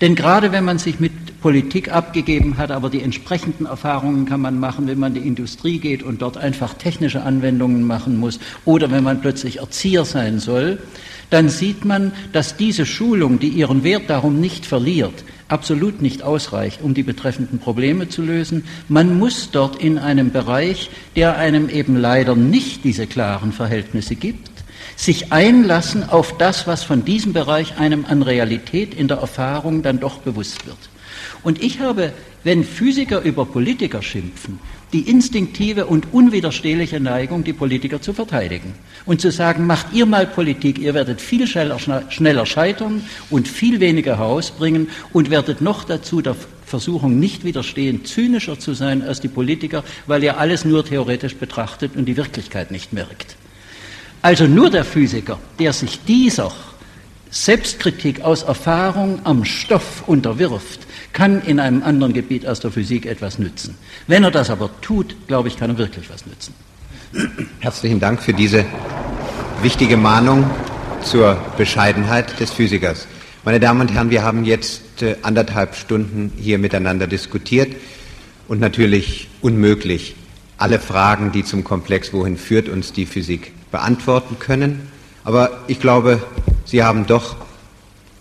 Denn 0.00 0.14
gerade 0.14 0.52
wenn 0.52 0.64
man 0.64 0.78
sich 0.78 1.00
mit 1.00 1.12
Politik 1.40 1.92
abgegeben 1.92 2.58
hat, 2.58 2.70
aber 2.70 2.90
die 2.90 3.02
entsprechenden 3.02 3.66
Erfahrungen 3.66 4.26
kann 4.26 4.40
man 4.40 4.58
machen, 4.58 4.86
wenn 4.86 4.98
man 4.98 5.14
in 5.16 5.22
die 5.22 5.28
Industrie 5.28 5.78
geht 5.78 6.02
und 6.02 6.22
dort 6.22 6.36
einfach 6.36 6.74
technische 6.74 7.22
Anwendungen 7.22 7.86
machen 7.86 8.18
muss 8.18 8.38
oder 8.64 8.90
wenn 8.90 9.04
man 9.04 9.20
plötzlich 9.20 9.58
Erzieher 9.58 10.04
sein 10.04 10.38
soll, 10.38 10.78
dann 11.30 11.48
sieht 11.48 11.84
man, 11.84 12.12
dass 12.32 12.56
diese 12.56 12.84
Schulung, 12.84 13.38
die 13.38 13.48
ihren 13.48 13.84
Wert 13.84 14.08
darum 14.08 14.40
nicht 14.40 14.66
verliert, 14.66 15.24
absolut 15.48 16.02
nicht 16.02 16.22
ausreicht, 16.22 16.82
um 16.82 16.94
die 16.94 17.02
betreffenden 17.02 17.58
Probleme 17.58 18.08
zu 18.08 18.22
lösen. 18.22 18.64
Man 18.88 19.18
muss 19.18 19.50
dort 19.50 19.76
in 19.76 19.98
einem 19.98 20.32
Bereich, 20.32 20.90
der 21.16 21.36
einem 21.36 21.68
eben 21.68 21.96
leider 21.96 22.36
nicht 22.36 22.84
diese 22.84 23.06
klaren 23.06 23.52
Verhältnisse 23.52 24.16
gibt, 24.16 24.50
sich 24.96 25.32
einlassen 25.32 26.08
auf 26.08 26.36
das, 26.36 26.66
was 26.66 26.84
von 26.84 27.04
diesem 27.04 27.32
Bereich 27.32 27.78
einem 27.78 28.04
an 28.04 28.22
Realität 28.22 28.94
in 28.94 29.08
der 29.08 29.18
Erfahrung 29.18 29.82
dann 29.82 30.00
doch 30.00 30.18
bewusst 30.18 30.66
wird. 30.66 30.78
Und 31.42 31.62
ich 31.62 31.80
habe, 31.80 32.12
wenn 32.44 32.64
Physiker 32.64 33.22
über 33.22 33.46
Politiker 33.46 34.02
schimpfen, 34.02 34.58
die 34.92 35.08
instinktive 35.08 35.86
und 35.86 36.12
unwiderstehliche 36.12 36.98
Neigung, 37.00 37.44
die 37.44 37.52
Politiker 37.52 38.02
zu 38.02 38.12
verteidigen 38.12 38.74
und 39.06 39.20
zu 39.20 39.30
sagen, 39.30 39.66
macht 39.66 39.92
ihr 39.92 40.04
mal 40.04 40.26
Politik, 40.26 40.78
ihr 40.78 40.94
werdet 40.94 41.20
viel 41.20 41.46
schneller, 41.46 41.78
schneller 42.08 42.46
scheitern 42.46 43.02
und 43.30 43.46
viel 43.46 43.80
weniger 43.80 44.18
herausbringen 44.18 44.88
und 45.12 45.30
werdet 45.30 45.60
noch 45.60 45.84
dazu 45.84 46.20
der 46.20 46.34
Versuchung 46.66 47.18
nicht 47.18 47.44
widerstehen, 47.44 48.04
zynischer 48.04 48.58
zu 48.58 48.74
sein 48.74 49.02
als 49.02 49.20
die 49.20 49.28
Politiker, 49.28 49.84
weil 50.06 50.22
ihr 50.22 50.38
alles 50.38 50.64
nur 50.64 50.84
theoretisch 50.84 51.36
betrachtet 51.36 51.96
und 51.96 52.06
die 52.06 52.16
Wirklichkeit 52.16 52.70
nicht 52.70 52.92
merkt. 52.92 53.36
Also 54.22 54.46
nur 54.46 54.70
der 54.70 54.84
Physiker, 54.84 55.38
der 55.58 55.72
sich 55.72 56.00
dieser 56.04 56.52
Selbstkritik 57.30 58.22
aus 58.22 58.42
Erfahrung 58.42 59.20
am 59.24 59.44
Stoff 59.44 60.04
unterwirft, 60.06 60.80
kann 61.12 61.42
in 61.42 61.60
einem 61.60 61.82
anderen 61.82 62.12
Gebiet 62.12 62.46
aus 62.46 62.60
der 62.60 62.70
Physik 62.70 63.06
etwas 63.06 63.38
nützen. 63.38 63.76
Wenn 64.06 64.24
er 64.24 64.30
das 64.30 64.50
aber 64.50 64.70
tut, 64.80 65.16
glaube 65.26 65.48
ich, 65.48 65.56
kann 65.56 65.70
er 65.70 65.78
wirklich 65.78 66.08
was 66.10 66.26
nützen. 66.26 66.54
Herzlichen 67.58 68.00
Dank 68.00 68.22
für 68.22 68.32
diese 68.32 68.64
wichtige 69.62 69.96
Mahnung 69.96 70.48
zur 71.02 71.36
Bescheidenheit 71.56 72.38
des 72.38 72.50
Physikers. 72.52 73.06
Meine 73.44 73.58
Damen 73.58 73.80
und 73.80 73.92
Herren, 73.92 74.10
wir 74.10 74.22
haben 74.22 74.44
jetzt 74.44 75.02
äh, 75.02 75.16
anderthalb 75.22 75.74
Stunden 75.74 76.32
hier 76.36 76.58
miteinander 76.58 77.06
diskutiert 77.06 77.74
und 78.48 78.60
natürlich 78.60 79.28
unmöglich 79.40 80.14
alle 80.58 80.78
Fragen, 80.78 81.32
die 81.32 81.42
zum 81.42 81.64
Komplex 81.64 82.12
Wohin 82.12 82.36
führt 82.36 82.68
uns 82.68 82.92
die 82.92 83.06
Physik 83.06 83.52
beantworten 83.70 84.38
können. 84.38 84.88
Aber 85.24 85.60
ich 85.68 85.80
glaube, 85.80 86.22
Sie 86.66 86.82
haben 86.84 87.06
doch 87.06 87.36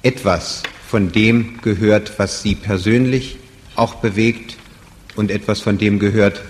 etwas 0.04 0.64
von 0.90 1.12
dem 1.12 1.62
gehört, 1.62 2.18
was 2.18 2.42
Sie 2.42 2.56
persönlich 2.56 3.38
auch 3.76 3.96
bewegt 3.96 4.58
und 5.16 5.30
etwas 5.30 5.62
von 5.62 5.78
dem 5.78 6.00
gehört, 6.00 6.42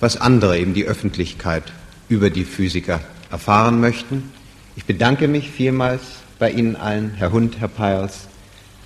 was 0.00 0.16
andere, 0.16 0.58
eben 0.58 0.72
die 0.72 0.86
Öffentlichkeit, 0.86 1.64
über 2.08 2.30
die 2.30 2.44
Physiker 2.44 3.00
erfahren 3.30 3.80
möchten. 3.80 4.32
Ich 4.74 4.86
bedanke 4.86 5.28
mich 5.28 5.50
vielmals 5.50 6.00
bei 6.38 6.50
Ihnen 6.50 6.76
allen, 6.76 7.10
Herr 7.10 7.30
Hund, 7.32 7.56
Herr 7.60 7.68
Peils, 7.68 8.26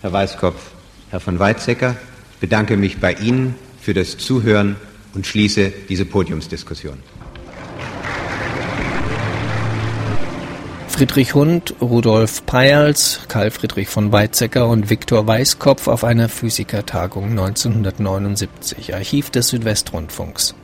Herr 0.01 0.13
Weißkopf, 0.13 0.61
Herr 1.11 1.21
von 1.21 1.39
Weizsäcker. 1.39 1.97
Ich 2.33 2.39
bedanke 2.39 2.77
mich 2.77 2.99
bei 2.99 3.13
Ihnen 3.13 3.55
für 3.81 3.95
das 3.95 4.19
Zuhören 4.19 4.75
und 5.15 5.29
schließe 5.29 5.73
diese 5.89 6.07
Podiumsdiskussion. 6.07 6.99
Friedrich 10.99 11.33
Hund, 11.33 11.77
Rudolf 11.81 12.45
Peierls, 12.45 13.21
Karl 13.29 13.53
Friedrich 13.53 13.89
von 13.89 14.11
Weizsäcker 14.11 14.67
und 14.67 14.91
Viktor 14.91 15.25
Weißkopf 15.25 15.87
auf 15.87 16.03
einer 16.03 16.29
Physikertagung 16.29 17.31
1979. 17.31 18.97
Archiv 18.97 19.31
des 19.31 19.47
Südwestrundfunks. 19.47 20.57